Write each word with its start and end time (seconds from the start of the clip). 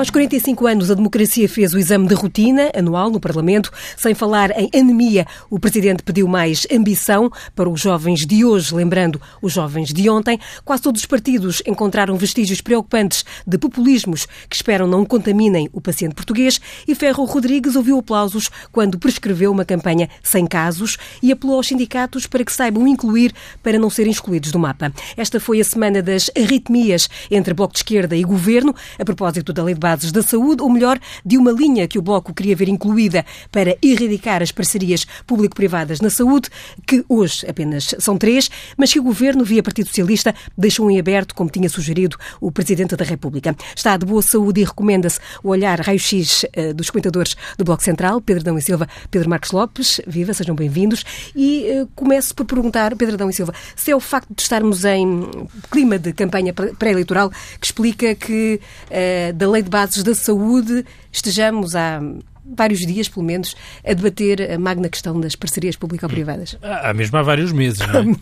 Aos 0.00 0.08
45 0.08 0.66
anos, 0.66 0.90
a 0.90 0.94
democracia 0.94 1.46
fez 1.46 1.74
o 1.74 1.78
exame 1.78 2.08
de 2.08 2.14
rotina 2.14 2.70
anual 2.74 3.10
no 3.10 3.20
Parlamento. 3.20 3.70
Sem 3.98 4.14
falar 4.14 4.50
em 4.58 4.70
anemia, 4.74 5.26
o 5.50 5.58
Presidente 5.58 6.02
pediu 6.02 6.26
mais 6.26 6.66
ambição 6.72 7.30
para 7.54 7.68
os 7.68 7.82
jovens 7.82 8.24
de 8.24 8.42
hoje, 8.42 8.74
lembrando 8.74 9.20
os 9.42 9.52
jovens 9.52 9.92
de 9.92 10.08
ontem. 10.08 10.40
Quase 10.64 10.84
todos 10.84 11.02
os 11.02 11.06
partidos 11.06 11.62
encontraram 11.66 12.16
vestígios 12.16 12.62
preocupantes 12.62 13.26
de 13.46 13.58
populismos 13.58 14.24
que 14.48 14.56
esperam 14.56 14.86
não 14.86 15.04
contaminem 15.04 15.68
o 15.70 15.82
paciente 15.82 16.14
português. 16.14 16.58
E 16.88 16.94
Ferro 16.94 17.26
Rodrigues 17.26 17.76
ouviu 17.76 17.98
aplausos 17.98 18.50
quando 18.72 18.98
prescreveu 18.98 19.52
uma 19.52 19.66
campanha 19.66 20.08
sem 20.22 20.46
casos 20.46 20.96
e 21.22 21.30
apelou 21.30 21.56
aos 21.56 21.68
sindicatos 21.68 22.26
para 22.26 22.42
que 22.42 22.54
saibam 22.54 22.88
incluir 22.88 23.34
para 23.62 23.78
não 23.78 23.90
serem 23.90 24.12
excluídos 24.12 24.50
do 24.50 24.58
mapa. 24.58 24.90
Esta 25.14 25.38
foi 25.38 25.60
a 25.60 25.64
semana 25.64 26.00
das 26.00 26.30
arritmias 26.34 27.06
entre 27.30 27.52
Bloco 27.52 27.74
de 27.74 27.80
Esquerda 27.80 28.16
e 28.16 28.22
Governo, 28.22 28.74
a 28.98 29.04
propósito 29.04 29.52
da 29.52 29.62
Lei 29.62 29.74
de 29.74 29.89
Bases 29.90 30.12
da 30.12 30.22
Saúde, 30.22 30.62
ou 30.62 30.70
melhor, 30.70 31.00
de 31.26 31.36
uma 31.36 31.50
linha 31.50 31.88
que 31.88 31.98
o 31.98 32.02
Bloco 32.02 32.32
queria 32.32 32.54
ver 32.54 32.68
incluída 32.68 33.26
para 33.50 33.76
erradicar 33.82 34.40
as 34.40 34.52
parcerias 34.52 35.04
público-privadas 35.26 36.00
na 36.00 36.08
saúde, 36.08 36.48
que 36.86 37.04
hoje 37.08 37.44
apenas 37.48 37.92
são 37.98 38.16
três, 38.16 38.48
mas 38.76 38.92
que 38.92 39.00
o 39.00 39.02
Governo, 39.02 39.44
via 39.44 39.64
Partido 39.64 39.88
Socialista, 39.88 40.32
deixou 40.56 40.88
em 40.88 41.00
aberto, 41.00 41.34
como 41.34 41.50
tinha 41.50 41.68
sugerido 41.68 42.16
o 42.40 42.52
Presidente 42.52 42.94
da 42.94 43.04
República. 43.04 43.56
Está 43.74 43.96
de 43.96 44.06
boa 44.06 44.22
saúde 44.22 44.60
e 44.60 44.64
recomenda-se 44.64 45.18
o 45.42 45.48
olhar 45.48 45.80
raio-x 45.80 46.44
uh, 46.44 46.72
dos 46.72 46.88
comentadores 46.88 47.36
do 47.58 47.64
Bloco 47.64 47.82
Central, 47.82 48.20
Pedro 48.20 48.44
Dão 48.44 48.56
e 48.56 48.62
Silva, 48.62 48.88
Pedro 49.10 49.28
Marcos 49.28 49.50
Lopes. 49.50 50.00
Viva, 50.06 50.32
sejam 50.32 50.54
bem-vindos. 50.54 51.04
E 51.34 51.66
uh, 51.82 51.88
começo 51.96 52.32
por 52.32 52.46
perguntar, 52.46 52.94
Pedro 52.94 53.16
Dão 53.16 53.28
e 53.28 53.32
Silva, 53.32 53.52
se 53.74 53.90
é 53.90 53.96
o 53.96 54.00
facto 54.00 54.32
de 54.32 54.40
estarmos 54.40 54.84
em 54.84 55.28
clima 55.68 55.98
de 55.98 56.12
campanha 56.12 56.52
pré-eleitoral 56.52 57.30
que 57.58 57.66
explica 57.66 58.14
que 58.14 58.60
uh, 58.86 59.32
da 59.32 59.50
Lei 59.50 59.62
de 59.62 59.68
Bases 59.80 60.02
da 60.02 60.14
Saúde 60.14 60.84
estejamos 61.10 61.74
há 61.74 62.02
vários 62.44 62.80
dias, 62.80 63.08
pelo 63.08 63.24
menos, 63.24 63.56
a 63.82 63.94
debater 63.94 64.52
a 64.52 64.58
magna 64.58 64.90
questão 64.90 65.18
das 65.18 65.34
parcerias 65.34 65.74
público-privadas. 65.74 66.58
Há 66.60 66.92
mesmo 66.92 67.16
há 67.16 67.22
vários 67.22 67.50
meses, 67.50 67.78
não 67.78 68.00
é? 68.00 68.02
Uh, 68.02 68.18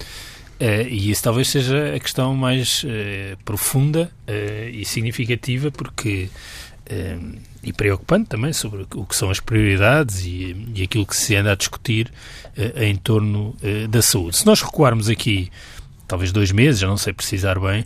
e 0.88 1.10
isso 1.10 1.20
talvez 1.20 1.48
seja 1.48 1.96
a 1.96 1.98
questão 1.98 2.32
mais 2.32 2.84
uh, 2.84 3.36
profunda 3.44 4.08
uh, 4.28 4.68
e 4.72 4.84
significativa, 4.84 5.72
porque 5.72 6.30
e 7.62 7.70
preocupante 7.70 8.30
também 8.30 8.50
sobre 8.50 8.86
o 8.94 9.04
que 9.04 9.14
são 9.14 9.28
as 9.28 9.40
prioridades 9.40 10.24
e, 10.24 10.56
e 10.74 10.82
aquilo 10.84 11.04
que 11.04 11.14
se 11.14 11.36
anda 11.36 11.52
a 11.52 11.54
discutir 11.54 12.10
em 12.76 12.96
torno 12.96 13.54
da 13.90 14.00
saúde. 14.00 14.38
Se 14.38 14.46
nós 14.46 14.62
recuarmos 14.62 15.06
aqui, 15.10 15.50
talvez 16.06 16.32
dois 16.32 16.50
meses, 16.50 16.80
já 16.80 16.86
não 16.86 16.96
sei 16.96 17.12
precisar 17.12 17.60
bem, 17.60 17.84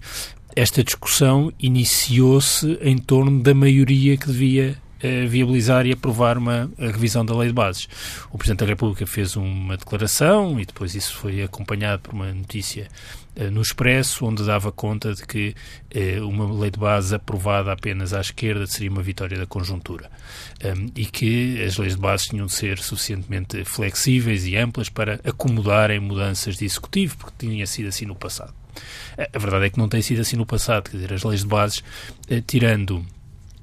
esta 0.55 0.85
discussão 0.85 1.53
iniciou-se 1.59 2.79
em 2.83 2.99
torno 2.99 3.43
da 3.43 3.55
maioria 3.55 4.17
que 4.17 4.27
devia 4.27 4.77
uh, 5.03 5.29
viabilizar 5.29 5.87
e 5.87 5.93
aprovar 5.93 6.37
uma 6.37 6.71
revisão 6.79 7.25
da 7.25 7.37
lei 7.37 7.49
de 7.49 7.55
bases. 7.55 7.89
O 8.31 8.37
Presidente 8.37 8.61
da 8.61 8.67
República 8.67 9.07
fez 9.07 9.35
uma 9.35 9.77
declaração 9.77 10.61
e 10.61 10.67
depois 10.67 10.95
isso 10.95 11.17
foi 11.17 11.43
acompanhado 11.43 12.03
por 12.03 12.13
uma 12.13 12.33
notícia 12.33 12.89
uh, 13.37 13.51
no 13.51 13.63
Expresso, 13.63 14.27
onde 14.27 14.45
dava 14.45 14.71
conta 14.71 15.15
de 15.15 15.27
que 15.27 15.55
uh, 15.95 16.29
uma 16.29 16.53
lei 16.61 16.71
de 16.71 16.79
base 16.79 17.15
aprovada 17.15 17.73
apenas 17.73 18.13
à 18.13 18.21
esquerda 18.21 18.67
seria 18.67 18.91
uma 18.91 19.03
vitória 19.03 19.39
da 19.39 19.47
conjuntura 19.47 20.11
um, 20.65 20.91
e 20.95 21.07
que 21.07 21.63
as 21.65 21.79
leis 21.79 21.95
de 21.95 22.01
base 22.01 22.29
tinham 22.29 22.47
de 22.47 22.53
ser 22.53 22.79
suficientemente 22.79 23.65
flexíveis 23.65 24.47
e 24.47 24.57
amplas 24.57 24.91
para 24.91 25.19
acomodarem 25.25 25.99
mudanças 25.99 26.59
de 26.59 26.67
executivo, 26.67 27.17
porque 27.17 27.47
tinha 27.47 27.67
sido 27.67 27.89
assim 27.89 28.05
no 28.05 28.15
passado. 28.15 28.62
A 29.33 29.39
verdade 29.39 29.67
é 29.67 29.71
que 29.71 29.79
não 29.79 29.89
tem 29.89 30.03
sido 30.03 30.21
assim 30.21 30.37
no 30.37 30.47
passado, 30.47 30.91
quer 30.91 30.97
dizer, 30.97 31.13
as 31.13 31.23
leis 31.23 31.41
de 31.41 31.47
bases, 31.47 31.85
eh, 32.29 32.43
tirando 32.47 33.05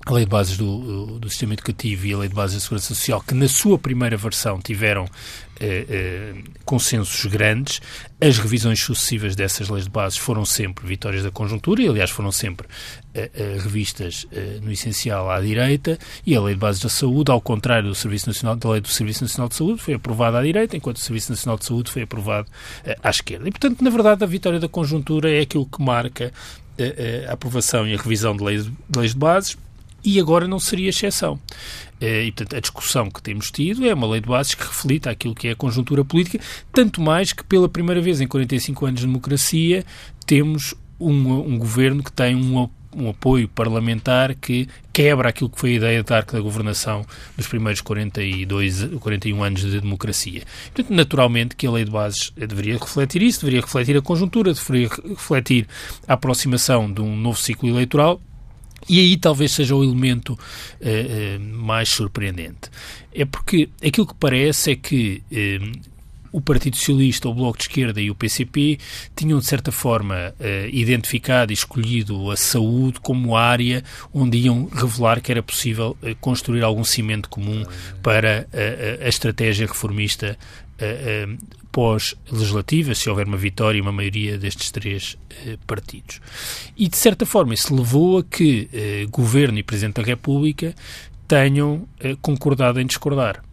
a 0.06 0.14
Lei 0.14 0.26
de 0.26 0.30
Bases 0.30 0.58
do, 0.58 1.20
do 1.20 1.30
Sistema 1.30 1.54
Educativo 1.54 2.06
e 2.06 2.14
a 2.14 2.18
Lei 2.18 2.30
de 2.30 2.36
Bases 2.36 2.56
da 2.56 2.62
Segurança 2.62 2.88
Social, 2.88 3.22
que 3.22 3.34
na 3.34 3.48
sua 3.48 3.78
primeira 3.78 4.16
versão 4.18 4.60
tiveram 4.60 5.06
eh, 5.60 5.86
eh, 5.90 6.34
consensos 6.64 7.26
grandes, 7.26 7.82
as 8.22 8.38
revisões 8.38 8.82
sucessivas 8.82 9.36
dessas 9.36 9.70
leis 9.70 9.84
de 9.84 9.90
bases 9.90 10.18
foram 10.18 10.46
sempre 10.46 10.88
vitórias 10.88 11.24
da 11.24 11.32
conjuntura 11.32 11.82
e, 11.82 11.88
aliás, 11.88 12.09
foram 12.09 12.32
sempre 12.32 12.68
eh, 13.14 13.30
eh 13.34 13.58
revistas 13.62 14.26
eh, 14.32 14.59
no 14.62 14.72
essencial 14.72 15.30
à 15.30 15.40
direita. 15.42 16.00
E 16.26 16.36
a 16.36 16.42
Lei 16.42 16.54
de 16.54 16.59
Bases 16.59 16.82
da 16.82 16.90
Saúde, 16.90 17.32
ao 17.32 17.42
contrário 17.42 17.90
do 17.90 17.96
Serviço 17.96 18.28
Nacional, 18.28 18.56
da 18.56 18.70
Lei 18.70 18.82
do 18.82 18.88
Serviço 18.88 19.24
Nacional 19.24 19.50
de 19.50 19.56
Saúde, 19.56 19.82
foi 19.82 19.94
aprovada 19.94 20.40
à 20.40 20.44
direita, 20.44 20.78
enquanto 20.78 20.98
o 20.98 21.00
Serviço 21.00 21.32
Nacional 21.32 21.58
de 21.58 21.66
Saúde 21.66 21.92
foi 21.92 22.04
aprovado 22.04 22.48
eh, 22.86 22.98
à 23.04 23.09
esquerda. 23.09 23.48
E, 23.48 23.52
portanto, 23.52 23.84
na 23.84 23.90
verdade, 23.90 24.24
a 24.24 24.28
vitória 24.28 24.59
da 24.59 24.68
conjuntura 24.70 25.30
é 25.30 25.42
aquilo 25.42 25.66
que 25.66 25.82
marca 25.82 26.32
a 27.28 27.34
aprovação 27.34 27.86
e 27.86 27.94
a 27.94 27.98
revisão 27.98 28.34
de 28.34 28.42
leis 28.42 28.64
de, 28.64 28.72
leis 28.96 29.12
de 29.12 29.18
bases 29.18 29.58
e 30.04 30.20
agora 30.20 30.48
não 30.48 30.60
seria 30.60 30.90
exceção. 30.90 31.40
Eh, 32.00 32.26
e, 32.26 32.32
portanto, 32.32 32.56
a 32.56 32.60
discussão 32.60 33.10
que 33.10 33.22
temos 33.22 33.52
tido 33.52 33.86
é 33.86 33.94
uma 33.94 34.08
lei 34.08 34.22
de 34.22 34.28
bases 34.28 34.56
que 34.56 34.64
reflita 34.64 35.10
aquilo 35.10 35.36
que 35.36 35.48
é 35.48 35.52
a 35.52 35.56
conjuntura 35.56 36.04
política, 36.06 36.40
tanto 36.72 37.02
mais 37.02 37.34
que, 37.34 37.44
pela 37.44 37.68
primeira 37.68 38.02
vez 38.02 38.22
em 38.22 38.28
45 38.28 38.86
anos 38.86 39.00
de 39.02 39.08
democracia, 39.08 39.86
temos 40.26 40.74
um, 41.00 41.54
um 41.54 41.58
governo 41.58 42.04
que 42.04 42.12
tem 42.12 42.36
um, 42.36 42.70
um 42.96 43.09
apoio 43.09 43.48
parlamentar 43.48 44.36
que 44.36 44.68
quebra 44.92 45.30
aquilo 45.30 45.50
que 45.50 45.59
foi 45.59 45.72
a 45.72 45.76
ideia 45.76 46.04
de 46.04 46.14
arco 46.14 46.34
da 46.34 46.40
governação 46.40 47.06
nos 47.38 47.48
primeiros 47.48 47.82
42, 47.82 48.90
41 49.00 49.44
anos 49.44 49.62
de 49.62 49.80
democracia. 49.80 50.44
Portanto, 50.74 50.94
naturalmente 50.94 51.56
que 51.56 51.68
a 51.68 51.72
lei 51.72 51.86
de 51.86 51.92
bases 51.92 52.34
deveria 52.36 52.78
refletir 52.78 53.22
isso, 53.22 53.42
deveria 53.42 53.62
refletir 53.62 53.98
a 53.98 54.02
conjuntura, 54.02 54.54
deveria 54.54 54.90
refletir 55.08 55.68
a 56.08 56.14
aproximação 56.14 56.92
de 56.92 57.02
um 57.02 57.16
novo 57.16 57.40
ciclo 57.40 57.70
eleitoral 57.70 58.22
e 58.88 59.00
aí 59.00 59.17
talvez 59.17 59.51
seja 59.51 59.75
o 59.75 59.84
elemento 59.84 60.34
uh, 60.34 60.38
uh, 60.38 61.40
mais 61.40 61.90
surpreendente. 61.90 62.69
É 63.13 63.25
porque 63.25 63.69
aquilo 63.84 64.07
que 64.07 64.16
parece 64.16 64.72
é 64.72 64.75
que 64.75 65.23
uh, 65.31 65.90
o 66.31 66.40
Partido 66.40 66.78
Socialista, 66.78 67.28
o 67.28 67.34
Bloco 67.34 67.57
de 67.57 67.63
Esquerda 67.63 68.00
e 68.00 68.12
o 68.12 68.16
PCP 68.16 68.78
tinham, 69.16 69.40
de 69.40 69.45
certa 69.45 69.72
forma, 69.72 70.31
identificado 70.72 71.51
e 71.51 71.56
escolhido 71.56 72.29
a 72.29 72.38
saúde 72.38 73.00
como 73.00 73.35
área 73.35 73.84
onde 74.13 74.38
iam 74.38 74.69
revelar 74.72 75.22
que 75.22 75.31
era 75.31 75.41
possível 75.41 75.97
construir 76.22 76.63
algum 76.63 76.84
cimento 76.84 77.28
comum 77.29 77.66
para 78.03 78.47
a 79.03 79.09
estratégia 79.09 79.66
reformista 79.66 80.38
pós-legislativas, 81.72 82.97
se 82.97 83.09
houver 83.09 83.28
uma 83.28 83.38
vitória 83.38 83.78
e 83.78 83.81
uma 83.81 83.91
maioria 83.91 84.38
destes 84.38 84.72
três 84.72 85.18
eh, 85.46 85.57
partidos. 85.68 86.19
E, 86.75 86.88
de 86.88 86.97
certa 86.97 87.25
forma, 87.25 87.53
isso 87.53 87.75
levou 87.75 88.19
a 88.19 88.24
que 88.24 88.69
eh, 88.74 89.06
Governo 89.09 89.59
e 89.59 89.63
Presidente 89.63 89.96
da 89.96 90.03
República 90.03 90.74
tenham 91.28 91.88
eh, 92.00 92.18
concordado 92.22 92.81
em 92.81 92.85
discordar. 92.85 93.44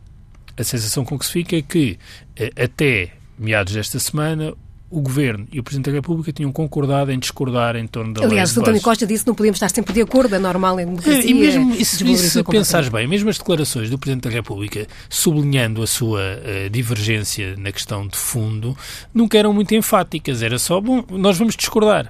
A 0.56 0.64
sensação 0.64 1.04
com 1.04 1.18
que 1.18 1.26
se 1.26 1.32
fica 1.32 1.56
é 1.56 1.62
que, 1.62 1.98
eh, 2.34 2.50
até 2.56 3.12
meados 3.38 3.74
desta 3.74 3.98
semana, 3.98 4.54
o 4.88 5.00
Governo 5.00 5.46
e 5.52 5.58
o 5.58 5.62
Presidente 5.62 5.86
da 5.86 5.92
República 5.92 6.32
tinham 6.32 6.52
concordado 6.52 7.10
em 7.10 7.18
discordar 7.18 7.76
em 7.76 7.86
torno 7.86 8.14
da 8.14 8.20
Aliás, 8.20 8.30
lei. 8.30 8.38
Aliás, 8.38 8.58
António 8.58 8.80
Costa 8.80 9.06
disse 9.06 9.24
que 9.24 9.28
não 9.28 9.34
podíamos 9.34 9.56
estar 9.56 9.68
sempre 9.68 9.92
de 9.92 10.00
acordo, 10.00 10.34
é 10.34 10.38
normal 10.38 10.78
em 10.78 10.86
democracia. 10.86 11.28
E 11.28 11.34
mesmo, 11.34 11.74
se, 11.74 12.16
se 12.16 12.44
pensares 12.44 12.88
bem, 12.88 13.06
mesmo 13.06 13.28
as 13.28 13.38
declarações 13.38 13.90
do 13.90 13.98
Presidente 13.98 14.24
da 14.24 14.30
República, 14.30 14.86
sublinhando 15.08 15.82
a 15.82 15.86
sua 15.86 16.20
uh, 16.20 16.70
divergência 16.70 17.56
na 17.56 17.72
questão 17.72 18.06
de 18.06 18.16
fundo, 18.16 18.76
nunca 19.12 19.36
eram 19.36 19.52
muito 19.52 19.74
enfáticas. 19.74 20.40
Era 20.40 20.58
só, 20.58 20.80
bom, 20.80 21.04
nós 21.10 21.36
vamos 21.36 21.56
discordar. 21.56 22.08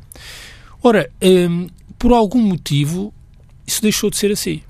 Ora, 0.83 1.11
um, 1.23 1.27
ehm, 1.27 1.67
por 1.99 2.13
algum 2.13 2.41
motivo, 2.41 3.13
isso 3.67 3.81
deixou 3.81 4.11
de 4.11 4.19
ser 4.19 4.31
assim. 4.31 4.61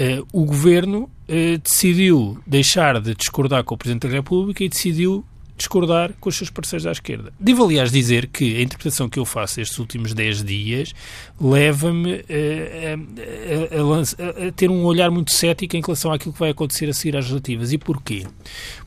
Uh, 0.00 0.26
o 0.32 0.44
Governo 0.44 1.10
uh, 1.28 1.58
decidiu 1.62 2.38
deixar 2.46 3.00
de 3.00 3.14
discordar 3.14 3.64
com 3.64 3.74
o 3.74 3.78
Presidente 3.78 4.06
da 4.06 4.14
República 4.14 4.62
e 4.62 4.68
decidiu 4.68 5.24
discordar 5.56 6.12
com 6.20 6.28
os 6.28 6.36
seus 6.36 6.50
parceiros 6.50 6.86
à 6.86 6.92
esquerda. 6.92 7.32
Devo, 7.38 7.64
aliás, 7.64 7.92
dizer 7.92 8.26
que 8.26 8.56
a 8.56 8.62
interpretação 8.62 9.08
que 9.08 9.18
eu 9.18 9.24
faço 9.24 9.60
estes 9.60 9.78
últimos 9.78 10.12
10 10.12 10.42
dias 10.42 10.94
leva-me 11.40 12.24
eh, 12.28 12.96
a, 12.96 13.76
a, 13.76 14.44
a, 14.44 14.48
a, 14.48 14.52
ter 14.52 14.70
um 14.70 14.84
olhar 14.84 15.10
muito 15.10 15.32
cético 15.32 15.76
em 15.76 15.80
relação 15.80 16.12
àquilo 16.12 16.32
que 16.32 16.40
vai 16.40 16.50
acontecer 16.50 16.88
a 16.88 16.92
seguir 16.92 17.16
às 17.16 17.28
relativas. 17.28 17.72
E 17.72 17.78
porquê? 17.78 18.26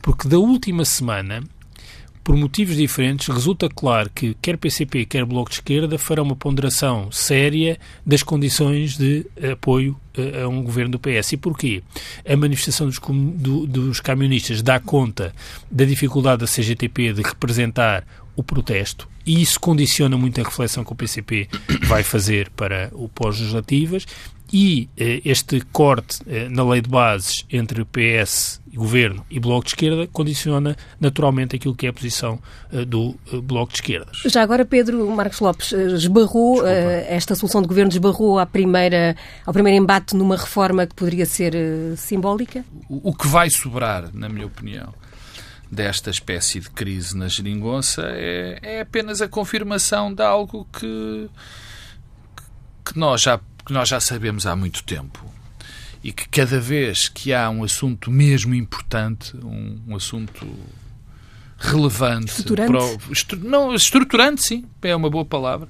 Porque 0.02 0.28
da 0.28 0.38
última 0.38 0.84
semana 0.84 1.42
por 2.28 2.36
motivos 2.36 2.76
diferentes, 2.76 3.26
resulta 3.28 3.70
claro 3.70 4.10
que 4.14 4.36
quer 4.42 4.58
PCP, 4.58 5.06
quer 5.06 5.24
Bloco 5.24 5.48
de 5.48 5.56
Esquerda 5.56 5.96
farão 5.96 6.24
uma 6.24 6.36
ponderação 6.36 7.10
séria 7.10 7.78
das 8.04 8.22
condições 8.22 8.98
de 8.98 9.24
apoio 9.50 9.98
a 10.44 10.46
um 10.46 10.62
governo 10.62 10.90
do 10.90 10.98
PS. 10.98 11.32
E 11.32 11.36
porquê? 11.38 11.82
A 12.28 12.36
manifestação 12.36 12.86
dos, 12.86 12.98
do, 12.98 13.66
dos 13.66 14.00
camionistas 14.00 14.60
dá 14.60 14.78
conta 14.78 15.32
da 15.70 15.86
dificuldade 15.86 16.40
da 16.40 16.46
CGTP 16.46 17.14
de 17.14 17.22
representar 17.22 18.04
o 18.36 18.42
protesto 18.42 19.08
e 19.24 19.40
isso 19.40 19.58
condiciona 19.58 20.18
muito 20.18 20.38
a 20.38 20.44
reflexão 20.44 20.84
que 20.84 20.92
o 20.92 20.94
PCP 20.94 21.48
vai 21.86 22.02
fazer 22.02 22.50
para 22.50 22.90
o 22.92 23.08
pós-legislativas 23.08 24.06
e 24.52 24.88
eh, 24.96 25.20
este 25.24 25.60
corte 25.72 26.20
eh, 26.26 26.48
na 26.50 26.62
lei 26.62 26.80
de 26.80 26.88
bases 26.88 27.44
entre 27.50 27.84
PS, 27.84 28.60
Governo 28.78 29.26
e 29.28 29.40
Bloco 29.40 29.64
de 29.64 29.70
Esquerda 29.70 30.06
condiciona 30.06 30.76
naturalmente 31.00 31.56
aquilo 31.56 31.74
que 31.74 31.86
é 31.86 31.90
a 31.90 31.92
posição 31.92 32.38
eh, 32.72 32.84
do 32.84 33.16
eh, 33.32 33.40
Bloco 33.42 33.72
de 33.72 33.78
Esquerda. 33.78 34.12
Já 34.24 34.42
agora, 34.42 34.64
Pedro 34.64 35.10
Marcos 35.10 35.40
Lopes 35.40 35.72
eh, 35.72 35.88
esbarrou, 35.88 36.64
esta 36.66 37.34
solução 37.34 37.60
de 37.60 37.66
Governo 37.66 37.90
esbarrou 37.90 38.38
à 38.38 38.46
primeira, 38.46 39.16
ao 39.44 39.52
primeiro 39.52 39.82
embate 39.82 40.14
numa 40.14 40.36
reforma 40.36 40.86
que 40.86 40.94
poderia 40.94 41.26
ser 41.26 41.54
simbólica? 41.96 42.64
O, 42.88 43.10
o 43.10 43.14
que 43.14 43.26
vai 43.26 43.50
sobrar, 43.50 44.10
na 44.14 44.28
minha 44.28 44.46
opinião, 44.46 44.94
desta 45.70 46.10
espécie 46.10 46.60
de 46.60 46.70
crise 46.70 47.16
na 47.16 47.28
geringonça 47.28 48.02
é, 48.06 48.58
é 48.62 48.80
apenas 48.80 49.20
a 49.20 49.28
confirmação 49.28 50.14
de 50.14 50.22
algo 50.22 50.66
que, 50.72 51.28
que, 52.84 52.98
nós 52.98 53.22
já, 53.22 53.40
que 53.66 53.72
nós 53.72 53.88
já 53.88 54.00
sabemos 54.00 54.46
há 54.46 54.54
muito 54.54 54.84
tempo. 54.84 55.37
E 56.08 56.12
que 56.12 56.26
cada 56.26 56.58
vez 56.58 57.06
que 57.06 57.34
há 57.34 57.50
um 57.50 57.62
assunto 57.62 58.10
mesmo 58.10 58.54
importante, 58.54 59.36
um, 59.44 59.78
um 59.88 59.94
assunto 59.94 60.46
relevante, 61.58 62.30
estruturante. 62.30 62.72
Para 62.72 63.10
o, 63.10 63.12
estru, 63.12 63.38
não, 63.40 63.74
estruturante, 63.74 64.42
sim, 64.42 64.64
é 64.80 64.96
uma 64.96 65.10
boa 65.10 65.26
palavra, 65.26 65.68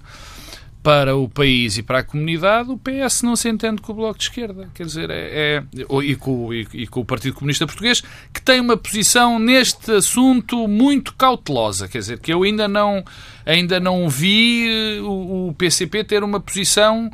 para 0.81 1.17
o 1.17 1.29
país 1.29 1.77
e 1.77 1.83
para 1.83 1.99
a 1.99 2.03
comunidade, 2.05 2.71
o 2.71 2.79
PS 2.79 3.23
não 3.23 3.35
se 3.35 3.49
entende 3.49 3.83
com 3.83 3.91
o 3.91 3.97
Bloco 3.97 4.17
de 4.17 4.27
Esquerda. 4.27 4.71
Quer 4.73 4.87
dizer, 4.87 5.11
é, 5.11 5.57
é 5.57 5.65
e, 6.05 6.15
com, 6.15 6.55
e, 6.55 6.69
e, 6.73 6.87
com, 6.87 7.01
o 7.01 7.05
Partido 7.05 7.35
Comunista 7.35 7.67
Português, 7.67 8.01
que 8.33 8.41
tem 8.41 8.61
uma 8.61 8.77
posição 8.77 9.41
neste 9.41 9.91
assunto 9.91 10.69
muito 10.69 11.17
cautelosa. 11.17 11.89
Quer 11.89 11.99
dizer, 11.99 12.21
que 12.21 12.33
eu 12.33 12.45
ainda 12.45 12.69
não, 12.69 13.05
ainda 13.45 13.81
não 13.81 14.09
vi 14.09 14.69
eh, 14.69 15.01
o, 15.01 15.49
o 15.49 15.55
PCP 15.55 16.05
ter 16.05 16.23
uma 16.23 16.39
posição 16.39 17.11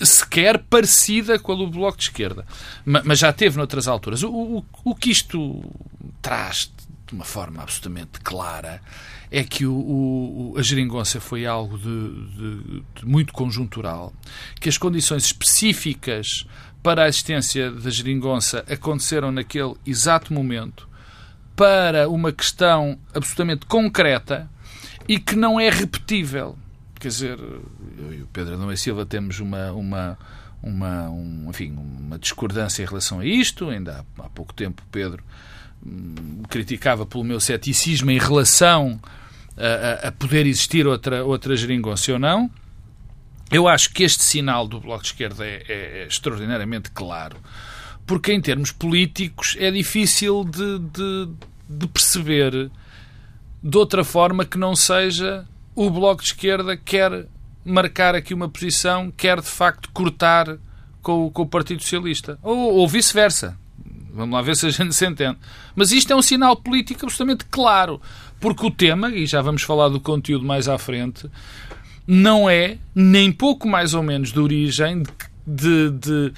sequer 0.00 0.58
parecida 0.58 1.38
com 1.38 1.52
a 1.52 1.56
do 1.56 1.66
Bloco 1.68 1.98
de 1.98 2.04
Esquerda. 2.04 2.46
Mas 2.84 3.18
já 3.18 3.32
teve 3.32 3.56
noutras 3.56 3.86
alturas. 3.86 4.22
O, 4.22 4.30
o, 4.30 4.64
o 4.84 4.94
que 4.94 5.10
isto 5.10 5.62
traz 6.20 6.70
de 7.06 7.14
uma 7.14 7.24
forma 7.24 7.62
absolutamente 7.62 8.20
clara 8.20 8.80
é 9.30 9.42
que 9.42 9.64
o, 9.64 9.74
o, 9.74 10.54
a 10.58 10.62
geringonça 10.62 11.20
foi 11.20 11.46
algo 11.46 11.78
de, 11.78 11.84
de, 12.36 12.82
de 12.96 13.06
muito 13.06 13.32
conjuntural, 13.32 14.12
que 14.60 14.68
as 14.68 14.76
condições 14.76 15.24
específicas 15.24 16.46
para 16.82 17.04
a 17.04 17.08
existência 17.08 17.70
da 17.70 17.90
geringonça 17.90 18.64
aconteceram 18.68 19.30
naquele 19.30 19.74
exato 19.86 20.34
momento 20.34 20.88
para 21.56 22.08
uma 22.08 22.32
questão 22.32 22.98
absolutamente 23.14 23.66
concreta 23.66 24.50
e 25.08 25.18
que 25.18 25.36
não 25.36 25.60
é 25.60 25.70
repetível. 25.70 26.58
Quer 27.02 27.08
dizer, 27.08 27.36
eu 27.40 28.14
e 28.14 28.22
o 28.22 28.28
Pedro 28.32 28.54
Adão 28.54 28.72
e 28.72 28.76
Silva 28.76 29.04
temos 29.04 29.40
uma, 29.40 29.72
uma, 29.72 30.16
uma, 30.62 31.10
um, 31.10 31.46
enfim, 31.50 31.72
uma 31.76 32.16
discordância 32.16 32.80
em 32.80 32.86
relação 32.86 33.18
a 33.18 33.26
isto. 33.26 33.68
Ainda 33.70 34.06
há, 34.18 34.22
há 34.22 34.30
pouco 34.30 34.54
tempo 34.54 34.84
Pedro 34.92 35.20
hum, 35.84 36.44
criticava 36.48 37.04
pelo 37.04 37.24
meu 37.24 37.40
ceticismo 37.40 38.08
em 38.08 38.20
relação 38.20 39.00
a, 39.56 40.06
a 40.06 40.12
poder 40.12 40.46
existir 40.46 40.86
outra, 40.86 41.24
outra 41.24 41.56
geringonça 41.56 42.12
ou 42.12 42.20
não. 42.20 42.48
Eu 43.50 43.66
acho 43.66 43.92
que 43.92 44.04
este 44.04 44.22
sinal 44.22 44.68
do 44.68 44.78
Bloco 44.78 45.02
de 45.02 45.08
Esquerda 45.08 45.44
é, 45.44 45.64
é, 45.68 46.02
é 46.02 46.06
extraordinariamente 46.06 46.92
claro, 46.92 47.36
porque 48.06 48.32
em 48.32 48.40
termos 48.40 48.70
políticos 48.70 49.56
é 49.58 49.72
difícil 49.72 50.44
de, 50.44 50.78
de, 50.78 51.28
de, 51.68 51.88
perceber 51.88 52.70
de 53.60 53.76
outra 53.76 54.04
forma 54.04 54.44
que 54.44 54.56
não 54.56 54.76
seja 54.76 55.44
o 55.74 55.90
Bloco 55.90 56.22
de 56.22 56.28
Esquerda 56.28 56.76
quer 56.76 57.26
marcar 57.64 58.14
aqui 58.14 58.34
uma 58.34 58.48
posição, 58.48 59.10
quer 59.10 59.40
de 59.40 59.48
facto 59.48 59.88
cortar 59.92 60.58
com, 61.00 61.30
com 61.30 61.42
o 61.42 61.46
Partido 61.46 61.82
Socialista. 61.82 62.38
Ou, 62.42 62.74
ou 62.74 62.88
vice-versa. 62.88 63.56
Vamos 64.14 64.34
lá 64.34 64.42
ver 64.42 64.56
se 64.56 64.66
a 64.66 64.70
gente 64.70 64.94
se 64.94 65.06
entende. 65.06 65.38
Mas 65.74 65.90
isto 65.90 66.12
é 66.12 66.16
um 66.16 66.22
sinal 66.22 66.54
político 66.56 67.06
absolutamente 67.06 67.46
claro. 67.46 68.00
Porque 68.38 68.66
o 68.66 68.70
tema, 68.70 69.10
e 69.10 69.24
já 69.24 69.40
vamos 69.40 69.62
falar 69.62 69.88
do 69.88 70.00
conteúdo 70.00 70.44
mais 70.44 70.68
à 70.68 70.76
frente, 70.76 71.30
não 72.06 72.50
é 72.50 72.78
nem 72.94 73.32
pouco 73.32 73.68
mais 73.68 73.94
ou 73.94 74.02
menos 74.02 74.32
de 74.32 74.40
origem 74.40 75.02
de, 75.46 75.90
de, 75.90 76.32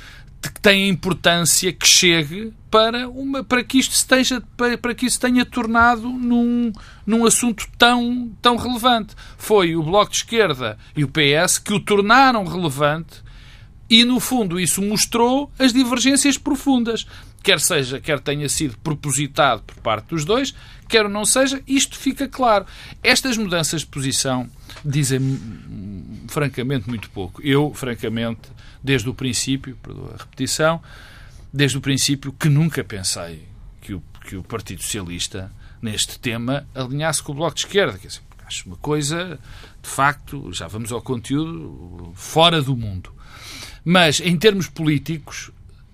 que 0.51 0.61
tem 0.61 0.89
importância 0.89 1.73
que 1.73 1.87
chegue 1.87 2.53
para, 2.71 3.09
uma, 3.09 3.45
para 3.45 3.63
que 3.63 3.79
isto 3.79 3.93
esteja, 3.93 4.43
para, 4.57 4.77
para 4.77 4.95
que 4.95 5.07
isso 5.07 5.21
tenha 5.21 5.45
tornado 5.45 6.09
num, 6.09 6.73
num 7.07 7.25
assunto 7.25 7.67
tão, 7.79 8.31
tão 8.43 8.57
relevante. 8.57 9.15
Foi 9.39 9.77
o 9.77 9.83
Bloco 9.83 10.11
de 10.11 10.19
Esquerda 10.19 10.79
e 10.97 11.05
o 11.05 11.09
PS 11.09 11.59
que 11.59 11.73
o 11.73 11.81
tornaram 11.81 12.45
relevante 12.45 13.23
e, 13.89 14.05
no 14.05 14.19
fundo, 14.19 14.59
isso 14.59 14.83
mostrou 14.83 15.51
as 15.59 15.73
divergências 15.73 16.39
profundas. 16.39 17.07
Quer 17.43 17.61
seja, 17.61 18.01
quer 18.01 18.19
tenha 18.21 18.49
sido 18.49 18.79
propositado 18.79 19.63
por 19.63 19.77
parte 19.77 20.07
dos 20.09 20.25
dois, 20.25 20.55
quer 20.89 21.09
não 21.09 21.25
seja, 21.27 21.63
isto 21.67 21.99
fica 21.99 22.27
claro. 22.27 22.65
Estas 23.03 23.37
mudanças 23.37 23.83
de 23.83 23.87
posição 23.89 24.49
dizem, 24.83 25.21
francamente, 26.27 26.89
muito 26.89 27.11
pouco. 27.11 27.43
Eu, 27.43 27.73
francamente, 27.75 28.49
desde 28.83 29.09
o 29.09 29.15
princípio, 29.15 29.77
perdoa 29.83 30.15
a 30.15 30.17
repetição, 30.19 30.83
desde 31.53 31.79
o 31.79 31.81
princípio 31.81 32.33
que 32.33 32.49
nunca 32.49 32.83
pensei 32.83 33.47
que 33.81 33.95
o, 33.95 34.03
que 34.27 34.37
o 34.37 34.43
Partido 34.43 34.83
Socialista, 34.83 35.53
neste 35.81 36.19
tema, 36.19 36.67
alinhasse 36.75 37.23
com 37.23 37.33
o 37.33 37.35
Bloco 37.35 37.55
de 37.55 37.61
Esquerda. 37.61 37.99
Quer 37.99 38.09
dizer, 38.09 38.23
acho 38.47 38.67
uma 38.67 38.77
coisa, 38.77 39.39
de 39.83 39.89
facto, 39.89 40.53
já 40.53 40.67
vamos 40.67 40.93
ao 40.93 41.03
conteúdo, 41.03 42.13
fora 42.15 42.61
do 42.61 42.77
mundo. 42.77 43.13
Mas, 43.85 44.21
em 44.21 44.37
termos 44.37 44.67
políticos, 44.67 45.51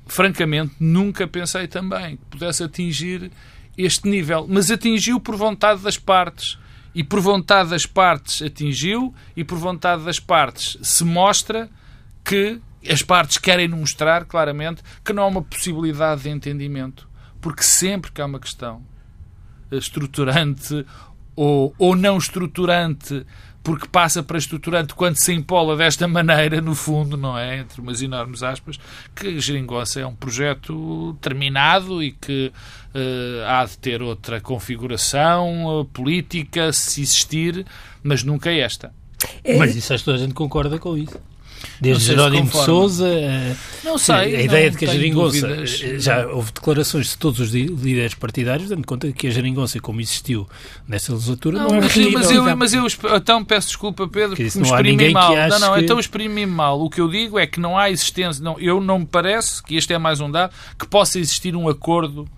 francamente, 0.07 0.75
nunca 0.79 1.27
pensei 1.27 1.67
também 1.67 2.17
que 2.17 2.25
pudesse 2.27 2.63
atingir 2.63 3.31
este 3.77 4.09
nível, 4.09 4.47
mas 4.49 4.71
atingiu 4.71 5.21
por 5.21 5.37
vontade 5.37 5.83
das 5.83 5.97
partes. 5.97 6.59
E 6.95 7.05
por 7.05 7.21
vontade 7.21 7.71
das 7.71 7.87
partes 7.87 8.43
atingiu, 8.43 9.15
e 9.37 9.45
por 9.45 9.59
vontade 9.59 10.05
das 10.05 10.19
partes 10.19 10.77
se 10.83 11.05
mostra 11.05 11.71
que 12.25 12.61
as 12.89 13.03
partes 13.03 13.39
querem 13.39 13.69
mostrar 13.69 14.25
claramente 14.25 14.83
que 15.05 15.13
não 15.13 15.23
há 15.23 15.27
uma 15.27 15.43
possibilidade 15.43 16.23
de 16.23 16.31
entendimento. 16.31 17.09
Porque 17.41 17.63
sempre 17.63 18.11
que 18.11 18.21
há 18.21 18.27
uma 18.27 18.41
questão 18.41 18.83
estruturante 19.71 20.85
ou, 21.37 21.75
ou 21.79 21.95
não 21.95 22.19
estruturante 22.19 23.25
porque 23.63 23.87
passa 23.87 24.23
para 24.23 24.39
estruturante 24.39 24.95
quando 24.95 25.17
se 25.17 25.33
empola 25.33 25.77
desta 25.77 26.09
maneira, 26.09 26.61
no 26.61 26.75
fundo, 26.75 27.17
não 27.17 27.39
é? 27.39 27.59
Entre 27.59 27.81
umas 27.81 28.01
enormes 28.01 28.43
aspas, 28.43 28.79
que 29.15 29.29
a 29.29 29.39
Geringonça 29.39 30.01
é 30.01 30.07
um 30.07 30.15
projeto 30.15 31.17
terminado 31.21 32.03
e 32.03 32.13
que 32.13 32.53
uh, 32.95 33.47
há 33.47 33.65
de 33.65 33.79
ter 33.79 34.03
outra 34.03 34.41
configuração 34.41 35.81
uh, 35.81 35.85
política, 35.85 36.73
se 36.73 37.03
existir, 37.03 37.67
mas 38.03 38.25
nunca 38.25 38.51
esta. 38.51 38.93
É... 39.45 39.57
Mas 39.57 39.77
isso 39.77 39.93
acho 39.93 40.03
que 40.03 40.07
toda 40.07 40.17
a 40.17 40.21
gente 40.21 40.35
concorda 40.35 40.79
com 40.79 40.97
isso. 40.97 41.21
Desde 41.81 42.05
Jerónimo 42.05 42.49
de 42.49 42.57
Souza, 42.57 43.09
eh, 43.09 43.55
não 43.85 43.97
sei, 43.97 44.37
a 44.37 44.43
ideia 44.43 44.71
de 44.71 44.77
que 44.77 44.85
a 44.85 44.89
geringonça, 44.89 45.47
eh, 45.47 45.99
já 45.99 46.27
houve 46.27 46.53
declarações 46.53 47.11
de 47.11 47.19
todos 47.19 47.41
os 47.41 47.51
líderes 47.53 48.15
partidários 48.15 48.69
dando 48.69 48.87
conta 48.87 49.11
que 49.13 49.27
a 49.27 49.31
geringonça, 49.31 49.81
como 49.81 50.01
existiu 50.01 50.47
nesta 50.87 51.13
legislatura, 51.13 51.59
não, 51.59 51.69
não 51.69 51.77
é 51.77 51.81
mas, 51.81 51.97
mas, 51.97 52.31
eu, 52.31 52.57
mas 52.57 52.75
eu 52.75 52.87
então 53.17 53.45
peço 53.45 53.69
desculpa, 53.69 54.07
Pedro, 54.07 54.37
porque 54.37 54.59
me 54.59 54.65
exprimi 54.65 55.11
mal. 55.11 55.35
Não, 55.35 55.59
não, 55.59 55.75
que... 55.75 55.81
então 55.81 55.99
exprimi 55.99 56.47
mal. 56.47 56.81
O 56.81 56.91
que 56.91 57.01
eu 57.01 57.09
digo 57.09 57.39
é 57.39 57.47
que 57.47 57.59
não 57.61 57.79
há 57.79 57.91
existência, 57.91 58.43
não, 58.43 58.59
eu 58.59 58.81
não 58.81 59.01
me 59.01 59.07
parece, 59.07 59.63
que 59.63 59.77
este 59.77 59.93
é 59.93 59.99
mais 59.99 60.21
um 60.21 60.31
dado, 60.31 60.53
que 60.79 60.87
possa 60.87 61.19
existir 61.19 61.57
um 61.57 61.69
acordo 61.69 62.29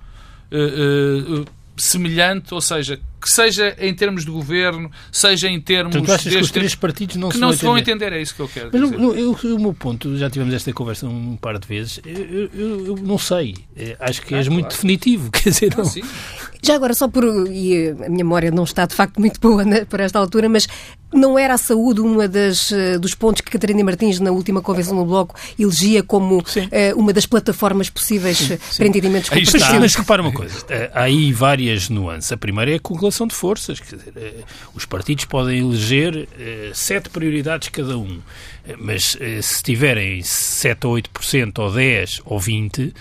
uh, 0.53 1.41
uh, 1.41 1.47
semelhante, 1.77 2.53
ou 2.53 2.61
seja, 2.61 3.01
que 3.21 3.31
seja 3.31 3.75
em 3.79 3.95
termos 3.95 4.25
de 4.25 4.31
governo, 4.31 4.91
seja 5.11 5.49
em 5.49 5.61
termos 5.61 5.95
então, 5.95 6.07
tu 6.07 6.13
achas 6.13 6.25
deste... 6.25 6.39
que 6.39 6.45
os 6.45 6.51
três 6.51 6.75
partidos 6.75 7.17
não 7.17 7.29
que 7.29 7.37
se 7.37 7.41
não 7.41 7.49
vão 7.49 7.59
se 7.59 7.65
vão 7.65 7.79
entender, 7.79 8.13
é 8.13 8.21
isso 8.21 8.35
que 8.35 8.41
eu 8.41 8.49
quero 8.49 8.71
Mas 8.73 8.81
dizer. 8.83 8.99
No, 8.99 9.15
eu, 9.15 9.33
o 9.33 9.61
meu 9.61 9.73
ponto, 9.73 10.17
já 10.17 10.29
tivemos 10.29 10.53
esta 10.53 10.73
conversa 10.73 11.07
um 11.07 11.37
par 11.37 11.59
de 11.59 11.67
vezes, 11.67 12.01
eu, 12.05 12.51
eu, 12.53 12.87
eu 12.87 12.97
não 12.97 13.19
sei, 13.19 13.55
eh, 13.77 13.97
acho 14.01 14.23
que 14.23 14.35
ah, 14.35 14.39
és 14.39 14.47
claro. 14.47 14.61
muito 14.61 14.71
definitivo, 14.71 15.31
quer 15.33 15.51
dizer, 15.51 15.75
não... 15.77 15.85
Já 16.63 16.77
agora, 16.77 16.95
só 16.95 17.09
por. 17.09 17.25
E 17.51 17.89
a 17.89 18.09
minha 18.09 18.25
memória 18.25 18.51
não 18.51 18.63
está 18.63 18.87
de 18.87 18.95
facto 18.95 19.19
muito 19.19 19.39
boa 19.43 19.65
né, 19.65 19.85
para 19.85 20.05
esta 20.05 20.19
altura, 20.19 20.49
mas 20.49 20.69
não 21.13 21.39
era 21.39 21.55
a 21.55 21.59
saúde 21.59 22.01
uma 22.01 22.27
das, 22.27 22.73
eh, 22.73 22.99
dos 22.99 23.15
pontos 23.15 23.43
que 23.43 23.51
Catarina 23.51 23.85
Martins, 23.85 24.19
na 24.19 24.31
última 24.31 24.63
convenção 24.63 24.97
do 24.97 25.05
Bloco, 25.05 25.39
elegia 25.59 26.03
como 26.03 26.39
uh, 26.39 26.43
uma 26.97 27.13
das 27.13 27.27
plataformas 27.27 27.91
possíveis 27.91 28.39
sim, 28.39 28.57
sim. 28.57 28.77
para 28.79 28.87
entendimentos 28.87 29.29
com 29.29 29.37
Mas, 29.37 29.79
mas 29.79 29.95
repara 29.95 30.23
uma 30.23 30.33
coisa, 30.33 30.65
há 30.95 31.03
aí 31.03 31.31
várias 31.31 31.91
nuances. 31.91 32.33
A 32.33 32.37
primeira 32.37 32.73
é 32.73 32.77
a 32.77 32.81
correlação 32.81 33.27
de 33.27 33.35
forças. 33.35 33.79
Quer 33.79 33.97
dizer, 33.97 34.45
os 34.75 34.87
partidos 34.87 35.27
podem 35.27 35.59
eleger 35.59 36.27
sete 36.73 37.11
prioridades 37.11 37.69
cada 37.69 37.99
um, 37.99 38.21
mas 38.79 39.19
se 39.43 39.63
tiverem 39.63 40.23
7 40.23 40.87
ou 40.87 40.95
8% 40.95 41.59
ou 41.59 41.73
10 41.73 42.23
ou 42.25 42.41
20%, 42.41 42.93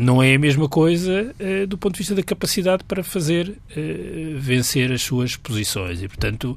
não 0.00 0.22
é 0.22 0.34
a 0.34 0.38
mesma 0.38 0.68
coisa 0.68 1.34
uh, 1.40 1.66
do 1.66 1.78
ponto 1.78 1.94
de 1.94 1.98
vista 1.98 2.14
da 2.14 2.22
capacidade 2.22 2.84
para 2.84 3.02
fazer 3.02 3.48
uh, 3.48 4.38
vencer 4.38 4.92
as 4.92 5.02
suas 5.02 5.36
posições 5.36 6.02
e 6.02 6.08
portanto 6.08 6.56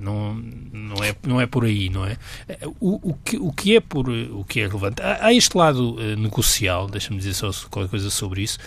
não, 0.00 0.34
não, 0.72 1.04
é, 1.04 1.14
não 1.26 1.40
é 1.40 1.46
por 1.46 1.64
aí, 1.64 1.88
não 1.88 2.06
é? 2.06 2.16
O, 2.78 3.10
o, 3.10 3.14
que, 3.14 3.36
o 3.36 3.52
que 3.52 3.76
é 3.76 3.80
por 3.80 4.08
o 4.08 4.44
que 4.44 4.60
é 4.60 4.66
relevante? 4.66 5.02
Há, 5.02 5.26
há 5.26 5.34
este 5.34 5.56
lado 5.56 5.96
uh, 5.96 6.16
negocial, 6.16 6.86
deixa-me 6.88 7.18
dizer 7.18 7.34
só 7.34 7.50
qualquer 7.68 7.90
coisa 7.90 8.08
sobre 8.08 8.42
isso, 8.42 8.58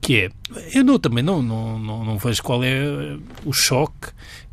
que 0.00 0.16
é, 0.16 0.30
eu 0.74 0.84
não, 0.84 0.98
também 0.98 1.22
não, 1.22 1.42
não, 1.42 1.78
não, 1.78 2.04
não 2.04 2.18
vejo 2.18 2.42
qual 2.42 2.62
é 2.62 3.16
o 3.44 3.52
choque 3.52 4.08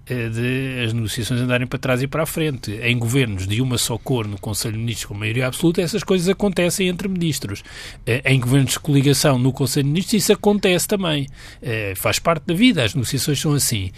de 0.06 0.84
as 0.86 0.92
negociações 0.92 1.40
andarem 1.40 1.66
para 1.66 1.80
trás 1.80 2.02
e 2.02 2.08
para 2.08 2.24
a 2.24 2.26
frente. 2.26 2.72
Em 2.72 2.98
governos 2.98 3.48
de 3.48 3.62
uma 3.62 3.78
só 3.78 3.98
cor 3.98 4.28
no 4.28 4.38
Conselho 4.38 4.74
de 4.74 4.80
Ministros 4.80 5.06
com 5.06 5.14
maioria 5.14 5.48
absoluta, 5.48 5.82
essas 5.82 6.04
coisas 6.04 6.28
acontecem 6.28 6.90
entre 6.90 7.08
ministros. 7.08 7.64
Eh, 8.06 8.22
em 8.26 8.40
governos 8.40 8.74
de 8.74 8.80
coligação 8.80 9.40
no 9.40 9.54
Conselho 9.54 9.86
de 9.86 9.90
Ministros, 9.92 10.24
isso 10.24 10.34
acontece 10.34 10.88
também. 10.88 11.28
Eh, 11.62 11.94
faz 11.96 12.20
parte 12.20 12.44
da 12.46 12.54
vida, 12.54 12.84
as 12.84 12.94
negociações 12.94 13.40
são 13.40 13.54
assim. 13.54 13.92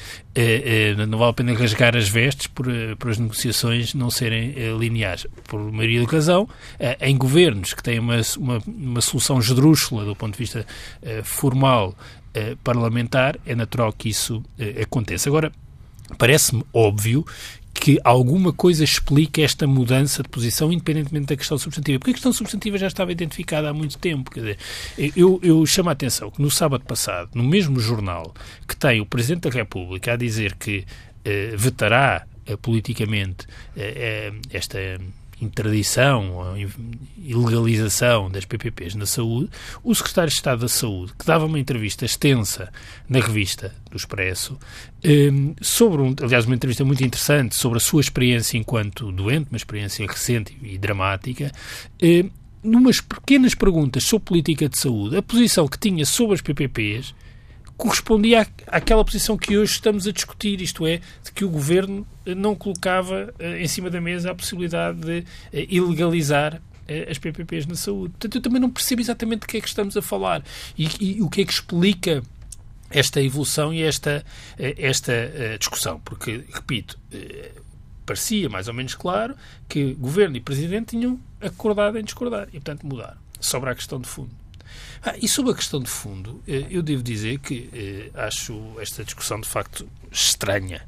Não 1.08 1.18
vale 1.18 1.32
a 1.32 1.34
pena 1.34 1.54
rasgar 1.54 1.96
as 1.96 2.08
vestes 2.08 2.48
por, 2.48 2.68
por 3.00 3.10
as 3.10 3.18
negociações 3.18 3.94
não 3.94 4.12
serem 4.12 4.54
lineares. 4.78 5.26
Por 5.46 5.72
maioria 5.72 6.00
de 6.00 6.06
ocasião, 6.06 6.48
em 7.00 7.18
governos 7.18 7.74
que 7.74 7.82
têm 7.82 8.00
uma, 8.00 8.18
uma, 8.38 8.62
uma 8.68 9.02
solução 9.02 9.40
esdrúxula 9.40 10.04
do 10.06 10.16
ponto 10.16 10.34
de 10.34 10.40
vista 10.40 10.66
formal 11.24 11.96
parlamentar, 12.64 13.40
é 13.46 13.56
natural 13.56 13.94
que 13.94 14.10
isso 14.10 14.44
aconteça. 14.82 15.30
Agora, 15.30 15.52
Parece-me 16.18 16.64
óbvio 16.74 17.26
que 17.74 18.00
alguma 18.04 18.54
coisa 18.54 18.84
explica 18.84 19.42
esta 19.42 19.68
mudança 19.68 20.24
de 20.24 20.30
posição, 20.30 20.72
independentemente 20.72 21.28
da 21.28 21.36
questão 21.36 21.58
substantiva. 21.58 22.00
Porque 22.00 22.12
a 22.12 22.14
questão 22.14 22.34
substantiva 22.34 22.78
já 22.78 22.88
estava 22.88 23.12
identificada 23.12 23.70
há 23.70 23.74
muito 23.74 23.98
tempo. 23.98 24.34
Dizer, 24.34 24.58
eu, 25.16 25.40
eu 25.44 25.64
chamo 25.66 25.90
a 25.90 25.92
atenção 25.92 26.32
que 26.32 26.42
no 26.42 26.50
sábado 26.50 26.86
passado, 26.86 27.30
no 27.36 27.44
mesmo 27.44 27.80
jornal 27.80 28.34
que 28.68 28.76
tem 28.76 29.02
o 29.02 29.06
Presidente 29.06 29.50
da 29.50 29.50
República 29.50 30.14
a 30.14 30.16
dizer 30.16 30.56
que 30.56 30.86
eh, 31.24 31.54
vetará 31.56 32.26
eh, 32.48 32.56
politicamente 32.56 33.46
eh 33.76 34.32
esta 34.52 34.80
interdição 35.42 36.32
ou 36.32 36.58
ilegalização 37.18 38.30
das 38.30 38.46
PPPs 38.46 38.96
na 38.96 39.06
saúde, 39.06 39.50
o 39.84 39.94
secretário 39.94 40.30
de 40.30 40.36
Estado 40.36 40.62
da 40.62 40.68
Saúde, 40.68 41.14
que 41.18 41.26
dava 41.26 41.46
uma 41.46 41.60
entrevista 41.60 42.06
extensa 42.06 42.72
na 43.10 43.20
revista 43.20 43.74
do 43.90 43.98
Expresso, 43.98 44.58
ehm, 45.04 45.54
sobre, 45.62 46.02
um, 46.02 46.16
aliás, 46.22 46.46
uma 46.46 46.56
entrevista 46.56 46.86
muito 46.86 47.04
interessante 47.04 47.56
sobre 47.56 47.78
a 47.78 47.82
sua 47.82 48.02
experiência 48.02 48.58
enquanto 48.58 49.12
doente, 49.12 49.50
uma 49.50 49.58
experiência 49.58 50.06
recente 50.08 50.58
e 50.62 50.78
dramática, 50.78 51.52
ehm, 52.02 52.30
numas 52.64 53.00
pequenas 53.00 53.54
perguntas 53.54 54.04
sobre 54.04 54.26
política 54.26 54.68
de 54.68 54.78
saúde, 54.78 55.18
a 55.18 55.22
posição 55.22 55.68
que 55.68 55.78
tinha 55.78 56.06
sobre 56.06 56.36
as 56.36 56.42
PPPs 56.42 57.14
correspondia 57.78 58.48
àquela 58.68 59.04
posição 59.04 59.38
que 59.38 59.58
hoje 59.58 59.74
estamos 59.74 60.08
a 60.08 60.12
discutir, 60.12 60.62
isto 60.62 60.86
é, 60.86 61.02
de 61.24 61.32
que 61.34 61.44
o 61.44 61.50
governo 61.50 62.08
eh, 62.26 62.34
não 62.34 62.56
colocava 62.56 63.34
uh, 63.40 63.44
em 63.58 63.68
cima 63.68 63.90
da 63.90 64.00
mesa 64.00 64.32
a 64.32 64.36
possibilidade 64.36 65.00
de 65.00 65.20
uh, 65.20 65.26
ilegalizar 65.70 66.62
as 67.10 67.18
PPPs 67.18 67.66
na 67.66 67.74
saúde. 67.74 68.12
Portanto, 68.12 68.36
eu 68.36 68.42
também 68.42 68.62
não 68.62 68.70
percebo 68.70 69.02
exatamente 69.02 69.42
de 69.42 69.48
que 69.48 69.58
é 69.58 69.60
que 69.60 69.68
estamos 69.68 69.98
a 69.98 70.04
falar 70.04 70.44
e, 70.78 71.18
e 71.18 71.22
o 71.24 71.28
que 71.28 71.42
é 71.42 71.44
que 71.44 71.52
explica 71.52 72.22
esta 72.92 73.20
evolução 73.20 73.74
e 73.74 73.82
esta, 73.82 74.24
esta 74.60 75.58
discussão. 75.58 76.00
Porque, 76.02 76.44
repito, 76.54 77.00
parecia 78.06 78.48
mais 78.50 78.68
ou 78.68 78.74
menos 78.76 78.94
claro 78.94 79.36
que 79.68 79.96
governo 79.96 80.38
e 80.38 80.40
presidente 80.40 80.90
tinham 80.96 81.20
acordado 81.42 81.98
em 81.98 82.04
discordar 82.04 82.50
e, 82.50 82.60
portanto, 82.60 82.86
mudaram. 82.86 83.18
Sobra 83.40 83.72
a 83.72 83.76
questão 83.76 84.00
de 84.00 84.08
fundo. 84.08 84.30
Ah, 85.08 85.14
e 85.22 85.28
sobre 85.28 85.52
a 85.52 85.56
questão 85.56 85.80
de 85.80 85.88
fundo, 85.88 86.42
eh, 86.48 86.66
eu 86.68 86.82
devo 86.82 87.04
dizer 87.04 87.38
que 87.38 87.70
eh, 87.72 88.10
acho 88.16 88.60
esta 88.80 89.04
discussão 89.04 89.40
de 89.40 89.48
facto 89.48 89.88
estranha. 90.12 90.82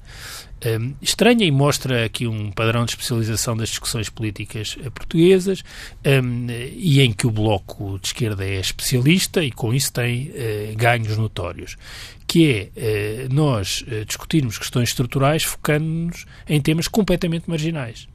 Um, 0.66 0.96
estranha 1.00 1.46
e 1.46 1.52
mostra 1.52 2.04
aqui 2.04 2.26
um 2.26 2.52
padrão 2.52 2.84
de 2.84 2.94
especialização 2.94 3.56
das 3.56 3.70
discussões 3.70 4.10
políticas 4.10 4.76
eh, 4.84 4.90
portuguesas 4.90 5.64
um, 6.04 6.48
e 6.50 7.00
em 7.00 7.14
que 7.14 7.28
o 7.28 7.32
Bloco 7.32 8.00
de 8.00 8.08
Esquerda 8.08 8.44
é 8.44 8.60
especialista 8.60 9.44
e 9.44 9.52
com 9.52 9.72
isso 9.72 9.94
tem 9.94 10.32
uh, 10.32 10.76
ganhos 10.76 11.16
notórios, 11.16 11.78
que 12.26 12.72
é 12.76 13.28
uh, 13.28 13.34
nós 13.34 13.86
discutirmos 14.08 14.58
questões 14.58 14.90
estruturais 14.90 15.44
focando-nos 15.44 16.26
em 16.50 16.60
temas 16.60 16.88
completamente 16.88 17.48
marginais. 17.48 18.08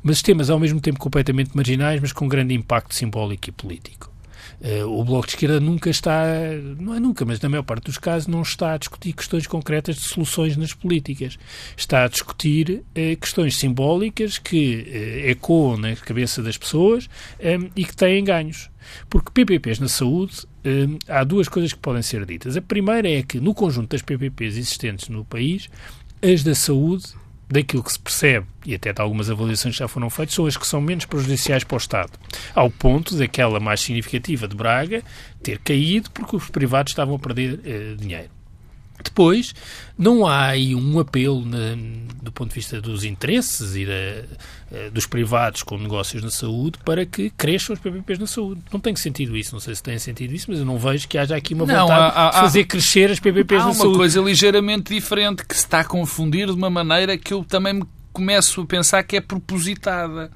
Mas 0.00 0.22
temas 0.22 0.48
ao 0.48 0.60
mesmo 0.60 0.80
tempo 0.80 1.00
completamente 1.00 1.56
marginais, 1.56 2.00
mas 2.00 2.12
com 2.12 2.28
grande 2.28 2.54
impacto 2.54 2.94
simbólico 2.94 3.48
e 3.48 3.52
político. 3.52 4.10
Uh, 4.60 4.86
o 4.86 5.02
Bloco 5.04 5.26
de 5.26 5.32
Esquerda 5.32 5.58
nunca 5.58 5.88
está, 5.88 6.22
não 6.78 6.94
é 6.94 7.00
nunca, 7.00 7.24
mas 7.24 7.40
na 7.40 7.48
maior 7.48 7.62
parte 7.62 7.84
dos 7.84 7.96
casos, 7.96 8.28
não 8.28 8.42
está 8.42 8.74
a 8.74 8.78
discutir 8.78 9.14
questões 9.14 9.46
concretas 9.46 9.96
de 9.96 10.02
soluções 10.02 10.56
nas 10.56 10.74
políticas. 10.74 11.38
Está 11.76 12.04
a 12.04 12.08
discutir 12.08 12.82
uh, 12.90 13.16
questões 13.18 13.56
simbólicas 13.56 14.38
que 14.38 14.86
uh, 14.86 15.30
ecoam 15.30 15.78
na 15.78 15.96
cabeça 15.96 16.42
das 16.42 16.58
pessoas 16.58 17.08
e 17.74 17.84
que 17.84 17.96
têm 17.96 18.22
ganhos. 18.22 18.70
Porque 19.08 19.30
PPPs 19.30 19.78
na 19.78 19.88
saúde, 19.88 20.46
há 21.08 21.22
duas 21.24 21.48
coisas 21.48 21.72
que 21.72 21.78
podem 21.78 22.02
ser 22.02 22.24
ditas. 22.26 22.56
A 22.56 22.62
primeira 22.62 23.08
é 23.08 23.22
que, 23.22 23.38
no 23.40 23.54
conjunto 23.54 23.90
das 23.90 24.02
PPPs 24.02 24.56
existentes 24.56 25.08
no 25.08 25.24
país, 25.24 25.68
as 26.22 26.42
da 26.42 26.54
saúde 26.54 27.04
daquilo 27.50 27.82
que 27.82 27.92
se 27.92 27.98
percebe, 27.98 28.46
e 28.64 28.74
até 28.74 28.92
de 28.92 29.00
algumas 29.00 29.28
avaliações 29.28 29.74
que 29.74 29.80
já 29.80 29.88
foram 29.88 30.08
feitas, 30.08 30.34
são 30.34 30.46
as 30.46 30.56
que 30.56 30.66
são 30.66 30.80
menos 30.80 31.04
prejudiciais 31.04 31.64
para 31.64 31.74
o 31.74 31.78
Estado. 31.78 32.12
Ao 32.54 32.70
ponto 32.70 33.16
daquela 33.16 33.58
mais 33.58 33.80
significativa 33.80 34.46
de 34.46 34.56
Braga 34.56 35.02
ter 35.42 35.58
caído 35.58 36.10
porque 36.10 36.36
os 36.36 36.48
privados 36.48 36.92
estavam 36.92 37.16
a 37.16 37.18
perder 37.18 37.60
eh, 37.64 37.94
dinheiro. 37.98 38.39
Depois, 39.02 39.54
não 39.96 40.26
há 40.26 40.46
aí 40.46 40.74
um 40.74 40.98
apelo 40.98 41.44
na, 41.44 41.76
do 42.22 42.32
ponto 42.32 42.50
de 42.50 42.54
vista 42.54 42.80
dos 42.80 43.04
interesses 43.04 43.74
e 43.76 43.86
da, 43.86 43.92
eh, 44.72 44.90
dos 44.92 45.06
privados 45.06 45.62
com 45.62 45.76
negócios 45.78 46.22
na 46.22 46.30
saúde 46.30 46.78
para 46.84 47.04
que 47.04 47.30
cresçam 47.30 47.74
os 47.74 47.80
PPPs 47.80 48.18
na 48.18 48.26
saúde. 48.26 48.62
Não 48.72 48.80
tem 48.80 48.94
sentido 48.96 49.36
isso, 49.36 49.52
não 49.52 49.60
sei 49.60 49.74
se 49.74 49.82
tem 49.82 49.98
sentido 49.98 50.32
isso, 50.32 50.46
mas 50.48 50.58
eu 50.58 50.64
não 50.64 50.78
vejo 50.78 51.08
que 51.08 51.18
haja 51.18 51.36
aqui 51.36 51.54
uma 51.54 51.66
não, 51.66 51.82
vontade 51.82 52.12
há, 52.14 52.28
há, 52.28 52.30
de 52.30 52.40
fazer 52.40 52.64
crescer 52.64 53.10
as 53.10 53.20
PPPs 53.20 53.64
na 53.64 53.72
saúde. 53.72 53.82
Há 53.82 53.88
uma 53.88 53.96
coisa 53.96 54.20
ligeiramente 54.20 54.94
diferente 54.94 55.44
que 55.44 55.54
se 55.54 55.64
está 55.64 55.80
a 55.80 55.84
confundir 55.84 56.46
de 56.46 56.52
uma 56.52 56.70
maneira 56.70 57.16
que 57.16 57.32
eu 57.32 57.44
também 57.44 57.74
me 57.74 57.84
começo 58.12 58.60
a 58.60 58.66
pensar 58.66 59.02
que 59.02 59.16
é 59.16 59.20
propositada, 59.20 60.30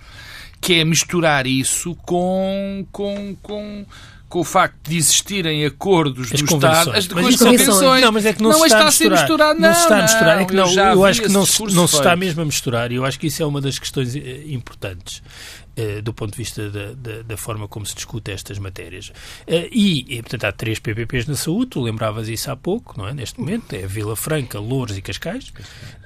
que 0.60 0.74
é 0.74 0.84
misturar 0.84 1.46
isso 1.46 1.94
com, 1.96 2.86
com, 2.90 3.36
com 3.42 3.84
com 4.34 4.40
o 4.40 4.44
facto 4.44 4.90
de 4.90 4.96
existirem 4.96 5.64
acordos 5.64 6.32
as 6.32 6.40
do 6.40 6.54
Estado, 6.56 6.90
as, 6.90 6.96
as 6.96 7.06
convenções. 7.06 8.02
Não, 8.02 8.10
mas 8.10 8.26
é 8.26 8.32
que 8.32 8.42
não, 8.42 8.50
não 8.50 8.58
se 8.58 8.64
está, 8.64 8.78
está 8.78 8.88
a 8.88 8.90
ser 8.90 9.10
misturado. 9.12 9.60
Não, 9.60 9.68
não 9.68 9.74
se 9.76 9.82
está 9.82 9.98
a 9.98 10.02
misturar. 10.02 10.40
É 10.40 10.44
que 10.44 10.54
não, 10.54 10.72
eu, 10.72 10.84
eu 10.86 11.04
acho 11.04 11.22
que 11.22 11.28
não, 11.28 11.46
se, 11.46 11.62
não 11.72 11.86
se 11.86 11.94
está 11.94 12.16
mesmo 12.16 12.42
a 12.42 12.44
misturar 12.44 12.90
e 12.90 12.96
eu 12.96 13.04
acho 13.04 13.16
que 13.16 13.28
isso 13.28 13.40
é 13.44 13.46
uma 13.46 13.60
das 13.60 13.78
questões 13.78 14.16
eh, 14.16 14.42
importantes. 14.48 15.22
Uh, 15.76 16.00
do 16.02 16.14
ponto 16.14 16.30
de 16.30 16.38
vista 16.38 16.70
da, 16.70 16.92
da, 16.92 17.22
da, 17.22 17.36
forma 17.36 17.66
como 17.66 17.84
se 17.84 17.96
discute 17.96 18.30
estas 18.30 18.60
matérias. 18.60 19.08
Uh, 19.08 19.66
e, 19.72 20.18
e, 20.18 20.22
portanto, 20.22 20.44
há 20.44 20.52
três 20.52 20.78
PPPs 20.78 21.26
na 21.26 21.34
saúde, 21.34 21.70
tu 21.72 21.80
lembravas 21.80 22.28
isso 22.28 22.48
há 22.48 22.56
pouco, 22.56 22.96
não 22.96 23.08
é? 23.08 23.12
Neste 23.12 23.40
momento, 23.40 23.72
é 23.72 23.84
Vila 23.84 24.14
Franca, 24.14 24.60
Louros 24.60 24.96
e 24.96 25.02
Cascais. 25.02 25.52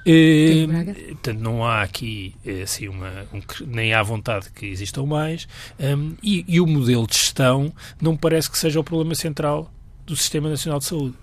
Uh, 0.07 1.13
portanto, 1.13 1.39
não 1.39 1.63
há 1.67 1.83
aqui, 1.83 2.35
assim, 2.63 2.89
uma, 2.89 3.27
um, 3.31 3.43
nem 3.67 3.93
há 3.93 4.03
vontade 4.03 4.51
que 4.51 4.65
existam 4.65 5.05
mais. 5.05 5.47
Um, 5.79 6.15
e, 6.23 6.47
e 6.49 6.61
o 6.61 6.67
modelo 6.67 7.07
de 7.07 7.15
gestão 7.15 7.71
não 8.01 8.17
parece 8.17 8.51
que 8.51 8.57
seja 8.57 8.81
o 8.81 8.85
problema 8.85 9.15
central 9.15 9.71
do 10.07 10.17
Sistema 10.17 10.49
Nacional 10.49 10.79
de 10.79 10.87
Saúde. 10.87 11.15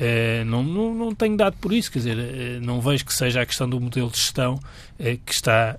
Uh, 0.00 0.46
não, 0.46 0.62
não, 0.62 0.94
não, 0.94 1.14
tenho 1.14 1.36
dado 1.36 1.58
por 1.60 1.74
isso, 1.74 1.92
quer 1.92 1.98
dizer, 1.98 2.16
uh, 2.16 2.64
não 2.64 2.80
vejo 2.80 3.04
que 3.04 3.12
seja 3.12 3.42
a 3.42 3.46
questão 3.46 3.68
do 3.68 3.78
modelo 3.78 4.08
de 4.08 4.16
gestão 4.16 4.54
uh, 4.54 5.18
que 5.26 5.32
está 5.32 5.76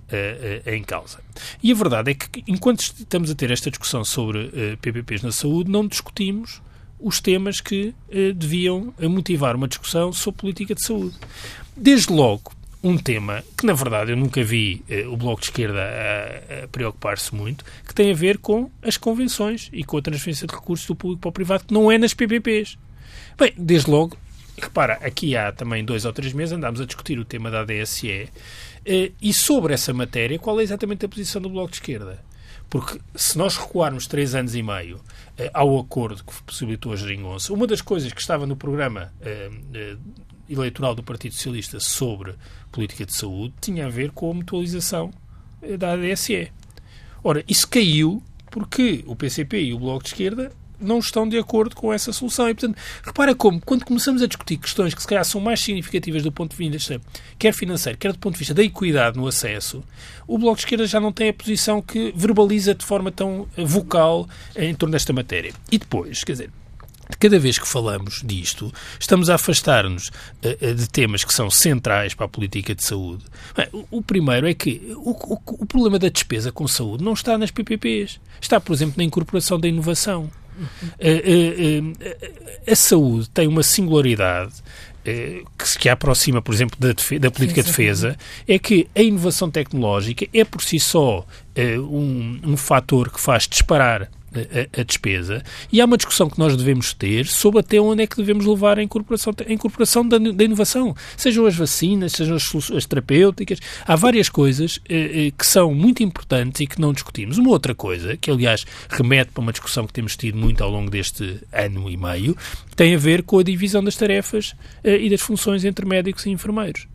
em 0.67 0.83
causa. 0.83 1.19
E 1.63 1.71
a 1.71 1.75
verdade 1.75 2.11
é 2.11 2.13
que, 2.13 2.43
enquanto 2.47 2.81
estamos 2.81 3.31
a 3.31 3.35
ter 3.35 3.49
esta 3.49 3.71
discussão 3.71 4.03
sobre 4.05 4.77
PPPs 4.79 5.23
na 5.23 5.31
saúde, 5.31 5.71
não 5.71 5.87
discutimos 5.87 6.61
os 6.99 7.19
temas 7.19 7.59
que 7.59 7.95
deviam 8.35 8.93
motivar 8.99 9.55
uma 9.55 9.67
discussão 9.67 10.13
sobre 10.13 10.41
política 10.41 10.75
de 10.75 10.85
saúde. 10.85 11.15
Desde 11.75 12.13
logo, 12.13 12.51
um 12.83 12.97
tema 12.97 13.43
que, 13.57 13.65
na 13.65 13.73
verdade, 13.73 14.11
eu 14.11 14.17
nunca 14.17 14.43
vi 14.43 14.83
o 15.09 15.17
Bloco 15.17 15.41
de 15.41 15.47
Esquerda 15.47 15.81
a, 15.81 16.63
a 16.63 16.67
preocupar-se 16.67 17.33
muito, 17.33 17.65
que 17.87 17.95
tem 17.95 18.11
a 18.11 18.15
ver 18.15 18.37
com 18.37 18.69
as 18.83 18.97
convenções 18.97 19.69
e 19.73 19.83
com 19.83 19.97
a 19.97 20.01
transferência 20.01 20.45
de 20.45 20.53
recursos 20.53 20.85
do 20.85 20.95
público 20.95 21.21
para 21.21 21.29
o 21.29 21.33
privado, 21.33 21.63
que 21.65 21.73
não 21.73 21.91
é 21.91 21.97
nas 21.97 22.13
PPPs. 22.13 22.77
Bem, 23.37 23.53
desde 23.57 23.89
logo, 23.89 24.17
repara, 24.61 24.93
aqui 24.95 25.35
há 25.35 25.51
também 25.51 25.83
dois 25.83 26.05
ou 26.05 26.13
três 26.13 26.33
meses 26.33 26.53
andámos 26.53 26.81
a 26.81 26.85
discutir 26.85 27.17
o 27.17 27.25
tema 27.25 27.49
da 27.49 27.61
ADSE 27.61 28.29
eh, 28.85 29.11
e 29.21 29.33
sobre 29.33 29.73
essa 29.73 29.93
matéria, 29.93 30.37
qual 30.37 30.59
é 30.59 30.63
exatamente 30.63 31.05
a 31.05 31.09
posição 31.09 31.41
do 31.41 31.49
Bloco 31.49 31.71
de 31.71 31.77
Esquerda? 31.77 32.23
Porque 32.69 32.99
se 33.15 33.37
nós 33.37 33.57
recuarmos 33.57 34.07
três 34.07 34.33
anos 34.33 34.55
e 34.55 34.63
meio 34.63 35.01
eh, 35.37 35.49
ao 35.53 35.79
acordo 35.79 36.23
que 36.23 36.43
possibilitou 36.43 36.93
a 36.93 36.95
geringonça, 36.95 37.53
uma 37.53 37.67
das 37.67 37.81
coisas 37.81 38.11
que 38.13 38.21
estava 38.21 38.45
no 38.45 38.55
programa 38.55 39.11
eh, 39.21 39.49
eleitoral 40.49 40.93
do 40.93 41.03
Partido 41.03 41.33
Socialista 41.33 41.79
sobre 41.79 42.35
política 42.71 43.05
de 43.05 43.15
saúde 43.15 43.53
tinha 43.61 43.87
a 43.87 43.89
ver 43.89 44.11
com 44.11 44.31
a 44.31 44.33
mutualização 44.33 45.11
da 45.77 45.93
ADSE. 45.93 46.51
Ora, 47.23 47.43
isso 47.47 47.67
caiu 47.67 48.21
porque 48.49 49.03
o 49.05 49.15
PCP 49.15 49.61
e 49.63 49.73
o 49.73 49.79
Bloco 49.79 50.03
de 50.03 50.09
Esquerda 50.09 50.51
não 50.81 50.99
estão 50.99 51.27
de 51.27 51.37
acordo 51.37 51.75
com 51.75 51.93
essa 51.93 52.11
solução. 52.11 52.49
E, 52.49 52.53
portanto, 52.53 52.77
repara 53.03 53.35
como, 53.35 53.61
quando 53.61 53.85
começamos 53.85 54.21
a 54.21 54.27
discutir 54.27 54.57
questões 54.57 54.93
que 54.93 55.01
se 55.01 55.07
calhar 55.07 55.25
são 55.25 55.41
mais 55.41 55.59
significativas 55.59 56.23
do 56.23 56.31
ponto 56.31 56.55
de 56.55 56.69
vista, 56.69 57.01
quer 57.37 57.53
financeiro, 57.53 57.97
quer 57.97 58.11
do 58.11 58.19
ponto 58.19 58.33
de 58.33 58.39
vista 58.39 58.53
da 58.53 58.63
equidade 58.63 59.17
no 59.17 59.27
acesso, 59.27 59.83
o 60.27 60.37
Bloco 60.37 60.57
de 60.57 60.61
Esquerda 60.63 60.85
já 60.85 60.99
não 60.99 61.11
tem 61.11 61.29
a 61.29 61.33
posição 61.33 61.81
que 61.81 62.13
verbaliza 62.15 62.73
de 62.73 62.85
forma 62.85 63.11
tão 63.11 63.47
vocal 63.57 64.27
em 64.55 64.73
torno 64.73 64.93
desta 64.93 65.13
matéria. 65.13 65.53
E 65.71 65.77
depois, 65.77 66.23
quer 66.23 66.33
dizer, 66.33 66.51
cada 67.19 67.39
vez 67.39 67.59
que 67.59 67.67
falamos 67.67 68.21
disto, 68.23 68.73
estamos 68.99 69.29
a 69.29 69.35
afastar-nos 69.35 70.09
uh, 70.43 70.73
de 70.73 70.89
temas 70.89 71.23
que 71.23 71.33
são 71.33 71.49
centrais 71.49 72.13
para 72.13 72.25
a 72.25 72.29
política 72.29 72.73
de 72.73 72.83
saúde. 72.83 73.23
Bem, 73.55 73.67
o, 73.73 73.97
o, 73.97 74.01
primeiro 74.01 74.47
é 74.47 74.53
que 74.53 74.93
o, 74.95 75.11
o, 75.11 75.39
o, 75.59 75.65
problema 75.65 75.99
da 75.99 76.09
despesa 76.09 76.51
com 76.51 76.67
saúde 76.67 77.03
não 77.03 77.13
está 77.13 77.37
nas 77.37 77.51
PPPs. 77.51 78.19
Está, 78.39 78.59
por 78.59 78.73
exemplo, 78.73 78.95
na 78.97 79.03
incorporação 79.03 79.59
da 79.59 79.67
inovação. 79.67 80.29
Uh, 80.61 81.81
uh, 81.81 82.71
a 82.71 82.75
saúde 82.75 83.29
tem 83.29 83.47
uma 83.47 83.63
singularidade 83.63 84.53
que, 85.03 85.79
que 85.79 85.89
aproxima, 85.89 86.43
por 86.43 86.53
exemplo, 86.53 86.77
da, 86.79 86.89
da 86.89 87.31
política 87.31 87.63
de 87.63 87.69
defesa, 87.69 88.15
é 88.47 88.59
que 88.59 88.87
a 88.95 89.01
inovação 89.01 89.49
tecnológica 89.49 90.27
é 90.31 90.43
por 90.43 90.61
si 90.61 90.79
só 90.79 91.25
um, 91.57 92.39
um 92.43 92.55
fator 92.55 93.09
que 93.09 93.19
faz 93.19 93.47
disparar 93.47 94.11
a, 94.33 94.81
a, 94.81 94.83
despesa 94.83 95.43
e 95.71 95.81
há 95.81 95.85
uma 95.85 95.97
discussão 95.97 96.29
que 96.29 96.39
nós 96.39 96.55
devemos 96.55 96.93
ter 96.93 97.25
sobre 97.27 97.59
até 97.59 97.79
onde 97.79 98.03
é 98.03 98.07
que 98.07 98.15
devemos 98.15 98.45
levar 98.45 98.79
a 98.79 98.83
incorporação, 98.83 99.33
a 99.47 99.51
incorporação 99.51 100.07
da, 100.07 100.17
da 100.17 100.43
inovação. 100.43 100.95
Sejam 101.17 101.45
as 101.45 101.55
vacinas, 101.55 102.13
sejam 102.13 102.35
as, 102.35 102.71
as 102.71 102.85
terapêuticas, 102.85 103.59
há 103.85 103.95
várias 103.95 104.29
coisas 104.29 104.79
eh, 104.87 105.27
eh, 105.27 105.31
que 105.37 105.45
são 105.45 105.73
muito 105.73 106.01
importantes 106.01 106.61
e 106.61 106.67
que 106.67 106.79
não 106.79 106.93
discutimos. 106.93 107.37
Uma 107.37 107.49
outra 107.49 107.75
coisa, 107.75 108.15
que 108.15 108.31
aliás 108.31 108.65
remete 108.89 109.31
para 109.31 109.41
uma 109.41 109.51
discussão 109.51 109.85
que 109.85 109.93
temos 109.93 110.15
tido 110.15 110.37
muito 110.37 110.63
ao 110.63 110.69
longo 110.69 110.89
deste 110.89 111.39
ano 111.51 111.89
e 111.89 111.97
meio, 111.97 112.35
tem 112.75 112.95
a 112.95 112.97
ver 112.97 113.23
com 113.23 113.39
a 113.39 113.43
divisão 113.43 113.83
das 113.83 113.95
tarefas 113.95 114.55
eh, 114.83 114.97
e 114.97 115.09
das 115.09 115.21
funções 115.21 115.65
entre 115.65 115.85
médicos 115.85 116.25
e 116.25 116.29
enfermeiros. 116.29 116.87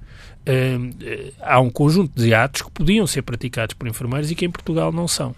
Uh, 0.49 0.79
uh, 0.79 1.33
há 1.41 1.61
um 1.61 1.69
conjunto 1.69 2.13
de 2.15 2.33
atos 2.33 2.63
que 2.63 2.71
podiam 2.71 3.05
ser 3.05 3.23
praticados 3.23 3.75
por 3.75 3.89
enfermeiros 3.89 4.31
e 4.31 4.35
que 4.37 4.45
em 4.45 4.51
Portugal 4.51 4.93
não 4.93 5.09
são. 5.09 5.35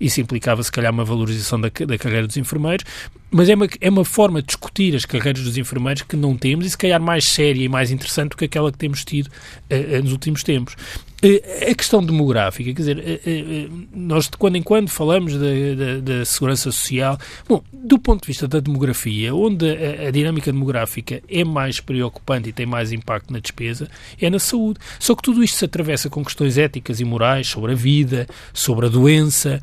Isso 0.00 0.20
implicava, 0.20 0.62
se 0.62 0.70
calhar, 0.70 0.92
uma 0.92 1.04
valorização 1.04 1.60
da, 1.60 1.68
da 1.68 1.98
carreira 1.98 2.26
dos 2.26 2.36
enfermeiros, 2.36 2.84
mas 3.30 3.48
é 3.48 3.54
uma, 3.54 3.68
é 3.80 3.90
uma 3.90 4.04
forma 4.04 4.40
de 4.40 4.48
discutir 4.48 4.94
as 4.94 5.04
carreiras 5.04 5.42
dos 5.42 5.58
enfermeiros 5.58 6.02
que 6.02 6.16
não 6.16 6.36
temos 6.36 6.66
e, 6.66 6.70
se 6.70 6.78
calhar, 6.78 7.00
mais 7.00 7.24
séria 7.24 7.64
e 7.64 7.68
mais 7.68 7.90
interessante 7.90 8.30
do 8.30 8.36
que 8.36 8.44
aquela 8.44 8.70
que 8.70 8.78
temos 8.78 9.04
tido 9.04 9.26
uh, 9.26 10.02
nos 10.02 10.12
últimos 10.12 10.42
tempos. 10.42 10.76
Eh, 11.24 11.70
a 11.70 11.74
questão 11.74 12.04
demográfica, 12.04 12.70
quer 12.70 12.78
dizer, 12.78 12.98
eh, 12.98 13.20
eh, 13.24 13.68
nós 13.94 14.28
de 14.28 14.36
quando 14.36 14.56
em 14.56 14.62
quando 14.62 14.90
falamos 14.90 15.32
da, 15.32 16.22
segurança 16.26 16.70
social. 16.70 17.18
Bom, 17.48 17.64
do 17.72 17.98
ponto 17.98 18.20
de 18.22 18.26
vista 18.26 18.46
da 18.46 18.60
demografia, 18.60 19.34
onde 19.34 19.66
a, 19.66 20.08
a, 20.08 20.10
dinâmica 20.10 20.52
demográfica 20.52 21.22
é 21.26 21.42
mais 21.42 21.80
preocupante 21.80 22.50
e 22.50 22.52
tem 22.52 22.66
mais 22.66 22.92
impacto 22.92 23.32
na 23.32 23.38
despesa, 23.38 23.88
é 24.20 24.28
na 24.28 24.38
saúde. 24.38 24.78
Só 24.98 25.14
que 25.14 25.22
tudo 25.22 25.42
isto 25.42 25.56
se 25.56 25.64
atravessa 25.64 26.10
com 26.10 26.22
questões 26.22 26.58
éticas 26.58 27.00
e 27.00 27.04
morais 27.04 27.46
sobre 27.46 27.72
a 27.72 27.74
vida, 27.74 28.26
sobre 28.52 28.84
a 28.84 28.88
doença, 28.90 29.62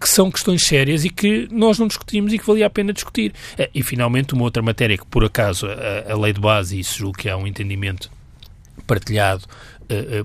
que 0.00 0.08
são 0.08 0.30
questões 0.30 0.62
sérias 0.62 1.04
e 1.04 1.10
que 1.10 1.48
nós 1.50 1.78
não 1.78 1.86
discutimos 1.86 2.32
e 2.32 2.38
que 2.38 2.46
valia 2.46 2.66
a 2.66 2.70
pena 2.70 2.94
discutir. 2.94 3.34
E, 3.74 3.82
finalmente, 3.82 4.32
uma 4.32 4.44
outra 4.44 4.62
matéria 4.62 4.96
que, 4.96 5.06
por 5.06 5.24
acaso, 5.24 5.66
a, 5.66 6.12
a 6.12 6.18
lei 6.18 6.32
de 6.32 6.40
base, 6.40 6.76
e 6.76 6.80
isso 6.80 6.98
julgo 6.98 7.18
que 7.18 7.28
há 7.28 7.36
um 7.36 7.46
entendimento 7.46 8.10
partilhado 8.86 9.44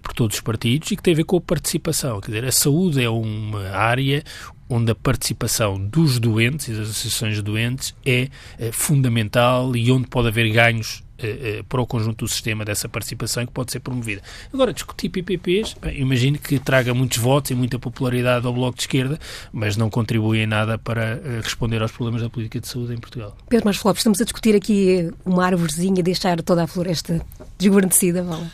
por 0.01 0.13
todos 0.13 0.37
os 0.37 0.41
partidos 0.41 0.91
e 0.91 0.95
que 0.95 1.03
tem 1.03 1.13
a 1.13 1.17
ver 1.17 1.23
com 1.23 1.37
a 1.37 1.41
participação. 1.41 2.19
Quer 2.21 2.27
dizer, 2.27 2.45
a 2.45 2.51
saúde 2.51 3.03
é 3.03 3.09
uma 3.09 3.69
área 3.69 4.23
onde 4.69 4.91
a 4.91 4.95
participação 4.95 5.79
dos 5.79 6.19
doentes 6.19 6.67
e 6.67 6.71
das 6.71 6.89
associações 6.89 7.35
de 7.35 7.41
doentes 7.41 7.95
é 8.05 8.27
uh, 8.59 8.71
fundamental 8.73 9.75
e 9.75 9.89
onde 9.91 10.07
pode 10.07 10.27
haver 10.27 10.49
ganhos 10.51 11.03
para 11.67 11.81
o 11.81 11.87
conjunto 11.87 12.25
do 12.25 12.27
sistema 12.27 12.63
dessa 12.63 12.87
participação 12.87 13.43
que 13.43 13.51
pode 13.51 13.71
ser 13.71 13.79
promovida. 13.79 14.21
Agora, 14.53 14.71
discutir 14.71 15.09
PPPs, 15.09 15.75
bem, 15.81 15.99
imagino 15.99 16.37
que 16.37 16.59
traga 16.59 16.93
muitos 16.93 17.17
votos 17.17 17.49
e 17.49 17.55
muita 17.55 17.79
popularidade 17.79 18.45
ao 18.45 18.53
Bloco 18.53 18.75
de 18.75 18.83
Esquerda, 18.83 19.19
mas 19.51 19.75
não 19.75 19.89
contribui 19.89 20.39
em 20.39 20.45
nada 20.45 20.77
para 20.77 21.19
responder 21.41 21.81
aos 21.81 21.91
problemas 21.91 22.21
da 22.21 22.29
política 22.29 22.59
de 22.59 22.67
saúde 22.67 22.93
em 22.93 22.97
Portugal. 22.97 23.35
Pedro 23.49 23.65
Marcos 23.65 23.83
Lopes, 23.83 24.01
estamos 24.01 24.21
a 24.21 24.25
discutir 24.25 24.55
aqui 24.55 25.11
uma 25.25 25.43
árvorezinha, 25.43 26.03
deixar 26.03 26.39
toda 26.43 26.63
a 26.63 26.67
floresta 26.67 27.19
desguarnecida, 27.57 28.21
vale? 28.21 28.47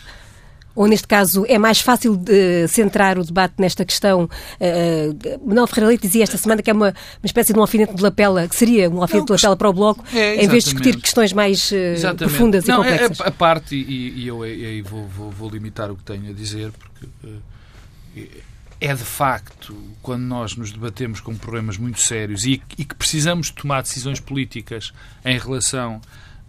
Ou 0.76 0.88
neste 0.88 1.08
caso 1.08 1.46
é 1.48 1.58
mais 1.58 1.80
fácil 1.80 2.16
de 2.18 2.68
centrar 2.68 3.18
o 3.18 3.24
debate 3.24 3.56
nesta 3.58 3.86
questão. 3.86 4.24
Uh, 4.24 5.48
Manuel 5.48 5.68
Ferreira 5.68 5.88
Leite 5.90 6.08
dizia 6.08 6.24
esta 6.24 6.38
semana 6.38 6.62
que 6.62 6.70
é 6.70 6.74
uma, 6.74 6.88
uma 6.88 7.26
espécie 7.26 7.54
de 7.54 7.60
um 7.60 7.62
alfinete 7.62 7.94
de 7.94 8.02
lapela, 8.02 8.48
que 8.48 8.56
seria 8.56 8.90
um 8.90 9.02
alfinete 9.02 9.30
Não, 9.30 9.36
de 9.36 9.44
lapela 9.44 9.56
para 9.56 9.70
o 9.70 9.74
Bloco, 9.74 10.04
é, 10.14 10.44
em 10.44 10.48
vez 10.48 10.64
de 10.64 10.72
discutir 10.72 11.00
questões 11.00 11.34
mais 11.34 11.72
uh, 11.72 12.16
profundas 12.18 12.66
Não, 12.66 12.84
e 12.84 12.88
é, 12.88 12.92
complexas. 12.92 13.20
É, 13.20 13.28
a 13.28 13.32
parte, 13.32 13.76
e, 13.76 14.24
e 14.24 14.28
eu 14.28 14.42
aí 14.44 14.82
vou, 14.82 15.08
vou, 15.08 15.32
vou, 15.32 15.50
limitar 15.50 15.92
o 15.92 15.96
que 15.96 16.04
tenho 16.04 16.30
a 16.30 16.34
dizer, 16.34 16.72
porque 16.72 17.06
uh, 17.28 18.44
é 18.82 18.94
de 18.94 19.04
facto, 19.04 19.76
quando 20.02 20.24
nós 20.24 20.56
nos 20.56 20.72
debatemos 20.72 21.22
com 21.22 21.36
problemas 21.36 21.78
muito 21.78 22.02
sérios 22.02 22.46
e, 22.46 22.62
e 22.78 22.84
que 22.84 22.96
precisamos 22.96 23.50
tomar 23.50 23.82
decisões 23.82 24.20
políticas 24.20 24.92
em 25.24 25.38
relação 25.38 26.02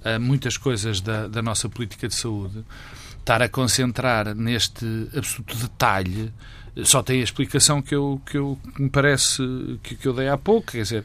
a 0.05 0.19
muitas 0.19 0.57
coisas 0.57 1.01
da, 1.01 1.29
da 1.29 1.41
nossa 1.41 1.69
política 1.69 2.09
de 2.09 2.15
saúde, 2.15 2.65
estar 3.25 3.41
a 3.41 3.49
concentrar 3.49 4.35
neste 4.35 4.85
absoluto 5.17 5.57
detalhe 5.57 6.31
só 6.83 7.03
tem 7.03 7.21
a 7.21 7.25
explicação 7.25 7.81
que 7.81 7.95
eu, 7.95 8.21
que 8.27 8.37
eu 8.37 8.59
me 8.79 8.91
parece 8.91 9.43
que, 9.83 9.95
que 9.97 10.07
eu 10.07 10.13
dei 10.13 10.29
há 10.29 10.37
pouco, 10.37 10.73
quer 10.73 10.83
dizer, 10.83 11.05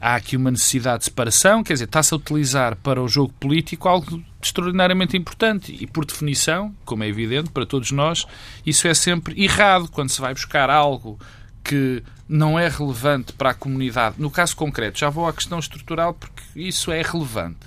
há 0.00 0.14
aqui 0.14 0.36
uma 0.36 0.50
necessidade 0.50 1.00
de 1.00 1.04
separação, 1.06 1.62
quer 1.62 1.72
dizer, 1.72 1.86
está-se 1.86 2.14
a 2.14 2.16
utilizar 2.16 2.76
para 2.76 3.02
o 3.02 3.08
jogo 3.08 3.32
político 3.40 3.88
algo 3.88 4.22
extraordinariamente 4.40 5.16
importante 5.16 5.76
e, 5.78 5.86
por 5.86 6.04
definição, 6.04 6.72
como 6.84 7.02
é 7.02 7.08
evidente 7.08 7.50
para 7.50 7.66
todos 7.66 7.90
nós, 7.90 8.26
isso 8.64 8.86
é 8.86 8.94
sempre 8.94 9.42
errado 9.42 9.88
quando 9.90 10.10
se 10.10 10.20
vai 10.20 10.32
buscar 10.32 10.70
algo 10.70 11.18
que 11.64 12.02
não 12.28 12.58
é 12.58 12.68
relevante 12.68 13.32
para 13.32 13.50
a 13.50 13.54
comunidade. 13.54 14.16
No 14.18 14.30
caso 14.30 14.54
concreto, 14.54 14.98
já 15.00 15.10
vou 15.10 15.26
à 15.26 15.32
questão 15.32 15.58
estrutural 15.58 16.14
porque 16.14 16.42
isso 16.54 16.92
é 16.92 17.02
relevante. 17.02 17.66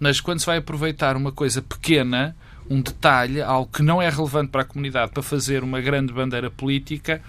Mas 0.00 0.20
quando 0.20 0.40
se 0.40 0.46
vai 0.46 0.58
aproveitar 0.58 1.16
uma 1.16 1.30
coisa 1.30 1.62
pequena, 1.62 2.36
um 2.70 2.80
detalhe, 2.80 3.40
algo 3.40 3.70
que 3.72 3.82
não 3.82 4.00
é 4.00 4.08
relevante 4.08 4.50
para 4.50 4.62
a 4.62 4.64
comunidade, 4.64 5.12
para 5.12 5.22
fazer 5.22 5.62
uma 5.62 5.80
grande 5.80 6.12
bandeira 6.12 6.50
política, 6.50 7.22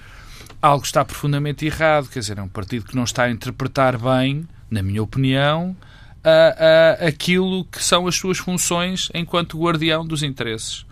algo 0.61 0.83
está 0.83 1.03
profundamente 1.05 1.65
errado. 1.65 2.09
Quer 2.09 2.19
dizer, 2.19 2.37
é 2.37 2.41
um 2.41 2.47
partido 2.47 2.85
que 2.85 2.95
não 2.95 3.03
está 3.03 3.23
a 3.23 3.31
interpretar 3.31 3.97
bem, 3.97 4.47
na 4.69 4.83
minha 4.83 5.01
opinião, 5.01 5.75
a, 6.23 6.99
a, 7.01 7.07
aquilo 7.07 7.65
que 7.65 7.83
são 7.83 8.07
as 8.07 8.15
suas 8.15 8.37
funções 8.37 9.09
enquanto 9.13 9.59
guardião 9.59 10.05
dos 10.05 10.23
interesses 10.23 10.85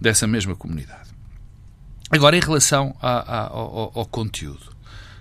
dessa 0.00 0.26
mesma 0.26 0.54
comunidade. 0.54 1.10
Agora, 2.10 2.36
em 2.36 2.40
relação 2.40 2.94
a, 3.00 3.48
ao, 3.48 3.92
ao, 3.94 4.06
conteúdo, 4.06 4.74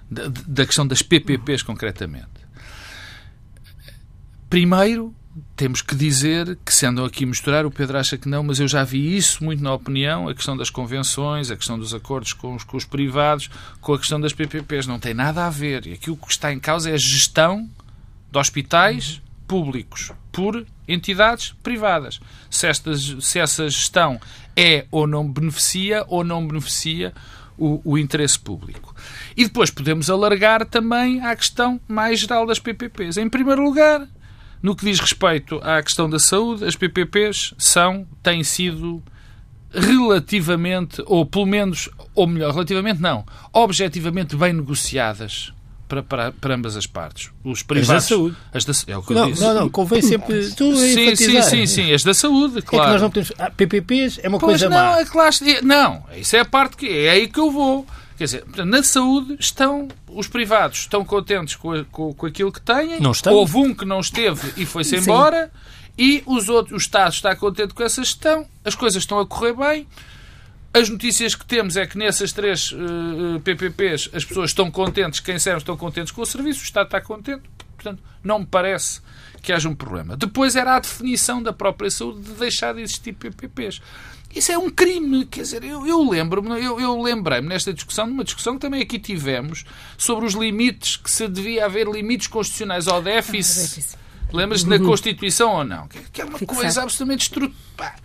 da, 0.10 0.24
da 0.28 0.66
questão 0.66 0.86
das 0.86 1.02
PPPs 1.02 1.64
concretamente. 1.64 2.28
Primeiro, 4.50 5.16
temos 5.56 5.82
que 5.82 5.96
dizer 5.96 6.58
que 6.64 6.74
se 6.74 6.86
andam 6.86 7.06
aqui 7.06 7.24
a 7.24 7.28
misturar, 7.28 7.66
o 7.66 7.72
Pedro 7.72 7.98
acha 7.98 8.18
que 8.18 8.30
não, 8.30 8.44
mas 8.44 8.60
eu 8.60 8.68
já 8.68 8.84
vi 8.84 9.16
isso 9.16 9.44
muito 9.44 9.64
na 9.64 9.74
opinião, 9.74 10.28
a 10.28 10.36
questão 10.36 10.56
das 10.56 10.70
convenções, 10.70 11.50
a 11.50 11.56
questão 11.56 11.78
dos 11.78 11.94
acordos 11.94 12.34
com 12.34 12.56
os, 12.56 12.64
com 12.64 12.78
os 12.78 12.86
privados, 12.86 13.50
com 13.82 13.94
a 13.94 14.00
questão 14.00 14.22
das 14.22 14.34
PPPs, 14.34 14.86
não 14.86 15.00
tem 15.00 15.14
nada 15.14 15.46
a 15.46 15.50
ver. 15.50 15.88
E 15.88 15.94
aqui 15.94 16.12
o 16.12 16.18
que 16.18 16.32
está 16.32 16.54
em 16.54 16.60
causa 16.60 16.90
é 16.90 16.94
a 16.94 16.98
gestão 16.98 17.68
de 18.32 18.38
hospitais 18.38 19.22
públicos 19.48 20.12
por 20.32 20.66
entidades 20.88 21.54
privadas. 21.64 22.20
Se, 22.50 22.68
esta, 22.68 22.96
se 22.96 23.40
essa 23.40 23.70
gestão 23.70 24.20
é 24.56 24.86
ou 24.92 25.08
não 25.08 25.28
beneficia 25.28 26.06
ou 26.08 26.24
não 26.24 26.46
beneficia 26.46 27.14
o, 27.58 27.82
o 27.84 27.98
interesse 27.98 28.40
público. 28.40 28.96
E 29.36 29.46
depois 29.46 29.70
podemos 29.70 30.10
alargar 30.10 30.66
também 30.66 31.22
à 31.22 31.36
questão 31.36 31.80
mais 31.88 32.20
geral 32.20 32.46
das 32.46 32.60
PPPs. 32.60 33.18
Em 33.18 33.30
primeiro 33.30 33.64
lugar, 33.64 34.08
no 34.64 34.76
que 34.76 34.86
diz 34.86 35.00
respeito 35.00 35.60
à 35.62 35.84
questão 35.84 36.10
da 36.10 36.18
saúde, 36.18 36.64
as 36.64 36.76
PPPs 36.76 37.54
são, 37.58 38.08
têm 38.24 38.44
sido 38.46 39.04
relativamente, 39.74 41.04
ou 41.06 41.26
pelo 41.26 41.46
menos, 41.46 41.90
ou 42.16 42.26
melhor, 42.26 42.54
relativamente 42.54 43.02
não, 43.02 43.26
objetivamente 43.52 44.38
bem 44.38 44.54
negociadas 44.54 45.52
para, 45.88 46.02
para, 46.02 46.32
para 46.32 46.56
ambas 46.56 46.78
as 46.78 46.88
partes. 46.88 47.30
Os 47.44 47.62
privados. 47.62 48.04
As 48.04 48.10
da 48.10 48.16
saúde. 48.16 48.38
As 48.54 48.66
da, 48.66 48.74
é 48.88 48.98
o 48.98 49.04
que 49.04 49.14
não, 49.14 49.24
eu 49.24 49.32
disse. 49.32 49.44
Não, 49.44 49.54
não, 49.54 49.70
convém 49.70 50.02
sempre. 50.02 50.50
Tu 50.52 50.76
sim, 50.78 51.16
sim, 51.16 51.42
sim, 51.42 51.66
sim, 51.66 51.94
as 51.94 52.04
da 52.04 52.14
saúde, 52.14 52.62
claro. 52.62 52.84
É 52.84 52.86
que 52.86 52.92
nós 52.94 53.02
não 53.02 53.10
temos. 53.10 53.34
Ah, 53.38 53.52
PPPs 53.52 54.20
é 54.24 54.30
uma 54.30 54.40
pois 54.40 54.62
coisa 54.62 54.70
não, 54.70 54.78
má. 54.78 55.00
É 55.00 55.06
claro, 55.06 55.36
não, 55.62 56.04
isso 56.16 56.36
é 56.36 56.40
a 56.40 56.46
parte 56.46 56.78
que. 56.78 56.88
É 56.88 57.10
aí 57.10 57.28
que 57.28 57.40
eu 57.40 57.52
vou. 57.52 57.86
Quer 58.18 58.26
dizer, 58.26 58.46
na 58.66 58.84
saúde 58.84 59.38
estão 59.40 59.88
os 60.08 60.28
privados 60.28 60.80
estão 60.80 61.04
contentes 61.04 61.56
com, 61.56 61.84
com, 61.86 62.14
com 62.14 62.26
aquilo 62.26 62.52
que 62.52 62.62
têm. 62.62 63.00
Não 63.00 63.12
estão. 63.12 63.34
Houve 63.34 63.58
um 63.58 63.74
que 63.74 63.86
não 63.86 64.00
esteve 64.00 64.54
e 64.56 64.66
foi-se 64.66 64.96
embora. 64.98 65.52
E 65.98 66.24
os 66.26 66.50
outros, 66.50 66.74
o 66.74 66.78
Estado 66.78 67.14
está 67.14 67.36
contente 67.36 67.74
com 67.74 67.84
essa 67.84 68.04
gestão. 68.04 68.48
As 68.64 68.76
coisas 68.76 69.04
estão 69.04 69.20
a 69.20 69.26
correr 69.26 69.54
bem. 69.54 69.88
As 70.74 70.90
notícias 70.90 71.36
que 71.36 71.46
temos 71.46 71.78
é 71.78 71.86
que 71.86 71.98
nessas 71.98 72.32
três 72.32 72.72
uh, 72.72 73.36
eh, 73.36 73.40
PPPs 73.44 74.10
as 74.12 74.26
pessoas 74.26 74.50
estão 74.50 74.72
contentes, 74.72 75.20
quem 75.20 75.38
serve 75.38 75.60
estão 75.60 75.78
contentes 75.78 76.12
com 76.12 76.24
o 76.24 76.26
serviço, 76.26 76.62
o 76.62 76.64
Estado 76.64 76.86
está 76.86 77.00
contente. 77.00 77.44
Portanto, 77.76 78.02
não 78.24 78.40
me 78.40 78.46
parece 78.46 79.02
que 79.44 79.54
haja 79.54 79.70
um 79.70 79.76
problema. 79.76 80.18
Depois 80.18 80.56
era 80.56 80.76
a 80.76 80.80
definição 80.80 81.44
da 81.44 81.54
própria 81.54 81.92
saúde 81.92 82.22
de 82.22 82.32
deixar 82.32 82.74
de 82.74 82.82
existir 82.82 83.14
PPPs. 83.14 83.82
Isso 84.34 84.52
é 84.52 84.58
um 84.58 84.70
crime, 84.70 85.26
quer 85.26 85.42
dizer, 85.42 85.64
eu, 85.64 85.86
eu 85.86 86.10
lembro-me, 86.10 86.50
eu, 86.64 86.80
eu 86.80 87.00
lembrei-me 87.00 87.48
nesta 87.48 87.72
discussão 87.72 88.08
de 88.08 88.14
uma 88.14 88.24
discussão 88.24 88.56
que 88.56 88.62
também 88.62 88.82
aqui 88.82 88.98
tivemos 88.98 89.64
sobre 89.96 90.26
os 90.26 90.34
limites, 90.34 90.98
que 90.98 91.12
se 91.12 91.28
devia 91.28 91.66
haver 91.66 91.88
limites 91.88 92.28
constitucionais 92.28 92.88
ao 92.88 93.02
déficit. 93.02 93.86
Ah, 93.94 93.98
Lembras-te 94.34 94.64
uhum. 94.64 94.80
da 94.80 94.80
Constituição 94.80 95.52
ou 95.52 95.64
não? 95.64 95.88
Que 95.88 96.22
é 96.22 96.26
uma 96.26 96.40
Fixado. 96.40 96.60
coisa 96.60 96.82
absolutamente 96.82 97.24
estruturada. 97.26 98.02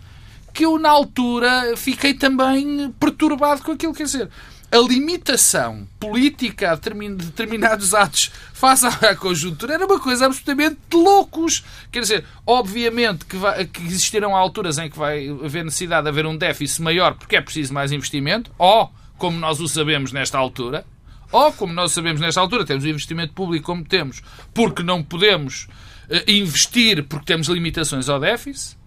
Que 0.53 0.65
eu, 0.65 0.77
na 0.77 0.89
altura, 0.89 1.75
fiquei 1.75 2.13
também 2.13 2.93
perturbado 2.99 3.63
com 3.63 3.71
aquilo. 3.71 3.93
Quer 3.93 4.03
dizer, 4.03 4.29
a 4.71 4.77
limitação 4.77 5.87
política 5.99 6.71
a 6.71 6.75
determinados 6.75 7.93
atos 7.93 8.31
face 8.53 8.85
à 8.85 9.15
conjuntura 9.15 9.73
era 9.73 9.85
uma 9.85 9.99
coisa 9.99 10.27
absolutamente 10.27 10.77
de 10.89 10.95
loucos. 10.95 11.63
Quer 11.91 12.01
dizer, 12.01 12.25
obviamente 12.45 13.25
que, 13.25 13.35
vai, 13.35 13.65
que 13.65 13.81
existirão 13.81 14.35
alturas 14.35 14.77
em 14.77 14.89
que 14.89 14.97
vai 14.97 15.27
haver 15.27 15.65
necessidade 15.65 16.03
de 16.03 16.09
haver 16.09 16.25
um 16.25 16.37
déficit 16.37 16.81
maior 16.81 17.15
porque 17.15 17.35
é 17.35 17.41
preciso 17.41 17.73
mais 17.73 17.91
investimento, 17.91 18.51
ou, 18.57 18.91
como 19.17 19.39
nós 19.39 19.59
o 19.59 19.67
sabemos 19.67 20.11
nesta 20.11 20.37
altura, 20.37 20.85
ou, 21.31 21.51
como 21.53 21.73
nós 21.73 21.91
sabemos 21.91 22.21
nesta 22.21 22.39
altura, 22.39 22.65
temos 22.65 22.83
o 22.83 22.87
investimento 22.87 23.33
público 23.33 23.65
como 23.65 23.83
temos, 23.83 24.21
porque 24.53 24.83
não 24.83 25.03
podemos 25.03 25.67
uh, 26.09 26.29
investir 26.31 27.03
porque 27.05 27.25
temos 27.25 27.47
limitações 27.47 28.07
ao 28.07 28.19
déficit. 28.19 28.77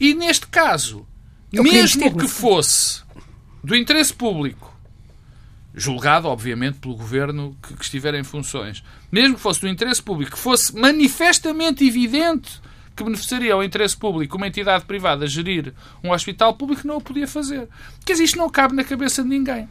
E 0.00 0.14
neste 0.14 0.46
caso, 0.46 1.06
mesmo 1.52 2.16
que 2.16 2.26
fosse 2.26 3.02
do 3.62 3.76
interesse 3.76 4.12
público 4.12 4.71
julgado, 5.74 6.28
obviamente, 6.28 6.78
pelo 6.78 6.94
governo 6.94 7.56
que, 7.62 7.74
que 7.74 7.84
estiver 7.84 8.14
em 8.14 8.24
funções, 8.24 8.82
mesmo 9.10 9.36
que 9.36 9.40
fosse 9.40 9.60
do 9.60 9.68
interesse 9.68 10.02
público, 10.02 10.32
que 10.32 10.38
fosse 10.38 10.74
manifestamente 10.78 11.86
evidente 11.86 12.60
que 12.94 13.02
beneficiaria 13.02 13.54
ao 13.54 13.64
interesse 13.64 13.96
público 13.96 14.36
uma 14.36 14.46
entidade 14.46 14.84
privada 14.84 15.26
gerir 15.26 15.72
um 16.04 16.12
hospital 16.12 16.54
público, 16.54 16.86
não 16.86 16.98
o 16.98 17.00
podia 17.00 17.26
fazer. 17.26 17.68
Quer 18.04 18.12
dizer, 18.12 18.24
isto 18.24 18.38
não 18.38 18.50
cabe 18.50 18.74
na 18.74 18.84
cabeça 18.84 19.22
de 19.22 19.28
ninguém. 19.28 19.68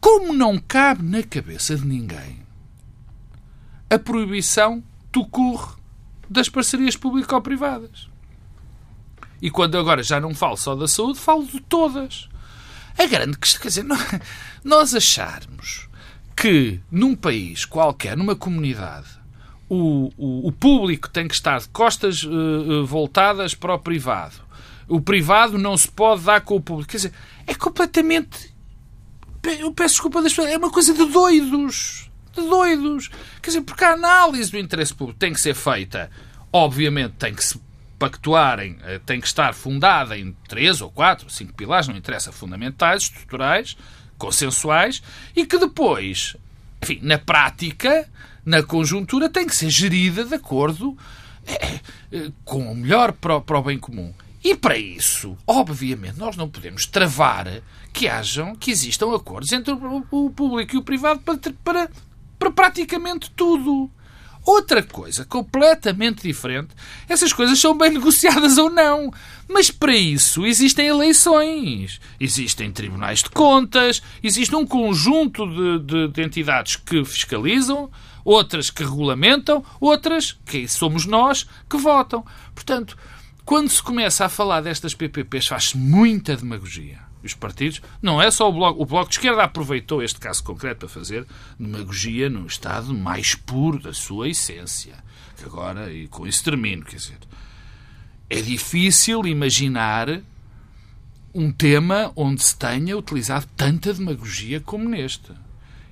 Como 0.00 0.32
não 0.32 0.58
cabe 0.58 1.02
na 1.02 1.22
cabeça 1.22 1.76
de 1.76 1.86
ninguém 1.86 2.42
a 3.88 3.98
proibição 3.98 4.82
do 5.10 5.28
das 6.28 6.48
parcerias 6.48 6.96
público-privadas? 6.96 8.08
E 9.40 9.50
quando 9.50 9.76
agora 9.76 10.02
já 10.02 10.20
não 10.20 10.34
falo 10.34 10.56
só 10.56 10.74
da 10.74 10.86
saúde, 10.86 11.18
falo 11.18 11.44
de 11.44 11.60
todas. 11.60 12.28
A 12.98 13.06
grande 13.06 13.38
questão, 13.38 13.62
quer 13.62 13.68
dizer, 13.68 13.84
nós 14.64 14.94
acharmos 14.94 15.88
que 16.36 16.80
num 16.90 17.14
país 17.14 17.64
qualquer, 17.64 18.16
numa 18.16 18.34
comunidade, 18.34 19.08
o, 19.68 20.10
o, 20.16 20.48
o 20.48 20.52
público 20.52 21.08
tem 21.08 21.26
que 21.26 21.34
estar 21.34 21.60
de 21.60 21.68
costas 21.68 22.24
uh, 22.24 22.84
voltadas 22.84 23.54
para 23.54 23.74
o 23.74 23.78
privado, 23.78 24.36
o 24.88 25.00
privado 25.00 25.56
não 25.56 25.76
se 25.76 25.88
pode 25.88 26.22
dar 26.22 26.40
com 26.40 26.56
o 26.56 26.60
público, 26.60 26.90
quer 26.90 26.98
dizer, 26.98 27.12
é 27.46 27.54
completamente. 27.54 28.52
Eu 29.58 29.72
peço 29.72 29.94
desculpa 29.94 30.22
das 30.22 30.32
pessoas, 30.32 30.52
é 30.52 30.58
uma 30.58 30.70
coisa 30.70 30.92
de 30.92 31.04
doidos. 31.06 32.10
De 32.32 32.42
doidos. 32.42 33.08
Quer 33.40 33.50
dizer, 33.50 33.62
porque 33.62 33.84
a 33.84 33.94
análise 33.94 34.50
do 34.50 34.58
interesse 34.58 34.94
público 34.94 35.18
tem 35.18 35.32
que 35.32 35.40
ser 35.40 35.54
feita, 35.54 36.10
obviamente 36.52 37.14
tem 37.18 37.34
que 37.34 37.44
se 37.44 37.60
pactuarem 37.98 38.78
eh, 38.82 39.00
tem 39.06 39.20
que 39.20 39.28
estar 39.28 39.54
fundada 39.54 40.18
em 40.18 40.36
três 40.48 40.80
ou 40.80 40.90
quatro, 40.90 41.30
cinco 41.30 41.54
pilares, 41.54 41.86
não 41.86 41.96
interessa, 41.96 42.32
fundamentais, 42.32 43.04
estruturais, 43.04 43.76
consensuais, 44.18 45.02
e 45.34 45.44
que 45.46 45.58
depois, 45.58 46.36
enfim, 46.82 46.98
na 47.02 47.18
prática, 47.18 48.08
na 48.44 48.62
conjuntura, 48.62 49.28
tem 49.28 49.46
que 49.46 49.54
ser 49.54 49.70
gerida 49.70 50.24
de 50.24 50.34
acordo 50.34 50.96
é, 51.46 52.30
com 52.44 52.70
o 52.70 52.74
melhor 52.74 53.12
para, 53.12 53.40
para 53.40 53.58
o 53.58 53.62
bem 53.62 53.78
comum. 53.78 54.12
E 54.44 54.56
para 54.56 54.76
isso, 54.76 55.36
obviamente, 55.46 56.18
nós 56.18 56.36
não 56.36 56.48
podemos 56.48 56.86
travar 56.86 57.62
que 57.92 58.08
hajam, 58.08 58.56
que 58.56 58.70
existam 58.70 59.14
acordos 59.14 59.52
entre 59.52 59.72
o 59.72 60.30
público 60.30 60.74
e 60.74 60.78
o 60.78 60.82
privado 60.82 61.20
para, 61.20 61.38
para, 61.62 61.90
para 62.38 62.50
praticamente 62.50 63.30
tudo. 63.30 63.90
Outra 64.44 64.82
coisa 64.82 65.24
completamente 65.24 66.22
diferente, 66.22 66.74
essas 67.08 67.32
coisas 67.32 67.60
são 67.60 67.78
bem 67.78 67.90
negociadas 67.94 68.58
ou 68.58 68.68
não. 68.68 69.12
Mas 69.48 69.70
para 69.70 69.94
isso 69.94 70.44
existem 70.44 70.88
eleições, 70.88 72.00
existem 72.18 72.72
tribunais 72.72 73.22
de 73.22 73.30
contas, 73.30 74.02
existe 74.22 74.54
um 74.56 74.66
conjunto 74.66 75.46
de, 75.46 75.78
de, 75.84 76.08
de 76.08 76.22
entidades 76.22 76.76
que 76.76 77.04
fiscalizam, 77.04 77.90
outras 78.24 78.70
que 78.70 78.82
regulamentam, 78.82 79.64
outras, 79.80 80.36
que 80.44 80.66
somos 80.66 81.06
nós, 81.06 81.46
que 81.68 81.76
votam. 81.76 82.24
Portanto, 82.54 82.96
quando 83.44 83.68
se 83.68 83.82
começa 83.82 84.24
a 84.24 84.28
falar 84.28 84.60
destas 84.60 84.94
PPPs, 84.94 85.46
faz-se 85.46 85.76
muita 85.76 86.36
demagogia 86.36 87.11
os 87.26 87.34
partidos, 87.34 87.80
não 88.00 88.20
é 88.20 88.30
só 88.30 88.48
o 88.48 88.52
Bloco. 88.52 88.82
O 88.82 88.86
Bloco 88.86 89.10
de 89.10 89.16
Esquerda 89.16 89.44
aproveitou 89.44 90.02
este 90.02 90.18
caso 90.18 90.42
concreto 90.42 90.80
para 90.80 90.88
fazer 90.88 91.26
demagogia 91.58 92.28
no 92.28 92.46
estado 92.46 92.92
mais 92.94 93.34
puro 93.34 93.78
da 93.78 93.92
sua 93.92 94.28
essência. 94.28 94.94
Que 95.36 95.44
agora, 95.44 95.92
e 95.92 96.08
com 96.08 96.26
isso 96.26 96.42
termino, 96.44 96.84
quer 96.84 96.96
dizer, 96.96 97.18
é 98.28 98.40
difícil 98.40 99.26
imaginar 99.26 100.20
um 101.34 101.50
tema 101.50 102.12
onde 102.14 102.42
se 102.42 102.56
tenha 102.56 102.96
utilizado 102.96 103.46
tanta 103.56 103.92
demagogia 103.92 104.60
como 104.60 104.88
neste. 104.88 105.32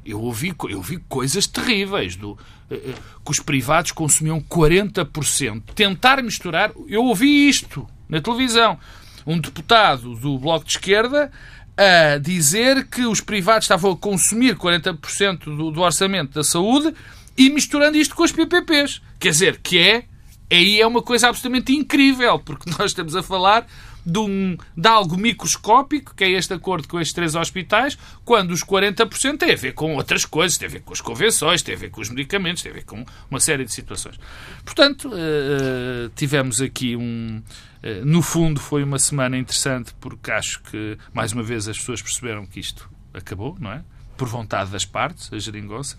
Eu 0.05 0.21
ouvi, 0.21 0.55
eu 0.69 0.83
vi 0.83 0.99
coisas 1.09 1.47
terríveis, 1.47 2.17
do, 2.17 2.39
eh, 2.71 2.75
eh, 2.75 2.95
que 3.25 3.31
os 3.31 3.41
privados 3.41 3.93
consumiam 3.93 4.41
40%. 4.41 5.63
Tentar 5.75 6.23
misturar. 6.23 6.73
Eu 6.89 7.05
ouvi 7.05 7.49
isto 7.49 7.87
na 8.09 8.21
televisão 8.21 8.79
um 9.27 9.39
deputado 9.39 10.15
do 10.15 10.39
Bloco 10.39 10.65
de 10.65 10.73
Esquerda 10.73 11.31
a 11.77 12.19
dizer 12.19 12.87
que 12.89 13.07
os 13.07 13.21
privados 13.21 13.65
estavam 13.65 13.93
a 13.93 13.97
consumir 13.97 14.57
40% 14.57 15.45
do, 15.45 15.71
do 15.71 15.81
orçamento 15.81 16.35
da 16.35 16.45
saúde 16.45 16.95
e 17.37 17.49
misturando 17.49 17.97
isto 17.97 18.15
com 18.15 18.23
os 18.23 18.33
PPPs. 18.33 19.01
Quer 19.19 19.31
dizer, 19.31 19.61
que 19.63 19.79
é, 19.79 20.05
aí 20.51 20.81
é 20.81 20.87
uma 20.87 21.03
coisa 21.03 21.29
absolutamente 21.29 21.73
incrível, 21.73 22.39
porque 22.39 22.69
nós 22.79 22.91
estamos 22.91 23.17
a 23.17 23.23
falar 23.23 23.67
de, 24.05 24.19
um, 24.19 24.57
de 24.77 24.89
algo 24.89 25.17
microscópico, 25.17 26.15
que 26.15 26.25
é 26.25 26.31
este 26.31 26.53
acordo 26.55 26.89
com 26.89 27.01
estes 27.01 27.15
três 27.15 27.35
hospitais, 27.35 27.97
quando 28.25 28.51
os 28.51 28.63
40% 28.63 29.39
tem 29.39 29.53
a 29.53 29.57
ver 29.57 29.73
com 29.73 29.95
outras 29.95 30.25
coisas, 30.25 30.59
tem 30.59 30.69
a 30.69 30.71
ver 30.71 30.81
com 30.83 30.93
as 30.93 31.01
convenções, 31.01 31.63
tem 31.63 31.75
a 31.75 31.79
ver 31.79 31.91
com 31.91 32.01
os 32.01 32.09
medicamentos, 32.09 32.63
tem 32.63 32.73
a 32.73 32.75
ver 32.75 32.85
com 32.85 33.05
uma 33.31 33.41
série 33.41 33.65
de 33.65 33.73
situações. 33.73 34.19
Portanto, 34.65 35.09
uh, 35.09 36.11
tivemos 36.17 36.61
aqui 36.61 36.97
um. 36.97 37.43
Uh, 37.83 38.05
no 38.05 38.23
fundo, 38.23 38.61
foi 38.61 38.83
uma 38.83 38.99
semana 38.99 39.37
interessante, 39.37 39.95
porque 40.01 40.31
acho 40.31 40.63
que, 40.63 40.99
mais 41.13 41.33
uma 41.33 41.43
vez, 41.43 41.69
as 41.69 41.79
pessoas 41.79 42.03
perceberam 42.03 42.47
que 42.47 42.61
isto 42.61 42.91
acabou, 43.13 43.57
não 43.59 43.73
é? 43.73 43.83
Por 44.17 44.29
vontade 44.29 44.71
das 44.71 44.85
partes, 44.85 45.33
a 45.33 45.39
geringonça. 45.39 45.99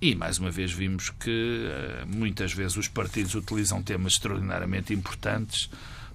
E, 0.00 0.14
mais 0.14 0.38
uma 0.38 0.50
vez, 0.50 0.70
vimos 0.72 1.08
que 1.08 1.68
muitas 2.06 2.52
vezes 2.52 2.76
os 2.76 2.86
partidos 2.86 3.34
utilizam 3.34 3.82
temas 3.82 4.12
extraordinariamente 4.12 4.92
importantes 4.92 5.70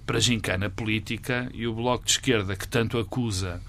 para 0.06 0.20
gincana 0.20 0.70
política 0.70 1.50
e 1.52 1.66
o 1.66 1.74
Bloco 1.74 2.04
de 2.04 2.12
Esquerda, 2.12 2.54
que 2.54 2.68
tanto 2.68 2.98
acusa 2.98 3.60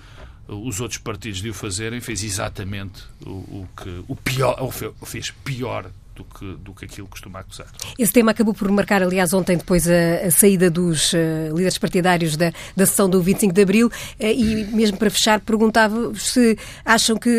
os 0.47 0.79
outros 0.79 0.99
partidos 0.99 1.41
de 1.41 1.49
o 1.49 1.53
fazerem, 1.53 2.01
fez 2.01 2.23
exatamente 2.23 3.03
o, 3.25 3.29
o 3.29 3.69
que 3.75 4.03
o 4.07 4.15
pior, 4.15 4.57
ou 4.59 4.71
fez 4.71 5.31
pior 5.31 5.89
do 6.15 6.23
que, 6.23 6.55
do 6.57 6.73
que 6.73 6.85
aquilo 6.85 7.07
costuma 7.07 7.39
acusar. 7.39 7.67
Esse 7.97 8.13
tema 8.13 8.31
acabou 8.31 8.53
por 8.53 8.69
marcar, 8.69 9.01
aliás, 9.01 9.33
ontem, 9.33 9.57
depois 9.57 9.87
a, 9.87 10.27
a 10.27 10.31
saída 10.31 10.69
dos 10.69 11.13
uh, 11.13 11.17
líderes 11.49 11.77
partidários 11.77 12.37
da, 12.37 12.51
da 12.75 12.85
sessão 12.85 13.09
do 13.09 13.21
25 13.21 13.53
de 13.53 13.61
Abril, 13.61 13.87
uh, 13.87 13.91
e 14.19 14.65
mesmo 14.65 14.97
para 14.97 15.09
fechar, 15.09 15.39
perguntava 15.39 16.13
se 16.15 16.57
acham 16.85 17.17
que 17.17 17.29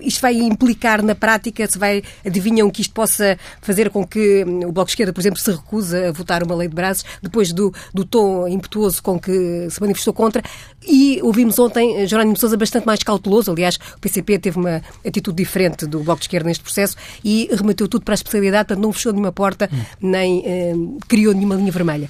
isto 0.00 0.20
vai 0.20 0.34
implicar 0.34 1.02
na 1.02 1.14
prática, 1.14 1.66
se 1.66 1.78
vai, 1.78 2.02
adivinham 2.24 2.70
que 2.70 2.80
isto 2.80 2.94
possa 2.94 3.38
fazer 3.60 3.90
com 3.90 4.06
que 4.06 4.44
hum, 4.44 4.68
o 4.68 4.72
Bloco 4.72 4.86
de 4.86 4.92
Esquerda, 4.92 5.12
por 5.12 5.20
exemplo, 5.20 5.38
se 5.38 5.50
recusa 5.50 6.08
a 6.08 6.12
votar 6.12 6.42
uma 6.42 6.54
lei 6.54 6.68
de 6.68 6.74
braços, 6.74 7.04
depois 7.22 7.52
do, 7.52 7.72
do 7.92 8.04
tom 8.04 8.48
impetuoso 8.48 9.02
com 9.02 9.18
que 9.18 9.68
se 9.68 9.80
manifestou 9.80 10.14
contra, 10.14 10.42
e 10.86 11.20
ouvimos 11.22 11.58
ontem 11.58 11.98
eh, 11.98 12.06
Jerónimo 12.06 12.36
Sousa 12.36 12.56
bastante 12.56 12.86
mais 12.86 13.02
cauteloso, 13.02 13.50
aliás, 13.50 13.76
o 13.76 14.00
PCP 14.00 14.38
teve 14.38 14.58
uma 14.58 14.82
atitude 15.06 15.36
diferente 15.36 15.86
do 15.86 16.00
Bloco 16.00 16.20
de 16.20 16.24
Esquerda 16.24 16.48
neste 16.48 16.62
processo 16.62 16.96
e 17.22 17.48
remeteu 17.52 17.86
tudo 17.88 18.04
para 18.04 18.13
a 18.14 18.16
especialidade, 18.16 18.68
portanto 18.68 18.82
não 18.84 18.92
fechou 18.92 19.12
nenhuma 19.12 19.32
porta, 19.32 19.68
nem 20.00 20.42
eh, 20.46 20.72
criou 21.06 21.34
nenhuma 21.34 21.54
linha 21.56 21.72
vermelha. 21.72 22.08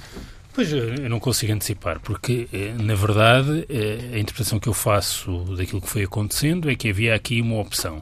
Pois 0.53 0.71
eu 0.71 1.09
não 1.09 1.19
consigo 1.19 1.51
antecipar, 1.51 1.99
porque, 1.99 2.47
eh, 2.53 2.73
na 2.81 2.95
verdade, 2.95 3.65
eh, 3.69 4.15
a 4.15 4.19
interpretação 4.19 4.57
que 4.57 4.69
eu 4.69 4.73
faço 4.73 5.43
daquilo 5.57 5.81
que 5.81 5.89
foi 5.89 6.03
acontecendo 6.03 6.69
é 6.69 6.75
que 6.75 6.89
havia 6.89 7.13
aqui 7.13 7.41
uma 7.41 7.59
opção. 7.59 8.01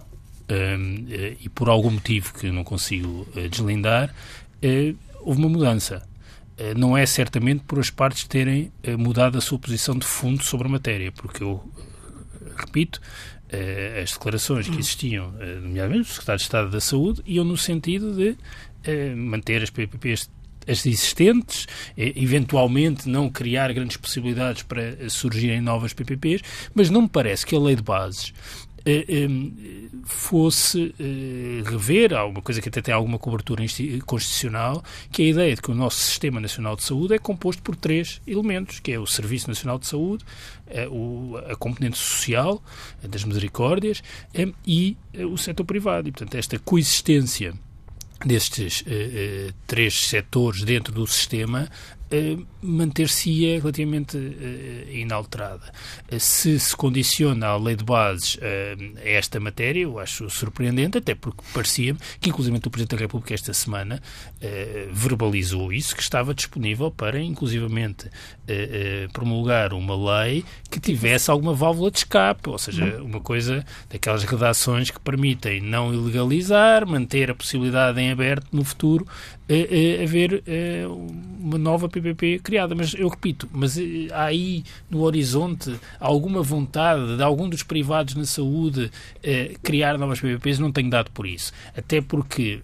E 1.39 1.50
por 1.50 1.68
algum 1.68 1.89
motivo 1.89 2.32
que 2.34 2.52
não 2.52 2.63
consigo 2.63 3.28
deslindar, 3.50 4.13
houve 5.22 5.39
uma 5.39 5.50
mudança. 5.50 6.08
Não 6.78 6.96
é 6.96 7.08
certamente 7.08 7.63
por 7.63 7.80
as 7.80 7.89
partes 7.89 8.28
terem 8.28 8.72
mudado 9.00 9.36
a 9.36 9.42
sua 9.42 9.58
posição 9.58 9.98
de 9.98 10.06
fundo 10.06 10.44
sobre 10.44 10.68
a 10.68 10.70
matéria, 10.70 11.12
porque 11.12 11.42
eu, 11.42 11.63
repito, 12.56 13.02
as 14.02 14.12
declarações 14.12 14.68
que 14.68 14.80
existiam, 14.80 15.32
nomeadamente 15.62 16.08
do 16.08 16.13
Secretário 16.13 16.38
de 16.39 16.44
Estado 16.44 16.70
da 16.70 16.80
Saúde, 16.80 17.22
iam 17.26 17.46
no 17.46 17.58
sentido 17.58 18.13
de 18.13 18.36
manter 19.16 19.63
as 19.63 19.70
PPPs 19.70 20.30
as 20.68 20.86
existentes, 20.86 21.68
eventualmente 21.98 23.10
não 23.10 23.30
criar 23.30 23.74
grandes 23.74 23.98
possibilidades 23.98 24.63
para 24.63 25.10
surgirem 25.10 25.60
novas 25.62 25.94
PPPs, 25.94 26.42
mas 26.74 26.89
não 26.89 27.02
me 27.02 27.10
parece 27.10 27.46
que 27.46 27.56
a 27.56 27.60
lei 27.60 27.76
de 27.76 27.82
bases 27.82 28.34
eh, 28.86 29.06
eh, 29.08 29.83
fosse 30.04 30.94
eh, 31.00 31.63
rever 31.70 32.13
alguma 32.13 32.42
coisa 32.42 32.62
que 32.62 32.70
até 32.70 32.82
tem 32.82 32.94
alguma 32.94 33.18
cobertura 33.18 33.63
constitucional, 34.06 34.84
que 35.12 35.24
é 35.24 35.26
a 35.26 35.30
ideia 35.30 35.56
de 35.56 35.62
que 35.62 35.72
o 35.72 35.76
nosso 35.76 35.98
Sistema 35.98 36.39
Nacional 36.39 36.76
de 36.76 36.84
Saúde 36.84 37.13
é 37.13 37.20
composto 37.20 37.62
por 37.62 37.76
três 37.76 38.22
elementos, 38.28 38.80
que 38.80 38.92
é 38.92 39.00
o 39.00 39.06
Serviço 39.06 39.48
Nacional 39.48 39.80
de 39.80 39.88
Saúde, 39.88 40.24
a 41.50 41.56
componente 41.56 41.98
social 41.98 42.62
das 43.02 43.24
misericórdias 43.24 44.02
e 44.66 44.98
o 45.32 45.38
setor 45.38 45.66
privado. 45.66 46.10
E, 46.10 46.12
portanto, 46.12 46.36
esta 46.36 46.58
coexistência 46.60 47.54
destes 48.26 48.82
uh, 48.82 49.54
três 49.68 50.08
setores 50.08 50.63
dentro 50.63 50.94
do 50.94 51.06
sistema 51.06 51.70
manter-se-ia 52.62 53.60
relativamente 53.60 54.17
inalterada. 54.91 55.71
se 56.19 56.60
se 56.60 56.76
condiciona 56.76 57.47
a 57.47 57.58
lei 57.58 57.76
de 57.76 57.84
bases 57.84 58.38
a 58.41 59.10
esta 59.10 59.39
matéria, 59.39 59.82
eu 59.82 59.99
acho 59.99 60.30
surpreendente, 60.30 60.97
até 60.97 61.15
porque 61.15 61.41
parecia-me 61.54 61.99
que, 62.19 62.30
inclusive, 62.30 62.58
o 62.58 62.69
Presidente 62.69 62.95
da 62.95 63.02
República 63.02 63.34
esta 63.34 63.54
semana 63.54 64.02
verbalizou 64.91 65.71
isso, 65.71 65.95
que 65.95 66.02
estava 66.02 66.34
disponível 66.34 66.91
para, 66.91 67.19
inclusivamente, 67.19 68.10
promulgar 69.12 69.73
uma 69.73 69.95
lei 69.95 70.43
que 70.69 70.80
tivesse 70.80 71.30
alguma 71.30 71.54
válvula 71.54 71.91
de 71.91 71.99
escape, 71.99 72.49
ou 72.49 72.58
seja, 72.58 73.02
uma 73.02 73.19
coisa 73.19 73.65
daquelas 73.89 74.23
redações 74.23 74.89
que 74.89 74.99
permitem 74.99 75.62
não 75.62 75.93
ilegalizar, 75.93 76.88
manter 76.88 77.30
a 77.32 77.36
possibilidade 77.36 77.99
em 77.99 78.12
aberto 78.12 78.47
no 78.52 78.63
futuro 78.63 79.08
haver 80.04 80.44
uma 81.44 81.58
nova 81.58 81.90
PPP 81.90 82.40
criada. 82.40 82.74
Mas 82.74 82.94
eu 82.94 83.08
repito, 83.10 83.50
mas 83.52 83.78
eh, 83.78 84.08
há 84.12 84.26
aí 84.26 84.64
no 84.90 85.02
horizonte 85.02 85.78
alguma 86.00 86.42
vontade 86.42 87.18
de 87.18 87.24
algum 87.24 87.50
dos 87.50 87.64
privados 87.64 88.16
na 88.16 88.26
saúde 88.26 88.90
eh, 89.22 89.54
criar 89.62 89.98
novas 89.98 90.22
PPPs? 90.22 90.60
Não 90.60 90.72
tenho 90.72 90.90
dado 90.90 91.12
por 91.12 91.28
isso. 91.28 91.52
Até 91.76 92.02
porque 92.02 92.62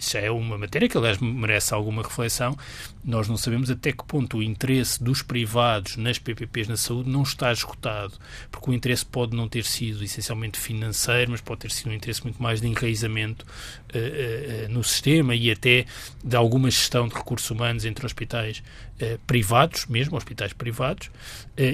isso 0.00 0.16
é 0.16 0.30
uma 0.30 0.56
matéria 0.56 0.88
que, 0.88 0.96
aliás, 0.96 1.18
merece 1.18 1.74
alguma 1.74 2.02
reflexão. 2.02 2.56
Nós 3.02 3.28
não 3.28 3.36
sabemos 3.36 3.70
até 3.70 3.92
que 3.92 4.04
ponto 4.04 4.38
o 4.38 4.42
interesse 4.42 5.02
dos 5.02 5.22
privados 5.22 5.96
nas 5.96 6.18
PPPs 6.18 6.68
na 6.68 6.76
saúde 6.76 7.08
não 7.08 7.22
está 7.22 7.50
esgotado, 7.50 8.12
porque 8.50 8.70
o 8.70 8.74
interesse 8.74 9.06
pode 9.06 9.34
não 9.34 9.48
ter 9.48 9.64
sido 9.64 10.04
essencialmente 10.04 10.58
financeiro, 10.58 11.30
mas 11.30 11.40
pode 11.40 11.60
ter 11.60 11.70
sido 11.70 11.90
um 11.90 11.94
interesse 11.94 12.22
muito 12.22 12.42
mais 12.42 12.60
de 12.60 12.66
enraizamento 12.66 13.44
uh, 13.44 14.66
uh, 14.66 14.72
no 14.72 14.84
sistema 14.84 15.34
e 15.34 15.50
até 15.50 15.86
de 16.22 16.36
alguma 16.36 16.70
gestão 16.70 17.08
de 17.08 17.14
recursos 17.14 17.50
humanos 17.50 17.84
entre 17.86 18.04
hospitais 18.04 18.62
uh, 19.00 19.18
privados, 19.26 19.86
mesmo 19.86 20.16
hospitais 20.16 20.52
privados, 20.52 21.10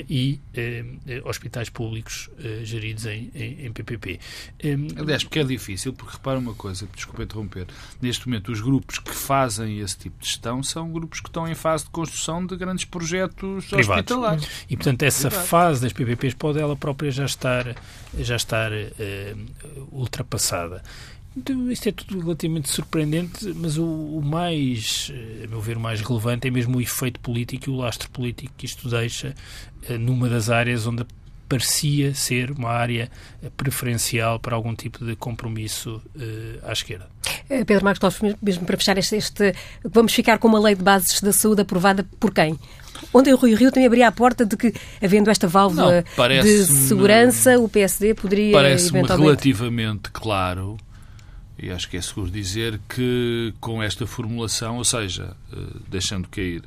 e 0.08 0.40
hospitais 1.24 1.68
públicos 1.68 2.28
geridos 2.64 3.06
em, 3.06 3.30
em, 3.32 3.66
em 3.66 3.72
PPP. 3.72 4.18
Um, 4.64 5.00
Aliás, 5.00 5.22
porque 5.22 5.38
é 5.38 5.44
difícil, 5.44 5.92
porque 5.92 6.16
repara 6.16 6.40
uma 6.40 6.54
coisa, 6.54 6.88
desculpa 6.92 7.22
interromper, 7.22 7.66
neste 8.02 8.26
momento 8.26 8.50
os 8.50 8.60
grupos 8.60 8.98
que 8.98 9.12
fazem 9.14 9.78
esse 9.78 9.96
tipo 9.96 10.18
de 10.18 10.26
gestão 10.26 10.60
são 10.60 10.90
grupos 10.90 11.15
que 11.20 11.28
estão 11.28 11.46
em 11.48 11.54
fase 11.54 11.84
de 11.84 11.90
construção 11.90 12.44
de 12.44 12.56
grandes 12.56 12.84
projetos 12.84 13.66
Privados. 13.66 13.88
hospitalares. 13.88 14.48
E, 14.68 14.76
portanto, 14.76 15.02
essa 15.02 15.30
fase 15.30 15.82
das 15.82 15.92
PPPs 15.92 16.34
pode 16.34 16.58
ela 16.58 16.76
própria 16.76 17.10
já 17.10 17.24
estar, 17.24 17.74
já 18.18 18.36
estar 18.36 18.72
uh, 18.72 19.88
ultrapassada. 19.92 20.82
Então, 21.36 21.70
isto 21.70 21.88
é 21.88 21.92
tudo 21.92 22.18
relativamente 22.18 22.70
surpreendente, 22.70 23.52
mas 23.54 23.76
o, 23.76 23.84
o, 23.84 24.22
mais, 24.22 25.12
eh, 25.12 25.44
a 25.44 25.46
meu 25.46 25.60
ver, 25.60 25.76
o 25.76 25.80
mais 25.80 26.00
relevante 26.00 26.48
é 26.48 26.50
mesmo 26.50 26.78
o 26.78 26.80
efeito 26.80 27.20
político 27.20 27.68
e 27.68 27.70
o 27.70 27.76
lastro 27.76 28.08
político 28.08 28.54
que 28.56 28.64
isto 28.64 28.88
deixa 28.88 29.34
uh, 29.90 29.98
numa 29.98 30.30
das 30.30 30.48
áreas 30.48 30.86
onde 30.86 31.04
parecia 31.48 32.14
ser 32.14 32.50
uma 32.50 32.70
área 32.70 33.10
preferencial 33.56 34.38
para 34.38 34.56
algum 34.56 34.74
tipo 34.74 35.04
de 35.04 35.14
compromisso 35.16 36.02
uh, 36.16 36.68
à 36.68 36.72
esquerda. 36.72 37.08
Eh, 37.48 37.64
Pedro 37.64 37.84
Marcos 37.84 38.02
Lopes, 38.02 38.36
mesmo 38.42 38.66
para 38.66 38.76
fechar 38.76 38.98
este, 38.98 39.16
este, 39.16 39.54
vamos 39.84 40.12
ficar 40.12 40.38
com 40.38 40.48
uma 40.48 40.60
lei 40.60 40.74
de 40.74 40.82
bases 40.82 41.20
da 41.20 41.32
saúde 41.32 41.62
aprovada 41.62 42.04
por 42.18 42.32
quem? 42.32 42.58
Ontem 43.12 43.32
o 43.32 43.36
Rui 43.36 43.54
Rio 43.54 43.70
também 43.70 43.86
abria 43.86 44.08
a 44.08 44.12
porta 44.12 44.44
de 44.44 44.56
que, 44.56 44.72
havendo 45.02 45.30
esta 45.30 45.46
válvula 45.46 46.04
Não, 46.16 46.42
de 46.42 46.64
segurança, 46.64 47.58
o 47.58 47.68
PSD 47.68 48.14
poderia 48.14 48.52
Parece-me 48.52 48.98
eventualmente... 48.98 49.24
relativamente 49.24 50.10
claro, 50.10 50.76
e 51.58 51.70
acho 51.70 51.88
que 51.88 51.96
é 51.96 52.02
seguro 52.02 52.30
dizer, 52.30 52.80
que 52.88 53.54
com 53.60 53.82
esta 53.82 54.06
formulação, 54.06 54.78
ou 54.78 54.84
seja, 54.84 55.36
eh, 55.52 55.56
deixando 55.88 56.28
cair 56.28 56.62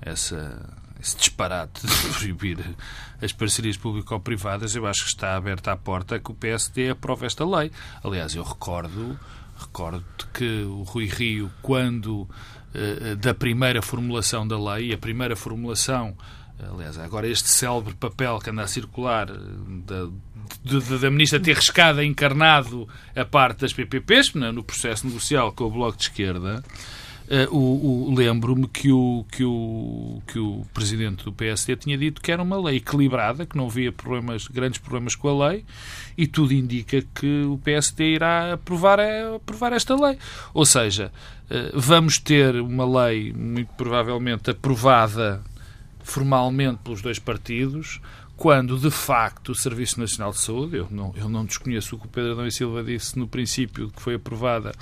essa 0.00 0.66
esse 1.08 1.16
disparate 1.16 1.86
de 1.86 2.08
proibir 2.18 2.76
as 3.20 3.32
parcerias 3.32 3.76
público-privadas, 3.76 4.74
eu 4.74 4.86
acho 4.86 5.02
que 5.02 5.08
está 5.08 5.34
aberta 5.34 5.72
a 5.72 5.76
porta 5.76 6.18
que 6.20 6.30
o 6.30 6.34
PSD 6.34 6.90
aprove 6.90 7.26
esta 7.26 7.44
lei. 7.44 7.72
Aliás, 8.04 8.34
eu 8.34 8.42
recordo, 8.42 9.18
recordo 9.58 10.04
que 10.32 10.62
o 10.64 10.82
Rui 10.82 11.06
Rio, 11.06 11.50
quando 11.62 12.28
eh, 12.74 13.14
da 13.16 13.34
primeira 13.34 13.80
formulação 13.82 14.46
da 14.46 14.58
lei, 14.58 14.92
a 14.92 14.98
primeira 14.98 15.34
formulação 15.34 16.16
Aliás, 16.60 16.98
agora 16.98 17.28
este 17.28 17.48
célebre 17.48 17.94
papel 17.94 18.40
que 18.40 18.50
anda 18.50 18.62
a 18.62 18.66
circular 18.66 19.30
eh, 19.30 19.34
da, 19.86 20.08
da, 20.64 20.96
da 20.96 21.10
Ministra 21.10 21.38
ter 21.38 21.54
riscado, 21.54 22.02
encarnado 22.02 22.88
a 23.14 23.24
parte 23.24 23.60
das 23.60 23.72
PPPs 23.72 24.34
no 24.34 24.64
processo 24.64 25.06
negocial 25.06 25.52
com 25.52 25.64
o 25.64 25.70
Bloco 25.70 25.96
de 25.96 26.04
Esquerda, 26.04 26.64
Uh, 27.28 27.54
o, 27.54 28.08
o 28.08 28.14
Lembro-me 28.14 28.66
que 28.66 28.90
o, 28.90 29.22
que, 29.30 29.44
o, 29.44 30.22
que 30.26 30.38
o 30.38 30.64
presidente 30.72 31.24
do 31.24 31.32
PSD 31.32 31.76
tinha 31.76 31.98
dito 31.98 32.22
que 32.22 32.32
era 32.32 32.42
uma 32.42 32.58
lei 32.58 32.76
equilibrada, 32.76 33.44
que 33.44 33.54
não 33.54 33.66
havia 33.66 33.92
problemas, 33.92 34.48
grandes 34.48 34.78
problemas 34.78 35.14
com 35.14 35.28
a 35.28 35.48
lei, 35.48 35.64
e 36.16 36.26
tudo 36.26 36.54
indica 36.54 37.02
que 37.14 37.42
o 37.42 37.58
PSD 37.58 38.14
irá 38.14 38.54
aprovar, 38.54 38.98
aprovar 39.36 39.74
esta 39.74 39.94
lei. 39.94 40.16
Ou 40.54 40.64
seja, 40.64 41.12
uh, 41.50 41.78
vamos 41.78 42.18
ter 42.18 42.56
uma 42.56 43.04
lei, 43.04 43.30
muito 43.34 43.74
provavelmente 43.74 44.50
aprovada 44.50 45.42
formalmente 46.02 46.78
pelos 46.82 47.02
dois 47.02 47.18
partidos, 47.18 48.00
quando 48.38 48.78
de 48.78 48.90
facto 48.90 49.50
o 49.50 49.54
Serviço 49.54 50.00
Nacional 50.00 50.30
de 50.30 50.38
Saúde, 50.38 50.76
eu 50.76 50.88
não, 50.90 51.12
eu 51.14 51.28
não 51.28 51.44
desconheço 51.44 51.96
o 51.96 51.98
que 51.98 52.06
o 52.06 52.08
Pedro 52.08 52.32
Adão 52.32 52.46
e 52.46 52.52
Silva 52.52 52.82
disse 52.82 53.18
no 53.18 53.28
princípio 53.28 53.90
que 53.90 54.00
foi 54.00 54.14
aprovada 54.14 54.72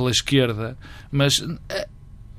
pela 0.00 0.10
esquerda, 0.10 0.78
mas 1.12 1.44
eh, 1.68 1.86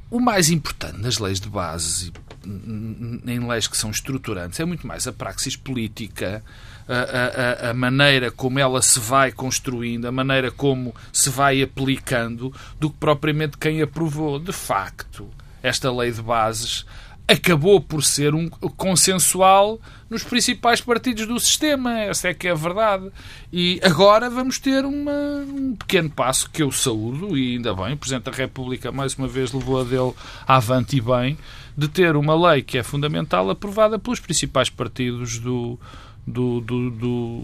o 0.09 0.19
mais 0.19 0.49
importante 0.49 0.99
nas 0.99 1.19
leis 1.19 1.39
de 1.39 1.47
base, 1.47 2.11
em 2.43 3.47
leis 3.47 3.67
que 3.67 3.77
são 3.77 3.91
estruturantes, 3.91 4.59
é 4.59 4.65
muito 4.65 4.87
mais 4.87 5.05
a 5.05 5.13
praxis 5.13 5.55
política, 5.55 6.43
a, 6.87 7.67
a, 7.67 7.69
a, 7.69 7.73
maneira 7.75 8.31
como 8.31 8.57
ela 8.57 8.81
se 8.81 8.99
vai 8.99 9.31
construindo, 9.31 10.07
a 10.07 10.11
maneira 10.11 10.49
como 10.49 10.95
se 11.13 11.29
vai 11.29 11.61
aplicando, 11.61 12.51
do 12.79 12.89
que 12.89 12.97
propriamente 12.97 13.59
quem 13.59 13.79
aprovou. 13.79 14.39
De 14.39 14.51
facto, 14.51 15.29
esta 15.61 15.91
lei 15.91 16.11
de 16.11 16.21
bases 16.21 16.83
acabou 17.31 17.79
por 17.79 18.03
ser 18.03 18.35
um 18.35 18.49
consensual 18.49 19.79
nos 20.09 20.23
principais 20.23 20.81
partidos 20.81 21.25
do 21.25 21.39
sistema. 21.39 21.99
Essa 21.99 22.29
é 22.29 22.33
que 22.33 22.47
é 22.47 22.51
a 22.51 22.55
verdade. 22.55 23.09
E 23.51 23.79
agora 23.81 24.29
vamos 24.29 24.59
ter 24.59 24.85
uma, 24.85 25.11
um 25.47 25.75
pequeno 25.75 26.09
passo 26.09 26.49
que 26.49 26.61
eu 26.61 26.71
saúdo, 26.71 27.37
e 27.37 27.55
ainda 27.55 27.73
bem, 27.73 27.93
o 27.93 27.97
Presidente 27.97 28.25
da 28.25 28.31
República 28.31 28.91
mais 28.91 29.15
uma 29.15 29.27
vez 29.27 29.51
levou 29.53 29.79
a 29.79 29.83
dele 29.83 30.13
avante 30.45 30.97
e 30.97 31.01
bem, 31.01 31.37
de 31.77 31.87
ter 31.87 32.15
uma 32.15 32.51
lei 32.51 32.61
que 32.61 32.77
é 32.77 32.83
fundamental 32.83 33.49
aprovada 33.49 33.97
pelos 33.97 34.19
principais 34.19 34.69
partidos 34.69 35.39
do, 35.39 35.79
do, 36.27 36.59
do, 36.59 36.91
do, 36.91 37.41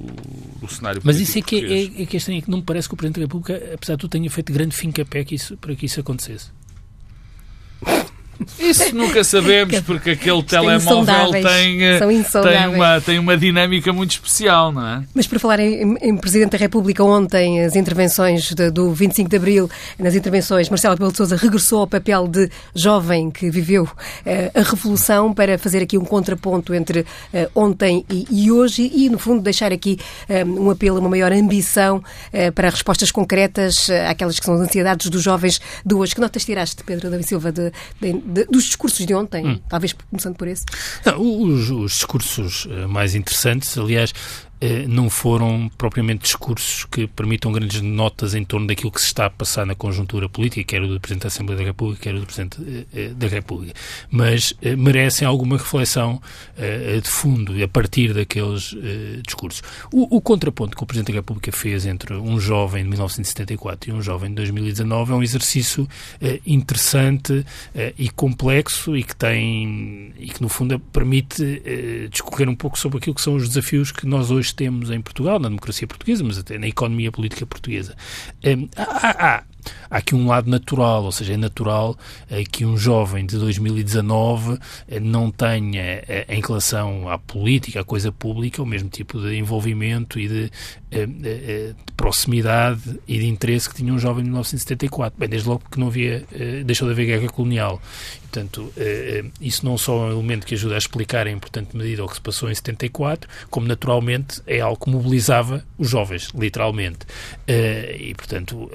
do 0.59 0.67
cenário 0.67 1.01
Mas 1.03 1.19
isso 1.19 1.39
é 1.39 1.41
que 1.41 1.55
é, 1.55 2.03
é, 2.03 2.05
que 2.05 2.15
é 2.15 2.17
estranho, 2.17 2.39
é 2.39 2.41
que 2.41 2.51
não 2.51 2.57
me 2.57 2.63
parece 2.63 2.89
que 2.89 2.93
o 2.93 2.97
Presidente 2.97 3.21
da 3.21 3.25
República, 3.25 3.73
apesar 3.73 3.95
de 3.95 4.01
tudo, 4.01 4.11
tenha 4.11 4.29
feito 4.29 4.51
grande 4.51 4.75
fim-capé 4.75 5.25
para 5.61 5.75
que 5.75 5.85
isso 5.85 5.99
acontecesse. 6.01 6.51
Isso 8.59 8.95
nunca 8.95 9.23
sabemos, 9.23 9.79
porque 9.81 10.11
aquele 10.11 10.43
telemóvel 10.43 11.31
tem, 11.31 11.83
eh, 11.83 11.99
tem, 11.99 12.67
uma, 12.67 13.01
tem 13.01 13.19
uma 13.19 13.37
dinâmica 13.37 13.91
muito 13.93 14.11
especial, 14.11 14.71
não 14.71 14.85
é? 14.85 15.03
Mas 15.13 15.27
por 15.27 15.39
falar 15.39 15.59
em, 15.59 15.95
em 16.01 16.17
Presidente 16.17 16.51
da 16.51 16.57
República, 16.57 17.03
ontem 17.03 17.63
as 17.63 17.75
intervenções 17.75 18.53
de, 18.53 18.71
do 18.71 18.93
25 18.93 19.29
de 19.29 19.35
Abril, 19.35 19.69
nas 19.99 20.15
intervenções, 20.15 20.69
Marcelo 20.69 20.95
Rebelo 20.95 21.11
de 21.11 21.17
Sousa 21.17 21.35
regressou 21.35 21.81
ao 21.81 21.87
papel 21.87 22.27
de 22.27 22.49
jovem 22.75 23.31
que 23.31 23.49
viveu 23.49 23.87
eh, 24.25 24.51
a 24.53 24.61
Revolução 24.61 25.33
para 25.33 25.57
fazer 25.57 25.83
aqui 25.83 25.97
um 25.97 26.05
contraponto 26.05 26.73
entre 26.73 27.05
eh, 27.33 27.49
ontem 27.55 28.05
e, 28.09 28.27
e, 28.29 28.51
hoje 28.51 28.91
e, 28.93 29.09
no 29.09 29.19
fundo, 29.19 29.41
deixar 29.41 29.71
aqui 29.71 29.99
um 30.45 30.69
apelo 30.69 30.97
a 30.97 30.99
uma 30.99 31.09
maior 31.09 31.31
ambição 31.31 32.03
para 32.53 32.69
respostas 32.69 33.11
concretas 33.11 33.89
àquelas 34.09 34.39
que 34.39 34.45
são 34.45 34.55
as 34.55 34.61
ansiedades 34.61 35.09
dos 35.09 35.21
jovens 35.21 35.59
de 35.85 35.95
hoje. 35.95 36.13
Que 36.13 36.21
notas 36.21 36.43
tiraste, 36.43 36.83
Pedro 36.83 37.09
da 37.09 37.21
Silva, 37.23 37.51
de, 37.51 37.71
de 38.01 38.13
de, 38.27 38.45
dos 38.45 38.65
discursos 38.65 39.05
de 39.05 39.13
ontem, 39.13 39.45
hum. 39.45 39.59
talvez 39.69 39.93
começando 39.93 40.35
por 40.35 40.47
esse? 40.47 40.65
Não, 41.05 41.19
os, 41.19 41.69
os, 41.69 41.91
discursos 41.93 42.67
eh, 42.69 42.85
mais 42.85 43.15
interessantes, 43.15 43.77
aliás, 43.77 44.13
não 44.87 45.09
foram 45.09 45.69
propriamente 45.77 46.23
discursos 46.23 46.85
que 46.85 47.05
permitam 47.07 47.51
grandes 47.51 47.81
notas 47.81 48.33
em 48.33 48.43
torno 48.43 48.67
daquilo 48.67 48.91
que 48.91 48.99
se 48.99 49.07
está 49.07 49.27
a 49.27 49.29
passar 49.29 49.65
na 49.65 49.75
conjuntura 49.75 50.27
política, 50.27 50.63
quer 50.63 50.81
o 50.81 50.87
do 50.87 50.99
Presidente 50.99 51.23
da 51.23 51.27
Assembleia 51.27 51.59
da 51.59 51.65
República, 51.65 52.01
quer 52.01 52.15
o 52.15 52.19
do 52.19 52.25
Presidente 52.25 52.57
eh, 52.67 52.85
eh, 52.93 53.07
da 53.09 53.27
República. 53.27 53.73
Mas 54.09 54.53
merecem 54.77 55.27
alguma 55.27 55.57
reflexão 55.57 56.21
de 57.01 57.09
fundo 57.09 57.53
a 57.63 57.67
partir 57.67 58.13
daqueles 58.13 58.75
discursos. 59.23 59.61
O, 59.91 60.17
o, 60.17 60.21
contraponto 60.21 60.75
que 60.75 60.83
o 60.83 60.85
Presidente 60.85 61.11
da 61.11 61.19
República 61.19 61.51
fez 61.51 61.85
entre 61.85 62.13
um 62.15 62.39
jovem 62.39 62.83
de 62.83 62.89
1974 62.89 63.89
e 63.89 63.93
um 63.93 64.01
jovem 64.01 64.29
de 64.29 64.35
2019 64.35 65.11
é 65.11 65.15
um 65.15 65.23
exercício 65.23 65.87
interessante 66.45 67.45
e 67.97 68.09
complexo 68.09 68.95
e 68.95 69.03
que 69.03 69.15
tem, 69.15 70.13
e 70.17 70.29
que 70.29 70.41
no 70.41 70.49
fundo 70.49 70.79
permite 70.79 71.61
discorrer 72.09 72.49
um 72.49 72.55
pouco 72.55 72.77
sobre 72.77 72.97
aquilo 72.97 73.15
que 73.15 73.21
são 73.21 73.35
os 73.35 73.47
desafios 73.47 73.91
que 73.91 74.05
nós 74.05 74.31
hoje 74.31 74.46
temos 74.51 74.89
em 74.89 75.01
Portugal, 75.01 75.39
na 75.39 75.49
democracia 75.49 75.87
portuguesa, 75.87 76.23
mas 76.23 76.37
até 76.37 76.57
na 76.57 76.67
economia 76.67 77.11
política 77.11 77.45
portuguesa. 77.45 77.95
Hum, 78.45 78.67
há, 78.75 78.83
há, 78.83 79.43
há 79.89 79.97
aqui 79.97 80.15
um 80.15 80.27
lado 80.27 80.49
natural, 80.49 81.03
ou 81.03 81.11
seja, 81.11 81.33
é 81.33 81.37
natural 81.37 81.97
eh, 82.29 82.43
que 82.43 82.65
um 82.65 82.77
jovem 82.77 83.25
de 83.25 83.37
2019 83.37 84.59
eh, 84.87 84.99
não 84.99 85.31
tenha, 85.31 85.81
eh, 85.81 86.25
em 86.29 86.41
relação 86.41 87.09
à 87.09 87.17
política, 87.17 87.81
à 87.81 87.83
coisa 87.83 88.11
pública, 88.11 88.61
o 88.61 88.65
mesmo 88.65 88.89
tipo 88.89 89.19
de 89.19 89.35
envolvimento 89.35 90.19
e 90.19 90.27
de, 90.27 90.51
de 90.89 91.75
proximidade 91.95 92.99
e 93.07 93.19
de 93.19 93.27
interesse 93.27 93.69
que 93.69 93.75
tinha 93.75 93.93
um 93.93 93.99
jovem 93.99 94.23
de 94.23 94.29
1974. 94.29 95.19
Bem, 95.19 95.27
desde 95.27 95.47
logo 95.47 95.61
porque 95.61 95.79
não 95.79 95.87
havia, 95.87 96.25
deixou 96.65 96.87
de 96.87 96.93
haver 96.93 97.05
guerra 97.05 97.27
colonial. 97.27 97.81
Portanto, 98.21 98.71
isso 99.41 99.65
não 99.65 99.77
só 99.77 100.09
é 100.09 100.13
um 100.13 100.19
elemento 100.19 100.45
que 100.45 100.55
ajuda 100.55 100.75
a 100.75 100.77
explicar 100.77 101.27
em 101.27 101.35
importante 101.35 101.75
medida 101.75 102.03
o 102.05 102.07
que 102.07 102.15
se 102.15 102.21
passou 102.21 102.49
em 102.49 102.55
74, 102.55 103.29
como 103.49 103.67
naturalmente 103.67 104.41
é 104.47 104.61
algo 104.61 104.83
que 104.83 104.89
mobilizava 104.89 105.65
os 105.77 105.89
jovens, 105.89 106.29
literalmente. 106.33 106.99
E, 107.47 108.13
portanto, 108.15 108.69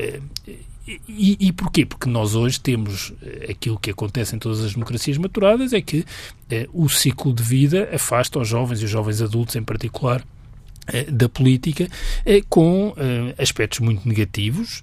e, 0.87 1.37
e, 1.49 1.53
porquê? 1.53 1.87
Porque 1.87 2.09
nós 2.09 2.35
hoje 2.35 2.59
temos 2.59 3.13
eh, 3.23 3.53
aquilo 3.53 3.79
que 3.79 3.91
acontece 3.91 4.35
em 4.35 4.39
todas 4.39 4.65
as 4.65 4.73
democracias 4.73 5.17
maturadas, 5.17 5.73
é 5.73 5.81
que 5.81 6.05
eh, 6.51 6.69
o 6.73 6.89
ciclo 6.89 7.33
de 7.33 7.43
vida 7.43 7.89
afasta 7.93 8.41
os 8.41 8.49
jovens 8.49 8.83
e 8.83 8.85
os 8.85 8.91
jovens 8.91 9.23
adultos 9.23 9.55
em 9.55 9.63
particular 9.63 10.21
eh, 10.21 10.25
da 11.13 11.29
política 11.29 11.89
eh, 12.27 12.43
com 12.49 12.95
eh, 12.97 13.35
aspectos 13.41 13.79
muito 13.79 14.07
negativos. 14.09 14.83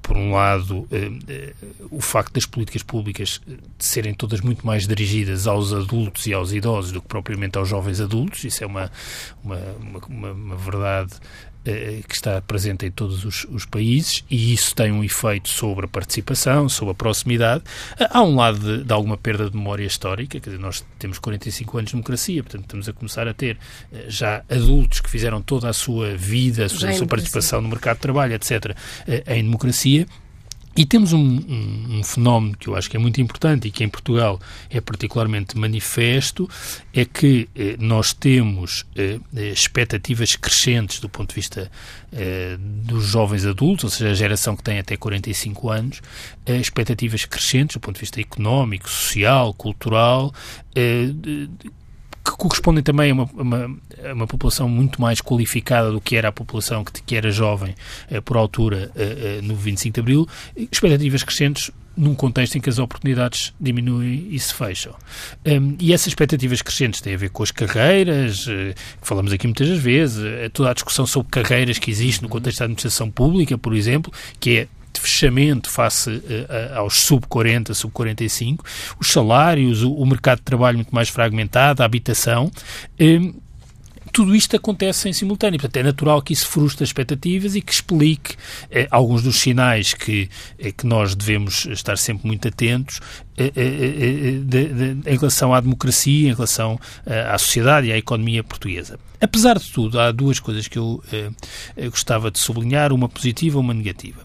Por 0.00 0.16
um 0.16 0.32
lado, 0.32 0.86
o 1.90 2.00
facto 2.00 2.34
das 2.34 2.46
políticas 2.46 2.84
públicas 2.84 3.40
serem 3.80 4.14
todas 4.14 4.40
muito 4.40 4.64
mais 4.64 4.86
dirigidas 4.86 5.48
aos 5.48 5.72
adultos 5.72 6.28
e 6.28 6.32
aos 6.32 6.52
idosos 6.52 6.92
do 6.92 7.02
que 7.02 7.08
propriamente 7.08 7.58
aos 7.58 7.68
jovens 7.68 8.00
adultos. 8.00 8.44
Isso 8.44 8.62
é 8.62 8.66
uma, 8.66 8.92
uma, 9.42 9.58
uma, 10.08 10.32
uma 10.32 10.56
verdade 10.56 11.14
eh, 11.14 11.53
que 11.64 12.14
está 12.14 12.42
presente 12.42 12.84
em 12.84 12.90
todos 12.90 13.24
os, 13.24 13.46
os, 13.50 13.64
países 13.64 14.22
e 14.30 14.52
isso 14.52 14.74
tem 14.74 14.92
um 14.92 15.02
efeito 15.02 15.48
sobre 15.48 15.86
a 15.86 15.88
participação, 15.88 16.68
sobre 16.68 16.92
a 16.92 16.94
proximidade. 16.94 17.64
Há 18.10 18.22
um 18.22 18.36
lado 18.36 18.58
de, 18.58 18.84
de, 18.84 18.92
alguma 18.92 19.16
perda 19.16 19.48
de 19.48 19.56
memória 19.56 19.84
histórica, 19.84 20.38
quer 20.38 20.50
dizer, 20.50 20.60
nós 20.60 20.84
temos 20.98 21.18
45 21.18 21.78
anos 21.78 21.90
de 21.90 21.96
democracia, 21.96 22.42
portanto 22.42 22.62
estamos 22.64 22.88
a 22.88 22.92
começar 22.92 23.26
a 23.26 23.32
ter 23.32 23.56
eh, 23.92 24.04
já 24.08 24.44
adultos 24.50 25.00
que 25.00 25.08
fizeram 25.08 25.40
toda 25.40 25.68
a 25.68 25.72
sua 25.72 26.14
vida, 26.16 26.66
a 26.66 26.68
sua, 26.68 26.90
a 26.90 26.92
sua 26.92 27.06
participação 27.06 27.60
no 27.62 27.68
mercado 27.68 27.96
de 27.96 28.02
trabalho, 28.02 28.34
etc., 28.34 28.76
eh, 29.08 29.24
em 29.36 29.42
democracia 29.42 30.06
e 30.76 30.84
temos 30.84 31.12
um, 31.12 31.18
um, 31.18 31.98
um, 31.98 32.02
fenómeno 32.02 32.56
que 32.56 32.68
eu 32.68 32.76
acho 32.76 32.90
que 32.90 32.96
é 32.96 33.00
muito 33.00 33.20
importante 33.20 33.68
e 33.68 33.70
que 33.70 33.84
em 33.84 33.88
Portugal 33.88 34.40
é 34.68 34.80
particularmente 34.80 35.56
manifesto, 35.56 36.48
é 36.92 37.04
que 37.04 37.48
eh, 37.54 37.76
nós 37.78 38.12
temos 38.12 38.84
eh, 38.96 39.18
eh 39.36 39.50
expectativas 39.50 40.34
crescentes 40.36 40.98
do 41.00 41.08
ponto 41.08 41.28
de 41.30 41.34
vista 41.36 41.70
eh, 42.12 42.56
dos 42.58 43.06
jovens 43.06 43.44
adultos, 43.44 43.84
ou 43.84 43.90
seja, 43.90 44.10
a 44.10 44.14
geração 44.14 44.56
que 44.56 44.62
tem 44.62 44.78
até 44.78 44.96
45 44.96 45.70
anos, 45.70 46.02
eh, 46.46 46.56
expectativas 46.56 47.24
crescentes 47.24 47.74
do 47.74 47.80
ponto 47.80 47.94
de 47.94 48.00
vista 48.00 48.20
económico, 48.20 48.88
social, 48.88 49.54
cultural, 49.54 50.32
eh, 50.74 51.08
que 52.24 52.32
correspondem 52.32 52.82
também 52.82 53.10
a 53.10 53.14
uma, 53.14 53.30
uma, 53.34 53.76
a 54.02 54.12
uma, 54.14 54.26
população 54.26 54.68
muito 54.68 55.00
mais 55.00 55.20
qualificada 55.20 55.92
do 55.92 56.00
que 56.00 56.16
era 56.16 56.28
a 56.28 56.32
população 56.32 56.82
que, 56.82 57.02
que 57.02 57.14
era 57.14 57.30
jovem 57.30 57.74
eh, 58.10 58.20
por 58.20 58.36
altura 58.36 58.90
eh, 58.96 59.38
eh, 59.38 59.40
no 59.42 59.54
25 59.54 59.94
de 59.94 60.00
Abril, 60.00 60.28
expectativas 60.56 61.22
crescentes 61.22 61.70
num 61.96 62.14
contexto 62.14 62.56
em 62.56 62.60
que 62.60 62.68
as 62.68 62.78
oportunidades 62.78 63.52
diminuem 63.60 64.28
e 64.30 64.38
se 64.38 64.52
fecham. 64.52 64.94
Um, 65.46 65.76
e 65.78 65.92
essas 65.92 66.08
expectativas 66.08 66.60
crescentes 66.60 67.00
têm 67.00 67.14
a 67.14 67.16
ver 67.16 67.30
com 67.30 67.42
as 67.42 67.50
carreiras, 67.50 68.46
uh, 68.46 68.74
que 69.00 69.06
falamos 69.06 69.32
aqui 69.32 69.46
muitas 69.46 69.68
vezes, 69.78 70.18
uh, 70.18 70.50
toda 70.52 70.70
a 70.70 70.74
discussão 70.74 71.06
sobre 71.06 71.30
carreiras 71.30 71.78
que 71.78 71.90
existe 71.90 72.22
no 72.22 72.28
contexto 72.28 72.58
da 72.58 72.64
administração 72.64 73.10
pública, 73.10 73.56
por 73.56 73.74
exemplo, 73.74 74.12
que 74.40 74.58
é 74.58 74.68
de 74.94 75.00
fechamento 75.00 75.70
face 75.70 76.10
uh, 76.10 76.76
aos 76.76 77.00
sub-40, 77.00 77.74
sub-45, 77.74 78.60
os 79.00 79.10
salários, 79.10 79.82
o, 79.82 79.92
o, 79.92 80.06
mercado 80.06 80.38
de 80.38 80.44
trabalho 80.44 80.76
muito 80.78 80.94
mais 80.94 81.08
fragmentado, 81.08 81.82
a 81.82 81.86
habitação. 81.86 82.50
Um, 83.00 83.34
tudo 84.14 84.34
isto 84.36 84.54
acontece 84.54 85.08
em 85.08 85.12
simultâneo. 85.12 85.58
Portanto, 85.58 85.76
é 85.78 85.82
natural 85.82 86.22
que 86.22 86.32
isso 86.32 86.46
frustre 86.46 86.84
as 86.84 86.90
expectativas 86.90 87.56
e 87.56 87.60
que 87.60 87.72
explique 87.72 88.36
eh, 88.70 88.86
alguns 88.88 89.24
dos 89.24 89.40
sinais 89.40 89.92
que, 89.92 90.30
eh, 90.56 90.70
que 90.70 90.86
nós 90.86 91.16
devemos 91.16 91.66
estar 91.66 91.98
sempre 91.98 92.28
muito 92.28 92.46
atentos 92.46 93.00
eh, 93.33 93.33
eh, 93.33 93.33
eh 93.33 93.33
de, 93.36 94.68
de, 94.68 95.10
em 95.10 95.16
relação 95.16 95.52
à 95.52 95.60
democracia, 95.60 96.28
em 96.28 96.34
relação 96.34 96.78
à 97.06 97.36
sociedade 97.38 97.88
e 97.88 97.92
à 97.92 97.98
economia 97.98 98.44
portuguesa. 98.44 98.98
Apesar 99.20 99.58
de 99.58 99.70
tudo, 99.70 99.98
há 99.98 100.12
duas 100.12 100.38
coisas 100.38 100.68
que 100.68 100.78
eu 100.78 101.02
gostava 101.90 102.30
de 102.30 102.38
sublinhar, 102.38 102.92
uma 102.92 103.08
positiva 103.08 103.56
e 103.56 103.60
uma 103.60 103.74
negativa 103.74 104.22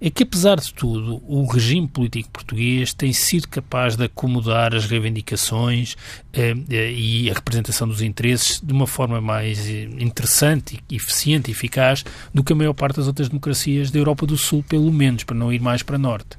é 0.00 0.10
que, 0.10 0.22
apesar 0.22 0.60
de 0.60 0.72
tudo, 0.72 1.22
o 1.26 1.46
regime 1.46 1.88
político 1.88 2.30
português 2.30 2.92
tem 2.92 3.12
sido 3.12 3.48
capaz 3.48 3.96
de 3.96 4.04
acomodar 4.04 4.74
as 4.74 4.84
reivindicações 4.84 5.96
eh, 6.32 6.54
eh 6.70 6.92
e 6.92 7.30
a 7.30 7.34
representação 7.34 7.88
dos 7.88 8.02
interesses 8.02 8.60
de 8.60 8.72
uma 8.72 8.86
forma 8.86 9.20
mais 9.20 9.68
eh, 9.68 9.88
interessante, 9.98 10.78
eficiente 10.90 11.50
e 11.50 11.52
eficaz 11.52 12.04
do 12.32 12.44
que 12.44 12.52
a 12.52 12.56
maior 12.56 12.74
parte 12.74 12.96
das 12.96 13.06
outras 13.06 13.28
democracias 13.28 13.90
da 13.90 13.98
Europa 13.98 14.26
do 14.26 14.36
Sul, 14.36 14.62
pelo 14.68 14.92
menos, 14.92 15.24
para 15.24 15.36
não 15.36 15.52
ir 15.52 15.60
mais 15.60 15.82
para 15.82 15.98
norte. 15.98 16.36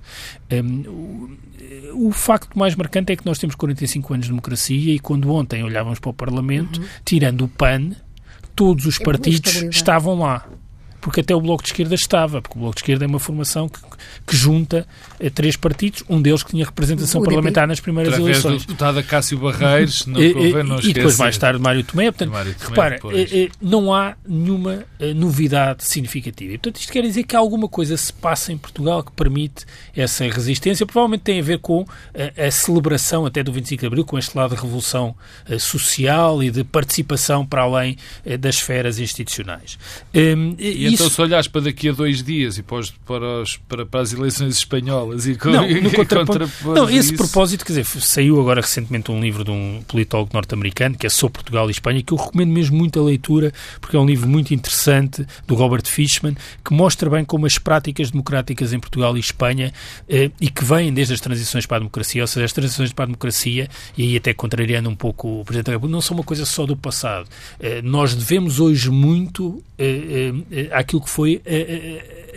Um, 0.49 1.37
o, 1.93 2.11
facto 2.11 2.57
mais 2.57 2.73
marcante 2.75 3.11
é 3.11 3.15
que 3.15 3.25
nós 3.25 3.37
temos 3.37 3.55
45 3.55 4.13
anos 4.13 4.25
de 4.27 4.31
democracia 4.31 4.93
e 4.93 4.99
quando 4.99 5.29
ontem 5.31 5.63
olhávamos 5.63 5.99
para 5.99 6.09
o 6.09 6.13
Parlamento, 6.13 6.79
uhum. 6.79 6.87
tirando 7.03 7.45
o 7.45 7.47
PAN, 7.49 7.91
todos 8.55 8.85
os 8.85 8.99
é 8.99 9.03
partidos 9.03 9.63
estavam 9.63 10.19
lá 10.19 10.47
porque 11.07 11.21
até 11.21 11.33
o 11.33 11.39
Bloco 11.39 11.63
de 11.63 11.69
Esquerda 11.69 11.95
estava, 11.95 12.41
porque 12.41 12.57
o 12.57 12.59
Bloco 12.59 12.75
de 12.75 12.81
Esquerda 12.81 13.05
é 13.05 13.07
uma 13.07 13.17
formação 13.17 13.69
que, 13.69 13.79
que 14.27 14.35
junta 14.35 14.85
eh, 15.21 15.29
três 15.29 15.55
partidos, 15.55 16.03
um 16.09 16.21
deles 16.21 16.43
que 16.43 16.51
tinha 16.51 16.65
representação 16.65 17.23
parlamentar 17.23 17.65
nas 17.65 17.79
primeiras 17.79 18.13
Através 18.13 18.39
eleições. 18.39 18.63
do 18.63 18.67
deputado 18.67 19.01
Cássio 19.03 19.37
Barreiros, 19.37 20.05
não 20.05 20.21
e, 20.21 20.33
convém 20.33 20.63
não 20.65 20.79
E 20.81 20.91
depois 20.91 21.17
mais 21.17 21.37
tarde 21.37 21.61
Mário 21.61 21.81
Tomé. 21.85 22.11
Portanto, 22.11 22.29
Mário 22.29 22.53
Tomé, 22.55 22.69
repara, 22.69 22.99
eh, 23.17 23.43
eh, 23.43 23.49
não 23.61 23.93
há 23.93 24.17
nenhuma 24.27 24.83
novidade 25.15 25.85
significativa. 25.85 26.51
E, 26.51 26.57
portanto, 26.57 26.81
isto 26.81 26.91
quer 26.91 27.03
dizer 27.03 27.23
que 27.23 27.37
alguma 27.37 27.69
coisa 27.69 27.95
se 27.95 28.11
passa 28.11 28.51
em 28.51 28.57
Portugal 28.57 29.01
que 29.01 29.13
permite 29.13 29.65
essa 29.95 30.25
resistência. 30.25 30.85
Provavelmente 30.85 31.21
tem 31.21 31.39
a 31.39 31.43
ver 31.43 31.59
com 31.59 31.85
a, 32.13 32.47
a 32.47 32.51
celebração 32.51 33.25
até 33.25 33.41
do 33.41 33.53
25 33.53 33.79
de 33.79 33.87
Abril, 33.87 34.03
com 34.03 34.19
este 34.19 34.37
lado 34.37 34.53
de 34.53 34.61
revolução 34.61 35.15
social 35.57 36.43
e 36.43 36.51
de 36.51 36.65
participação 36.65 37.45
para 37.45 37.61
além 37.61 37.95
das 38.37 38.55
esferas 38.55 38.99
institucionais. 38.99 39.79
Um, 40.13 40.53
e 40.59 40.96
então, 40.97 41.09
se 41.09 41.21
olhares 41.21 41.47
para 41.47 41.61
daqui 41.61 41.89
a 41.89 41.91
dois 41.91 42.23
dias 42.23 42.57
e 42.57 42.63
para, 42.63 42.77
os, 42.77 42.91
para, 42.91 43.41
os, 43.41 43.57
para, 43.57 43.85
para 43.85 44.01
as 44.01 44.13
eleições 44.13 44.57
espanholas 44.57 45.27
e, 45.27 45.35
com, 45.35 45.49
não, 45.49 45.67
contra, 45.93 46.25
não, 46.65 46.89
esse 46.89 47.13
isso... 47.13 47.15
propósito, 47.15 47.65
quer 47.65 47.73
dizer, 47.73 47.85
saiu 48.01 48.39
agora 48.39 48.61
recentemente 48.61 49.11
um 49.11 49.21
livro 49.21 49.43
de 49.43 49.51
um 49.51 49.83
politólogo 49.87 50.31
norte-americano 50.33 50.97
que 50.97 51.05
é 51.05 51.09
sobre 51.09 51.33
Portugal 51.33 51.67
e 51.67 51.71
Espanha, 51.71 52.01
que 52.01 52.13
eu 52.13 52.17
recomendo 52.17 52.51
mesmo 52.51 52.77
muito 52.77 52.99
a 52.99 53.03
leitura, 53.03 53.53
porque 53.79 53.95
é 53.95 53.99
um 53.99 54.05
livro 54.05 54.27
muito 54.27 54.53
interessante 54.53 55.25
do 55.45 55.55
Robert 55.55 55.85
Fishman, 55.85 56.35
que 56.63 56.73
mostra 56.73 57.09
bem 57.09 57.23
como 57.23 57.45
as 57.45 57.57
práticas 57.57 58.11
democráticas 58.11 58.73
em 58.73 58.79
Portugal 58.79 59.15
e 59.15 59.19
Espanha 59.19 59.71
eh, 60.09 60.31
e 60.41 60.49
que 60.49 60.63
vêm 60.63 60.93
desde 60.93 61.13
as 61.13 61.21
transições 61.21 61.65
para 61.65 61.77
a 61.77 61.79
democracia, 61.79 62.21
ou 62.21 62.27
seja, 62.27 62.45
as 62.45 62.53
transições 62.53 62.91
para 62.91 63.03
a 63.03 63.07
democracia, 63.07 63.69
e 63.97 64.03
aí 64.03 64.17
até 64.17 64.33
contrariando 64.33 64.89
um 64.89 64.95
pouco 64.95 65.41
o 65.41 65.45
Presidente 65.45 65.67
da 65.67 65.71
República, 65.73 65.91
não 65.91 66.01
são 66.01 66.17
uma 66.17 66.23
coisa 66.23 66.45
só 66.45 66.65
do 66.65 66.75
passado. 66.75 67.27
Eh, 67.59 67.81
nós 67.81 68.15
devemos 68.15 68.59
hoje 68.59 68.89
muito 68.89 69.63
eh, 69.77 70.33
eh, 70.51 70.69
aquilo 70.87 71.01
que 71.01 71.09
foi 71.09 71.41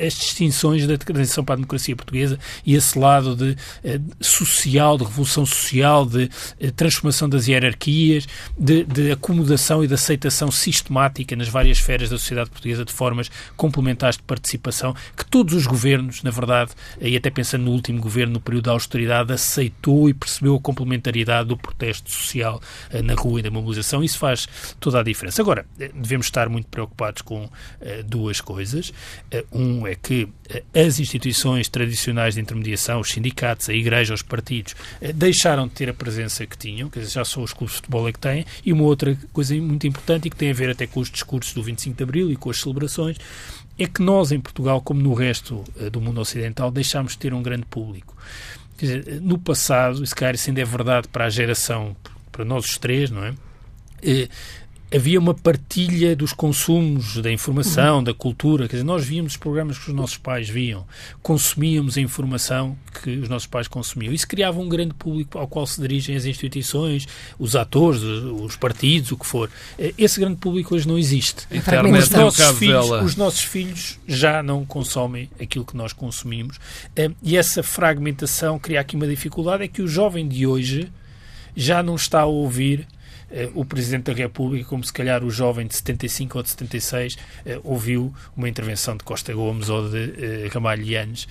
as 0.05 0.15
distinções 0.15 0.87
da 0.87 0.99
transição 0.99 1.45
para 1.45 1.55
a 1.55 1.57
democracia 1.57 1.95
portuguesa 1.95 2.39
e 2.67 2.75
esse 2.75 2.99
lado 2.99 3.37
de, 3.37 3.55
de 3.55 4.27
social, 4.27 4.99
de 4.99 5.05
revolução 5.05 5.47
social, 5.47 6.05
de 6.05 6.29
transformação 6.75 7.29
das 7.29 7.47
hierarquias, 7.47 8.27
de, 8.59 8.83
de 8.85 9.13
acomodação 9.13 9.85
e 9.85 9.87
de 9.87 9.95
aceitação 9.95 10.51
sistemática 10.51 11.37
nas 11.37 11.49
várias 11.49 11.79
esferas 11.79 12.11
da 12.11 12.19
sociedade 12.19 12.51
portuguesa 12.51 12.85
de 12.85 12.93
formas 12.93 13.31
complementares 13.57 14.17
de 14.17 14.23
participação 14.23 14.95
que 15.17 15.25
todos 15.25 15.55
os 15.55 15.67
governos, 15.67 16.23
na 16.23 16.31
verdade, 16.31 16.73
e 17.01 17.17
até 17.17 17.31
pensando 17.31 17.65
no 17.65 17.71
último 17.71 18.01
governo, 18.01 18.35
no 18.35 18.41
período 18.41 18.65
da 18.65 18.73
austeridade, 18.73 19.33
aceitou 19.33 20.09
e 20.09 20.15
percebeu 20.15 20.57
a 20.57 20.61
complementariedade 20.61 21.49
do 21.49 21.57
protesto 21.57 22.11
social 22.11 22.61
na 23.05 23.15
rua 23.15 23.41
e 23.41 23.43
da 23.43 23.51
mobilização. 23.51 24.03
Isso 24.03 24.19
faz 24.19 24.49
toda 24.81 25.01
a 25.01 25.03
diferença. 25.03 25.43
Agora, 25.43 25.67
devemos 25.77 26.27
estar 26.27 26.49
muito 26.49 26.69
preocupados 26.69 27.23
com 27.23 27.45
uh, 27.45 27.51
duas 28.07 28.30
coisas. 28.39 28.91
Uh, 29.33 29.59
um 29.59 29.87
é 29.87 29.95
que 29.95 30.25
uh, 30.25 30.79
as 30.79 31.01
instituições 31.01 31.71
tradicionais 31.71 32.35
de 32.35 32.43
intermediação, 32.43 33.01
os 33.01 33.09
sindicatos, 33.09 33.71
a 33.71 33.73
Igreja, 33.73 34.13
os 34.13 34.21
partidos, 34.21 34.77
deixaram 35.15 35.67
de 35.67 35.73
ter 35.73 35.89
a 35.89 35.95
presença 35.95 36.47
que 36.47 36.59
tinham, 36.59 36.91
quer 36.91 37.01
dizer, 37.01 37.13
já 37.13 37.25
só 37.25 37.41
os 37.41 37.55
clubes 37.55 37.77
de 37.77 37.81
futebol 37.81 38.07
é 38.07 38.13
que 38.13 38.19
têm, 38.19 38.45
e 38.63 38.75
uma 38.75 38.85
outra 38.85 39.17
coisa 39.33 39.55
muito 39.55 39.87
importante 39.87 40.27
e 40.27 40.31
que 40.31 40.37
tem 40.37 40.51
a 40.51 40.55
ver 40.55 40.69
até 40.69 40.87
com 40.87 41.01
os 41.01 41.11
discursos 41.11 41.55
do 41.55 41.63
25 41.63 41.97
de 41.97 42.03
Abril 42.03 42.31
e 42.31 42.37
com 42.37 42.51
as 42.51 42.61
celebrações, 42.61 43.17
é 43.79 43.87
que 43.87 44.03
nós, 44.03 44.31
em 44.31 44.39
Portugal, 44.39 44.83
como 44.83 45.01
no 45.01 45.15
resto 45.15 45.65
do 45.91 46.03
mundo 46.03 46.21
ocidental, 46.21 46.71
deixámos 46.71 47.13
de 47.13 47.19
ter 47.19 47.33
um 47.33 47.43
grande 47.43 47.65
público. 47.65 48.15
Quer 48.77 48.87
dizer, 48.87 49.21
no 49.23 49.39
passado, 49.39 50.05
e 50.05 50.07
se 50.07 50.15
calhar 50.15 50.35
isso 50.35 50.51
ainda 50.51 50.61
é 50.61 50.65
verdade 50.65 51.09
para 51.09 51.25
a 51.25 51.31
geração, 51.31 51.97
para 52.31 52.45
nós 52.45 52.65
os 52.65 52.79
três, 52.79 53.11
não 53.11 53.25
é? 53.25 53.35
Havia 54.93 55.19
uma 55.19 55.33
partilha 55.33 56.17
dos 56.17 56.33
consumos, 56.33 57.17
da 57.19 57.31
informação, 57.31 57.99
uhum. 57.99 58.05
da 58.05 58.13
cultura. 58.13 58.69
Quer 58.69 58.77
dizer, 58.77 58.85
nós 58.85 59.05
víamos 59.05 59.33
os 59.33 59.39
programas 59.39 59.79
que 59.79 59.89
os 59.89 59.95
nossos 59.95 60.17
pais 60.17 60.49
viam, 60.49 60.85
consumíamos 61.23 61.97
a 61.97 62.01
informação 62.01 62.77
que 63.03 63.11
os 63.19 63.29
nossos 63.29 63.47
pais 63.47 63.69
consumiam. 63.69 64.13
Isso 64.13 64.27
criava 64.27 64.59
um 64.59 64.69
grande 64.69 64.95
público 64.95 65.39
ao 65.39 65.47
qual 65.47 65.67
se 65.67 65.81
dirigem 65.81 66.17
as 66.17 66.25
instituições, 66.25 67.07
os 67.39 67.55
atores, 67.55 68.03
os 68.03 68.57
partidos, 68.57 69.13
o 69.13 69.17
que 69.17 69.27
for. 69.27 69.49
Esse 69.97 70.19
grande 70.19 70.37
público 70.37 70.75
hoje 70.75 70.89
não 70.89 70.99
existe. 70.99 71.47
Os 72.01 72.11
nossos, 72.11 72.59
filhos, 72.59 72.91
os 72.91 73.17
nossos 73.17 73.43
filhos 73.43 73.99
já 74.07 74.43
não 74.43 74.65
consomem 74.65 75.31
aquilo 75.41 75.65
que 75.65 75.77
nós 75.77 75.93
consumimos. 75.93 76.59
E 77.23 77.37
essa 77.37 77.63
fragmentação 77.63 78.59
cria 78.59 78.81
aqui 78.81 78.97
uma 78.97 79.07
dificuldade, 79.07 79.65
é 79.65 79.69
que 79.69 79.83
o 79.83 79.89
jovem 79.89 80.27
de 80.27 80.47
hoje 80.47 80.91
já 81.55 81.83
não 81.83 81.95
está 81.95 82.21
a 82.21 82.27
ouvir 82.27 82.81
eh, 82.81 82.87
o 83.55 83.65
Presidente 83.65 84.05
da 84.05 84.13
República, 84.13 84.69
como 84.69 84.83
se 84.83 84.93
calhar 84.93 85.25
o 85.25 85.31
jovem 85.31 85.67
de 85.67 85.75
75 85.77 86.39
ou 86.39 86.43
de 86.43 86.51
76 86.51 87.17
eh, 87.47 87.61
ouviu 87.63 88.13
uma 88.37 88.49
intervenção 88.49 88.97
de 88.97 89.05
Costa 89.05 89.33
Gomes 89.33 89.69
ou 89.69 89.89
de 89.89 90.15
eh, 90.19 90.49
Ramalhianes 90.53 91.29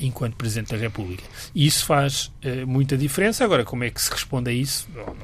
enquanto 0.00 0.36
Presidente 0.36 0.72
da 0.72 0.76
República. 0.76 1.22
E 1.54 1.66
isso 1.66 1.86
faz 1.86 2.30
muita 2.66 2.94
diferença. 2.94 3.42
Agora, 3.42 3.64
como 3.64 3.84
é 3.84 3.90
que 3.90 4.02
se 4.02 4.10
responde 4.10 4.50
a 4.50 4.52
isso? 4.52 4.86
Não, 4.94 5.06
não, 5.06 5.14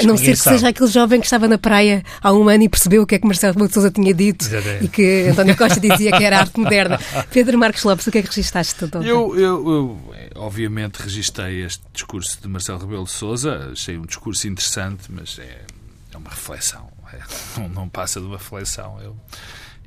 a 0.00 0.02
não 0.02 0.16
ser 0.16 0.30
que 0.30 0.36
sabe. 0.36 0.56
seja 0.56 0.68
aquele 0.68 0.88
jovem 0.88 1.20
que 1.20 1.26
estava 1.26 1.46
na 1.46 1.58
praia 1.58 2.02
há 2.22 2.32
um 2.32 2.48
ano 2.48 2.62
e 2.62 2.70
percebeu 2.70 3.02
o 3.02 3.06
que 3.06 3.16
é 3.16 3.18
que 3.18 3.26
Marcelo 3.26 3.52
Rebelo 3.52 3.68
de 3.68 3.74
Sousa 3.74 3.90
tinha 3.90 4.14
dito 4.14 4.46
Exatamente. 4.46 4.84
e 4.86 4.88
que 4.88 5.28
António 5.28 5.54
Costa 5.58 5.78
dizia 5.78 6.10
que 6.10 6.24
era 6.24 6.38
arte 6.38 6.58
moderna. 6.58 6.98
Pedro 7.30 7.58
Marcos 7.58 7.84
Lopes, 7.84 8.06
o 8.06 8.10
que 8.10 8.16
é 8.16 8.22
que 8.22 8.28
registaste? 8.28 8.82
Eu, 8.94 9.38
eu, 9.38 9.38
eu, 9.38 9.98
obviamente, 10.42 10.96
registrei 10.96 11.62
este 11.64 11.82
discurso 11.92 12.40
de 12.40 12.48
Marcelo 12.48 12.78
Rebelo 12.78 13.04
de 13.04 13.10
Sousa. 13.10 13.70
Achei 13.72 13.96
um 13.96 14.06
discurso 14.06 14.46
interessante, 14.46 15.10
mas 15.10 15.38
é 15.38 15.64
é 16.12 16.18
uma 16.18 16.30
reflexão. 16.30 16.90
É, 17.12 17.20
não, 17.58 17.68
não, 17.68 17.88
passa 17.88 18.20
de 18.20 18.26
uma 18.26 18.36
reflexão. 18.36 19.00
Eu, 19.00 19.16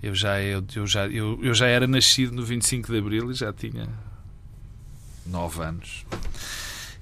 eu, 0.02 0.16
já, 0.16 0.42
eu, 0.42 0.64
eu, 0.76 0.88
já, 0.88 1.08
eu, 1.08 1.40
eu 1.42 1.54
já 1.54 1.68
era 1.68 1.88
nascido 1.88 2.34
no 2.34 2.44
25 2.44 2.92
de 2.92 2.98
Abril 2.98 3.32
e 3.32 3.34
já 3.34 3.54
tinha 3.54 3.88
nove 5.26 5.62
anos. 5.62 6.06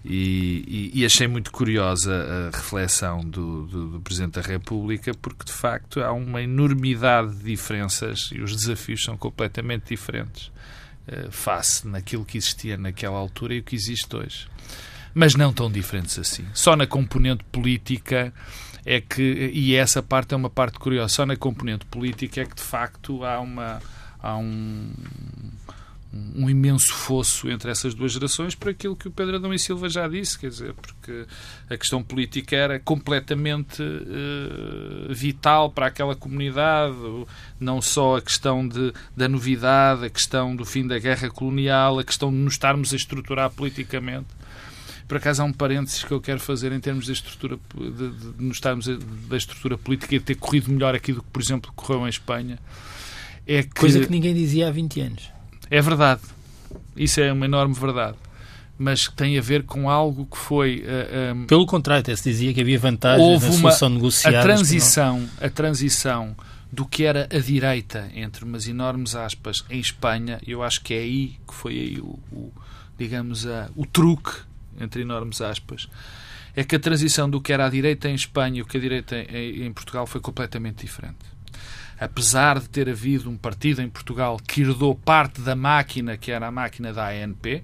E, 0.06 0.91
e, 0.93 0.99
e, 0.99 1.06
achei 1.06 1.28
muito 1.28 1.49
curiosa 1.49 2.14
a 2.14 2.58
reflexão 2.58 3.22
do, 3.22 3.66
do, 3.68 3.88
do, 3.91 4.01
Presidente 4.01 4.34
da 4.34 4.41
República, 4.41 5.14
porque 5.14 5.45
de 5.45 5.54
facto 5.54 6.01
há 6.01 6.12
uma 6.12 6.41
enormidade 6.41 7.34
de 7.36 7.45
diferenças 7.45 8.30
e 8.34 8.41
os 8.41 8.54
desafios 8.54 9.01
são 9.01 9.16
completamente 9.16 9.88
diferentes 9.88 10.51
face 11.30 11.88
naquilo 11.88 12.26
que 12.26 12.38
existia 12.38 12.78
naquela 12.78 13.18
altura 13.18 13.54
e 13.54 13.60
o 13.60 13.64
que 13.64 13.76
existe 13.76 14.16
hoje. 14.16 14.47
Mas 15.14 15.36
não 15.36 15.54
tão 15.54 15.72
diferentes 15.72 16.18
assim. 16.18 16.45
Só 16.54 16.76
na 16.76 16.88
componente 16.88 17.43
política 17.45 18.34
é 18.86 18.99
que, 18.99 19.51
e 19.54 19.76
essa 19.76 20.01
parte 20.01 20.34
é 20.34 20.38
uma 20.38 20.49
parte 20.49 20.80
curiosa, 20.80 21.14
só 21.14 21.26
na 21.26 21.36
componente 21.36 21.86
política 21.86 22.41
é 22.41 22.45
que 22.45 22.56
de 22.56 22.64
facto 22.64 23.24
há, 23.24 23.39
uma, 23.39 23.80
há 24.20 24.36
um, 24.38 24.91
um 26.36 26.47
imenso 26.47 26.93
fosso 26.93 27.49
entre 27.49 27.72
essas 27.72 27.95
duas 27.95 28.11
gerações 28.11 28.53
por 28.53 28.70
aquilo 28.70 28.95
que 28.95 29.07
o 29.07 29.11
Pedro 29.11 29.38
Adão 29.38 29.53
e 29.53 29.57
Silva 29.57 29.89
já 29.89 30.07
disse, 30.07 30.38
quer 30.38 30.49
dizer, 30.49 30.74
porque 30.74 31.26
a 31.70 31.76
questão 31.76 32.03
política 32.03 32.55
era 32.55 32.80
completamente 32.80 33.82
uh, 33.82 35.11
vital 35.11 35.72
para 35.72 35.88
aquela 35.88 36.16
comunidade, 36.16 36.95
não 37.59 37.82
só 37.82 38.18
a 38.18 38.22
questão 38.22 38.68
de, 38.68 38.93
da 39.18 39.28
novidade, 39.28 40.05
a 40.05 40.09
questão 40.09 40.55
do 40.55 40.66
fim 40.66 40.86
da 40.86 40.99
guerra 40.99 41.30
colonial, 41.30 41.97
a 41.97 42.03
questão 42.03 42.30
de 42.30 42.38
nos 42.38 42.53
estarmos 42.53 42.93
a 42.93 42.95
estruturar 42.95 43.49
politicamente 43.49 44.28
por 45.07 45.18
acaso 45.18 45.41
há 45.41 45.45
um 45.45 45.53
parênteses 45.53 46.03
que 46.03 46.11
eu 46.11 46.22
quero 46.22 46.39
fazer 46.39 46.72
em 46.72 46.80
termos 46.80 47.07
da 47.07 47.14
estrutura 47.14 47.59
de, 47.76 47.91
de, 47.91 48.32
de 48.32 48.43
nos 48.43 48.57
estarmos 48.57 48.88
da 49.28 49.38
estrutura 49.38 49.78
política 49.78 50.16
e 50.16 50.20
ter 50.20 50.36
corrido 50.36 50.72
melhor 50.72 50.95
aqui 50.95 51.11
do 51.11 51.22
que, 51.22 51.30
por 51.30 51.41
exemplo, 51.41 51.72
correu 51.76 52.05
em 52.05 52.09
Espanha. 52.09 52.57
É 53.45 53.64
que, 53.64 53.70
Coisa 53.70 53.99
que 53.99 54.09
ninguém 54.09 54.34
dizia 54.34 54.70
há 54.70 54.72
20 54.72 55.01
anos. 55.01 55.32
É 55.76 55.82
verdade. 55.82 56.21
Isso 56.95 57.19
é 57.19 57.32
uma 57.34 57.45
enorme 57.45 57.74
verdade 57.74 58.17
mas 58.76 59.07
que 59.07 59.13
tem 59.13 59.38
a 59.38 59.41
ver 59.41 59.63
com 59.63 59.89
algo 59.89 60.26
que 60.26 60.38
foi. 60.38 60.80
Uh, 60.80 60.84
eh, 60.88 61.34
um, 61.34 61.45
Pelo 61.45 61.65
contrário, 61.65 62.01
até 62.01 62.13
se 62.15 62.24
dizia 62.24 62.53
que 62.53 62.59
havia 62.59 62.78
vantagens 62.78 63.26
houve 63.26 63.45
na 63.45 63.51
solução 63.51 63.88
uma, 63.88 63.95
negociada. 63.95 64.39
A 64.39 64.41
transição, 64.41 65.30
a 65.39 65.49
transição 65.49 66.36
do 66.71 66.84
que 66.84 67.03
era 67.03 67.30
a 67.32 67.39
direita, 67.39 68.09
entre 68.15 68.43
umas 68.43 68.67
enormes 68.67 69.15
aspas, 69.15 69.63
em 69.69 69.80
Espanha, 69.80 70.39
eu 70.45 70.63
acho 70.63 70.82
que 70.82 70.93
é 70.93 70.97
aí 70.97 71.36
que 71.47 71.53
foi 71.53 71.74
aí 71.74 71.99
o, 71.99 72.19
o 72.32 72.51
digamos, 72.97 73.45
a, 73.45 73.69
o 73.76 73.86
truque 73.86 74.32
entre 74.82 75.01
enormes 75.01 75.39
aspas, 75.39 75.88
é 76.55 76.63
que 76.63 76.76
a 76.76 76.80
transição 76.80 77.30
do 77.30 77.41
que 77.41 77.53
era 77.53 77.65
a 77.65 77.69
direita 77.69 78.09
em 78.09 78.15
Espanha 78.15 78.59
e 78.59 78.61
o 78.61 78.65
que 78.65 78.78
a 78.78 78.80
direita 78.80 79.15
em 79.17 79.71
Portugal 79.71 80.05
foi 80.05 80.21
completamente 80.21 80.86
diferente. 80.86 81.32
Apesar 81.99 82.59
de 82.59 82.67
ter 82.69 82.89
havido 82.89 83.29
um 83.29 83.37
partido 83.37 83.81
em 83.81 83.89
Portugal 83.89 84.37
que 84.45 84.61
herdou 84.61 84.95
parte 84.95 85.41
da 85.41 85.55
máquina 85.55 86.17
que 86.17 86.31
era 86.31 86.47
a 86.47 86.51
máquina 86.51 86.91
da 86.91 87.07
ANP, 87.09 87.63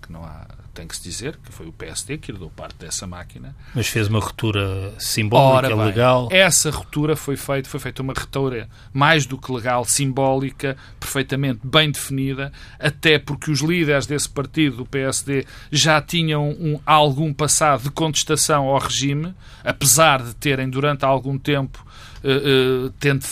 que 0.00 0.12
não 0.12 0.24
há 0.24 0.46
tem 0.72 0.86
que 0.86 0.96
se 0.96 1.02
dizer 1.02 1.36
que 1.36 1.52
foi 1.52 1.66
o 1.66 1.72
PSD 1.72 2.18
que 2.18 2.32
herdou 2.32 2.50
parte 2.50 2.76
dessa 2.76 3.06
máquina. 3.06 3.54
Mas 3.74 3.88
fez 3.88 4.08
uma 4.08 4.20
ruptura 4.20 4.94
simbólica, 4.98 5.76
bem, 5.76 5.84
legal. 5.84 6.28
Essa 6.30 6.70
ruptura 6.70 7.14
foi 7.14 7.36
feita, 7.36 7.68
foi 7.68 7.78
feita 7.78 8.02
uma 8.02 8.14
ruptura 8.14 8.68
mais 8.92 9.26
do 9.26 9.36
que 9.36 9.52
legal, 9.52 9.84
simbólica, 9.84 10.76
perfeitamente 10.98 11.60
bem 11.64 11.90
definida, 11.90 12.52
até 12.78 13.18
porque 13.18 13.50
os 13.50 13.60
líderes 13.60 14.06
desse 14.06 14.28
partido, 14.28 14.78
do 14.78 14.86
PSD, 14.86 15.44
já 15.70 16.00
tinham 16.00 16.50
um, 16.50 16.80
algum 16.86 17.32
passado 17.32 17.84
de 17.84 17.90
contestação 17.90 18.66
ao 18.68 18.78
regime, 18.78 19.34
apesar 19.62 20.22
de 20.22 20.34
terem 20.34 20.68
durante 20.70 21.04
algum 21.04 21.38
tempo 21.38 21.84
uh, 22.24 22.90
tendo, 22.98 23.24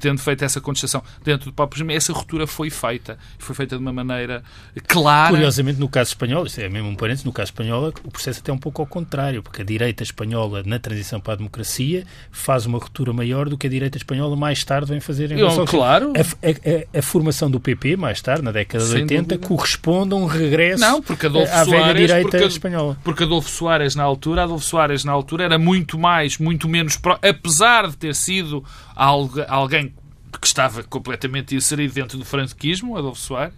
tendo 0.00 0.20
feito 0.20 0.44
essa 0.44 0.60
contestação 0.60 1.02
dentro 1.24 1.50
do 1.50 1.52
próprio 1.52 1.78
regime, 1.78 1.94
essa 1.94 2.12
ruptura 2.12 2.46
foi 2.46 2.70
feita. 2.70 3.18
Foi 3.38 3.54
feita 3.54 3.76
de 3.76 3.82
uma 3.82 3.92
maneira 3.92 4.42
clara. 4.86 5.30
Curiosamente, 5.30 5.78
no 5.78 5.88
caso 5.88 6.10
espanhol, 6.10 6.46
isto 6.46 6.60
é 6.60 6.68
mesmo 6.68 6.88
um 6.88 6.96
parênteses, 6.96 7.24
no 7.24 7.32
caso 7.32 7.48
espanhol, 7.48 7.92
o 8.04 8.10
processo 8.10 8.40
até 8.40 8.50
é 8.50 8.54
um 8.54 8.58
pouco 8.58 8.82
ao 8.82 8.86
contrário, 8.86 9.42
porque 9.42 9.62
a 9.62 9.64
direita 9.64 10.02
espanhola, 10.02 10.62
na 10.64 10.78
transição 10.78 11.20
para 11.20 11.34
a 11.34 11.36
democracia, 11.36 12.04
faz 12.30 12.66
uma 12.66 12.78
ruptura 12.78 13.12
maior 13.12 13.48
do 13.48 13.56
que 13.56 13.66
a 13.66 13.70
direita 13.70 13.96
espanhola 13.96 14.36
mais 14.36 14.62
tarde 14.64 14.88
vem 14.88 15.00
fazer 15.00 15.30
em 15.32 15.36
relação 15.36 15.64
Claro. 15.66 16.12
A, 16.16 16.20
a, 16.20 16.98
a, 16.98 17.02
formação 17.02 17.50
do 17.50 17.60
PP, 17.60 17.96
mais 17.96 18.20
tarde, 18.20 18.42
na 18.42 18.52
década 18.52 18.84
Sem 18.84 19.06
de 19.06 19.14
80, 19.14 19.22
dúvida. 19.22 19.48
corresponde 19.48 20.14
a 20.14 20.16
um 20.16 20.26
regresso 20.26 20.80
Não, 20.80 21.02
porque 21.02 21.26
Adolfo 21.26 21.52
à 21.52 21.64
Soares, 21.64 21.70
velha 21.70 21.94
direita 21.94 22.30
porque, 22.30 22.46
espanhola. 22.46 22.98
Porque 23.04 23.22
Adolfo 23.24 23.50
Soares, 23.50 23.94
na 23.94 24.02
altura, 24.02 24.44
Adolfo 24.44 24.64
Soares, 24.64 25.04
na 25.04 25.12
altura, 25.12 25.44
era 25.44 25.58
muito 25.58 25.98
mais, 25.98 26.38
muito 26.38 26.68
menos... 26.68 26.96
Pro, 26.96 27.18
apesar 27.22 27.88
de 27.88 27.96
ter 27.96 28.14
sido 28.16 28.64
alguém 28.94 29.94
que 30.40 30.46
estava 30.46 30.82
completamente 30.82 31.54
inserido 31.54 31.94
dentro 31.94 32.18
do 32.18 32.24
franquismo, 32.24 32.96
Adolfo 32.96 33.20
Soares, 33.20 33.56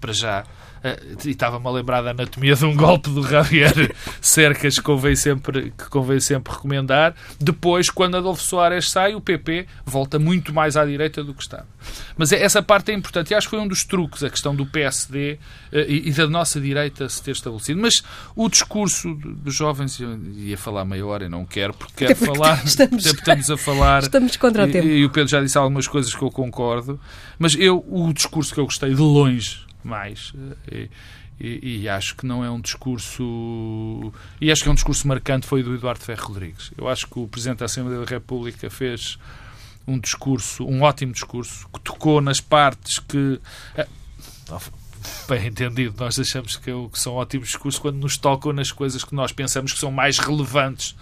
para 0.00 0.12
já 0.12 0.44
Uh, 0.82 1.26
e 1.26 1.30
estava-me 1.30 1.66
a 1.66 1.70
lembrar 1.70 2.00
da 2.00 2.10
anatomia 2.10 2.54
de 2.54 2.64
um 2.64 2.74
golpe 2.74 3.10
do 3.10 3.22
Javier 3.22 3.94
Cercas 4.20 4.76
que 4.76 4.82
convém, 4.82 5.14
sempre, 5.14 5.72
que 5.76 5.90
convém 5.90 6.18
sempre 6.20 6.54
recomendar. 6.54 7.14
Depois, 7.38 7.90
quando 7.90 8.16
Adolfo 8.16 8.42
Soares 8.42 8.90
sai, 8.90 9.14
o 9.14 9.20
PP 9.20 9.66
volta 9.84 10.18
muito 10.18 10.54
mais 10.54 10.78
à 10.78 10.84
direita 10.86 11.22
do 11.22 11.34
que 11.34 11.42
estava. 11.42 11.66
Mas 12.16 12.32
é, 12.32 12.42
essa 12.42 12.62
parte 12.62 12.90
é 12.90 12.94
importante 12.94 13.30
e 13.30 13.34
acho 13.34 13.46
que 13.46 13.50
foi 13.50 13.60
um 13.60 13.68
dos 13.68 13.84
truques, 13.84 14.24
a 14.24 14.30
questão 14.30 14.54
do 14.54 14.64
PSD 14.64 15.38
uh, 15.70 15.78
e, 15.80 16.08
e, 16.08 16.12
da 16.12 16.26
nossa 16.26 16.58
direita 16.58 17.06
se 17.10 17.22
ter 17.22 17.32
estabelecido. 17.32 17.78
Mas 17.78 18.02
o 18.34 18.48
discurso 18.48 19.14
dos 19.14 19.54
jovens, 19.54 20.00
eu 20.00 20.18
ia 20.34 20.56
falar 20.56 20.86
meia 20.86 21.04
hora 21.04 21.26
e 21.26 21.28
não 21.28 21.44
quero, 21.44 21.74
porque 21.74 22.06
quero 22.06 22.16
porque 22.16 22.38
falar, 22.38 22.60
estamos, 22.64 23.04
estamos 23.04 23.50
a 23.50 23.56
falar. 23.58 24.02
Estamos 24.02 24.34
contra 24.38 24.64
o 24.64 24.68
e, 24.68 24.72
tempo. 24.72 24.86
E 24.86 25.04
o 25.04 25.10
Pedro 25.10 25.28
já 25.28 25.42
disse 25.42 25.58
algumas 25.58 25.86
coisas 25.86 26.14
que 26.14 26.22
eu 26.22 26.30
concordo, 26.30 26.98
mas 27.38 27.54
eu, 27.54 27.84
o 27.86 28.12
discurso 28.14 28.54
que 28.54 28.60
eu 28.60 28.64
gostei 28.64 28.94
de 28.94 29.00
longe 29.00 29.68
mais. 29.86 30.32
Eh, 30.70 30.88
e, 31.40 31.46
e, 31.46 31.82
e, 31.82 31.88
acho 31.88 32.16
que 32.16 32.26
não 32.26 32.44
é 32.44 32.50
um 32.50 32.60
discurso. 32.60 34.12
E 34.40 34.50
acho 34.50 34.62
que 34.62 34.68
é 34.68 34.72
um 34.72 34.74
discurso 34.74 35.08
marcante 35.08 35.46
foi 35.46 35.62
do 35.62 35.74
Eduardo 35.74 36.00
Ferro 36.00 36.28
Rodrigues. 36.28 36.70
Eu 36.76 36.88
acho 36.88 37.06
que 37.06 37.18
o 37.18 37.26
Presidente 37.26 37.58
da 37.58 37.64
Assembleia 37.64 38.00
da 38.00 38.06
República 38.06 38.68
fez 38.68 39.18
um 39.86 39.98
discurso, 39.98 40.64
um 40.66 40.82
ótimo 40.82 41.12
discurso, 41.12 41.66
que 41.72 41.80
tocou 41.80 42.20
nas 42.20 42.40
partes 42.40 42.98
que. 42.98 43.40
Eh, 43.74 43.88
bem 45.26 45.46
entendido, 45.46 45.94
nós 45.98 46.18
achamos 46.18 46.56
que, 46.56 46.70
que 46.92 46.98
são 46.98 47.14
ótimos 47.14 47.48
discursos 47.48 47.80
quando 47.80 47.96
nos 47.96 48.16
tocam 48.16 48.52
nas 48.52 48.70
coisas 48.70 49.02
que 49.02 49.14
nós 49.14 49.32
pensamos 49.32 49.72
que 49.72 49.78
são 49.78 49.90
mais 49.90 50.18
relevantes 50.18 50.94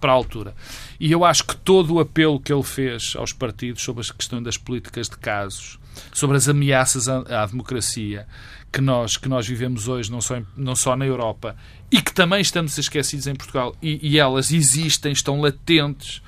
para 0.00 0.12
a 0.12 0.14
altura. 0.14 0.54
E 0.98 1.10
eu 1.10 1.24
acho 1.24 1.44
que 1.44 1.56
todo 1.56 1.94
o 1.94 2.00
apelo 2.00 2.40
que 2.40 2.52
ele 2.52 2.62
fez 2.62 3.14
aos 3.16 3.32
partidos 3.32 3.82
sobre 3.82 4.04
a 4.04 4.12
questão 4.12 4.42
das 4.42 4.56
políticas 4.56 5.08
de 5.08 5.16
casos, 5.16 5.78
sobre 6.12 6.36
as 6.36 6.48
ameaças 6.48 7.08
à, 7.08 7.46
democracia 7.46 8.26
que 8.72 8.80
nós, 8.80 9.16
que 9.16 9.28
nós 9.28 9.46
vivemos 9.46 9.86
hoje, 9.86 10.10
não 10.10 10.20
só, 10.20 10.36
em, 10.36 10.46
não 10.56 10.74
só 10.74 10.96
na 10.96 11.06
Europa, 11.06 11.56
e 11.90 12.02
que 12.02 12.12
também 12.12 12.40
estamos 12.40 12.76
esquecidos 12.76 13.26
em 13.26 13.34
Portugal, 13.34 13.74
e, 13.80 14.00
e 14.02 14.18
elas 14.18 14.50
existem, 14.50 15.12
estão 15.12 15.40
latentes. 15.40 16.20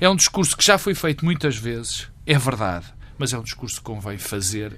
É 0.00 0.08
um 0.08 0.16
discurso 0.16 0.56
que 0.56 0.64
já 0.64 0.78
foi 0.78 0.94
feito 0.94 1.24
muitas 1.24 1.56
vezes, 1.56 2.08
é 2.26 2.36
verdade, 2.36 2.86
mas 3.16 3.32
é 3.32 3.38
um 3.38 3.42
discurso 3.42 3.76
que 3.76 3.82
convém 3.82 4.18
fazer, 4.18 4.76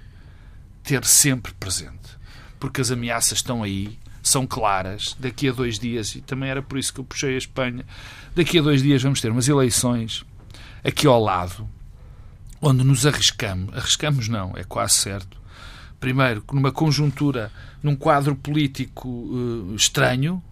ter 0.82 1.04
sempre 1.04 1.52
presente. 1.54 2.18
Porque 2.60 2.80
as 2.80 2.90
ameaças 2.90 3.38
estão 3.38 3.62
aí, 3.62 3.98
são 4.22 4.46
claras. 4.46 5.16
Daqui 5.18 5.48
a 5.48 5.52
dois 5.52 5.78
dias, 5.78 6.14
e 6.14 6.20
também 6.20 6.50
era 6.50 6.62
por 6.62 6.78
isso 6.78 6.92
que 6.92 7.00
eu 7.00 7.04
puxei 7.04 7.34
a 7.34 7.38
Espanha, 7.38 7.84
daqui 8.34 8.58
a 8.58 8.62
dois 8.62 8.82
dias 8.82 9.02
vamos 9.02 9.20
ter 9.20 9.30
umas 9.30 9.48
eleições 9.48 10.24
aqui 10.82 11.06
ao 11.06 11.20
lado, 11.20 11.68
onde 12.64 12.82
nos 12.82 13.04
arriscamos, 13.04 13.74
arriscamos 13.76 14.28
não, 14.28 14.56
é 14.56 14.64
quase 14.64 14.94
certo, 14.94 15.36
primeiro, 16.00 16.42
numa 16.52 16.72
conjuntura, 16.72 17.52
num 17.82 17.94
quadro 17.94 18.34
político 18.34 19.08
uh, 19.08 19.74
estranho, 19.76 20.42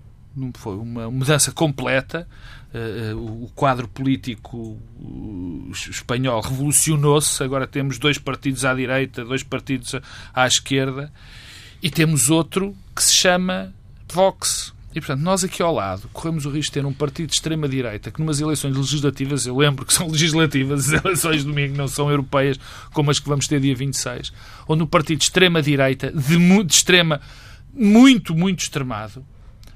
foi 0.55 0.77
uma 0.77 1.11
mudança 1.11 1.53
completa. 1.53 2.27
Uh, 2.75 3.45
o 3.45 3.53
quadro 3.55 3.87
político 3.87 4.79
espanhol 5.75 6.41
revolucionou-se. 6.41 7.43
Agora 7.43 7.67
temos 7.67 7.99
dois 7.99 8.17
partidos 8.17 8.65
à 8.65 8.73
direita, 8.75 9.25
dois 9.25 9.43
partidos 9.43 9.95
à 10.33 10.47
esquerda, 10.47 11.13
e 11.83 11.91
temos 11.91 12.31
outro 12.31 12.75
que 12.97 13.03
se 13.03 13.13
chama 13.13 13.75
Vox, 14.11 14.73
e, 14.95 15.01
portanto, 15.01 15.21
nós 15.21 15.43
aqui 15.43 15.63
ao 15.63 15.73
lado 15.73 16.09
corremos 16.13 16.45
o 16.45 16.51
risco 16.51 16.73
de 16.73 16.81
ter 16.81 16.87
um 16.87 16.93
partido 16.93 17.29
de 17.29 17.35
extrema-direita 17.35 18.11
que, 18.11 18.21
numas 18.21 18.41
eleições 18.41 18.77
legislativas, 18.77 19.47
eu 19.47 19.57
lembro 19.57 19.87
que 19.87 19.95
são 19.95 20.07
legislativas, 20.11 20.93
as 20.93 21.05
eleições 21.05 21.39
de 21.39 21.45
domingo 21.45 21.77
não 21.77 21.89
são 21.89 22.11
europeias, 22.11 22.59
como 22.93 23.11
as 23.11 23.19
que 23.19 23.29
vamos 23.29 23.49
ter 23.49 23.61
dia 23.61 23.75
26, 23.75 24.33
onde 24.69 24.83
um 24.83 24.87
partido 24.87 25.19
de 25.19 25.25
extrema-direita, 25.25 26.13
de, 26.13 26.65
de 26.65 26.73
extrema, 26.73 27.21
muito, 27.73 28.35
muito 28.35 28.61
extremado, 28.61 29.25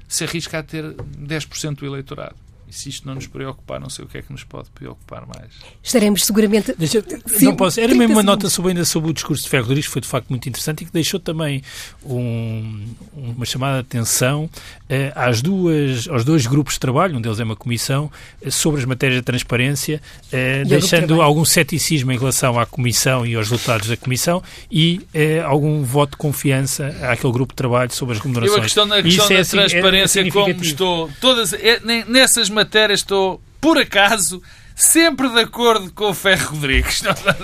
se 0.06 0.24
arrisca 0.24 0.58
a 0.58 0.62
ter 0.62 0.84
10% 0.84 1.76
do 1.76 1.86
eleitorado. 1.86 2.45
E 2.68 2.72
se 2.72 2.88
isto 2.88 3.06
não 3.06 3.14
nos 3.14 3.26
preocupar, 3.26 3.80
não 3.80 3.88
sei 3.88 4.04
o 4.04 4.08
que 4.08 4.18
é 4.18 4.22
que 4.22 4.32
nos 4.32 4.44
pode 4.44 4.70
preocupar 4.70 5.26
mais. 5.26 5.52
Estaremos 5.82 6.24
seguramente. 6.24 6.74
Deixa, 6.76 7.02
Sim, 7.26 7.46
não 7.46 7.56
posso. 7.56 7.80
Era 7.80 7.94
mesmo 7.94 8.14
uma 8.14 8.22
nota 8.22 8.48
sobre, 8.48 8.72
ainda 8.72 8.84
sobre 8.84 9.10
o 9.10 9.12
discurso 9.12 9.44
de 9.44 9.48
Ferro 9.48 9.64
Rodrigues, 9.64 9.86
que 9.86 9.92
foi 9.92 10.02
de 10.02 10.08
facto 10.08 10.28
muito 10.28 10.48
interessante 10.48 10.82
e 10.82 10.86
que 10.86 10.92
deixou 10.92 11.20
também 11.20 11.62
um, 12.04 12.86
uma 13.14 13.44
chamada 13.44 13.82
de 13.82 13.88
atenção 13.88 14.50
eh, 14.88 15.12
às 15.14 15.40
duas, 15.40 16.08
aos 16.08 16.24
dois 16.24 16.46
grupos 16.46 16.74
de 16.74 16.80
trabalho, 16.80 17.16
um 17.16 17.20
deles 17.20 17.38
é 17.38 17.44
uma 17.44 17.56
comissão, 17.56 18.10
eh, 18.42 18.50
sobre 18.50 18.80
as 18.80 18.86
matérias 18.86 19.20
de 19.20 19.24
transparência, 19.24 20.00
eh, 20.32 20.64
deixando 20.64 21.22
algum 21.22 21.44
ceticismo 21.44 22.12
em 22.12 22.18
relação 22.18 22.58
à 22.58 22.66
comissão 22.66 23.26
e 23.26 23.34
aos 23.34 23.48
resultados 23.48 23.88
da 23.88 23.96
comissão 23.96 24.42
e 24.70 25.00
eh, 25.14 25.40
algum 25.40 25.82
voto 25.82 26.12
de 26.12 26.16
confiança 26.16 26.86
àquele 27.02 27.32
grupo 27.32 27.52
de 27.52 27.56
trabalho 27.56 27.92
sobre 27.92 28.16
as 28.16 28.20
remunerações. 28.20 28.56
Eu 28.56 28.62
a 28.62 28.64
questão, 28.64 28.92
a 28.92 29.02
questão 29.02 29.28
da 29.28 29.34
é, 29.34 29.40
assim, 29.40 29.58
é 29.58 29.60
transparência, 29.60 30.20
é 30.20 30.30
como 30.30 30.62
estou, 30.62 31.10
todas, 31.20 31.52
é, 31.52 31.80
nessas 32.06 32.48
matérias 32.56 33.00
estou, 33.00 33.40
por 33.60 33.76
acaso, 33.76 34.42
sempre 34.74 35.28
de 35.28 35.40
acordo 35.40 35.92
com 35.92 36.10
o 36.10 36.14
Ferro 36.14 36.54
Rodrigues. 36.54 37.02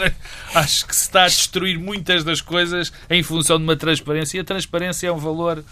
Acho 0.54 0.86
que 0.86 0.96
se 0.96 1.02
está 1.02 1.24
a 1.24 1.28
destruir 1.28 1.78
muitas 1.78 2.24
das 2.24 2.40
coisas 2.40 2.90
em 3.10 3.22
função 3.22 3.58
de 3.58 3.64
uma 3.64 3.76
transparência. 3.76 4.38
E 4.38 4.40
a 4.40 4.44
transparência 4.44 5.08
é 5.08 5.12
um 5.12 5.18
valor, 5.18 5.62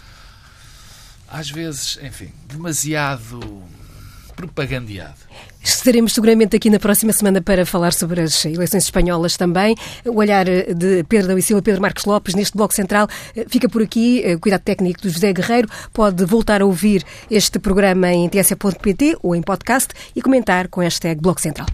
às 1.27 1.49
vezes, 1.49 1.97
enfim, 2.03 2.31
demasiado 2.45 3.63
propagandeado. 4.35 5.19
Estaremos 5.63 6.13
seguramente 6.13 6.55
aqui 6.55 6.69
na 6.69 6.79
próxima 6.79 7.13
semana 7.13 7.41
para 7.41 7.65
falar 7.65 7.93
sobre 7.93 8.21
as 8.21 8.45
eleições 8.45 8.83
espanholas 8.83 9.37
também. 9.37 9.75
O 10.05 10.17
olhar 10.17 10.45
de 10.45 11.03
Pedro 11.07 11.35
da 11.35 11.41
Silva, 11.41 11.61
Pedro 11.61 11.81
Marcos 11.81 12.05
Lopes, 12.05 12.33
neste 12.33 12.57
Bloco 12.57 12.73
Central, 12.73 13.07
fica 13.47 13.69
por 13.69 13.81
aqui. 13.81 14.23
O 14.35 14.39
cuidado 14.39 14.61
técnico 14.61 15.01
do 15.01 15.09
José 15.09 15.31
Guerreiro. 15.33 15.69
Pode 15.93 16.25
voltar 16.25 16.61
a 16.61 16.65
ouvir 16.65 17.03
este 17.29 17.59
programa 17.59 18.11
em 18.11 18.27
tsf.pt 18.27 19.17
ou 19.21 19.35
em 19.35 19.41
podcast 19.41 19.93
e 20.15 20.21
comentar 20.21 20.67
com 20.67 20.81
a 20.81 20.83
hashtag 20.83 21.21
Bloco 21.21 21.41
Central. 21.41 21.67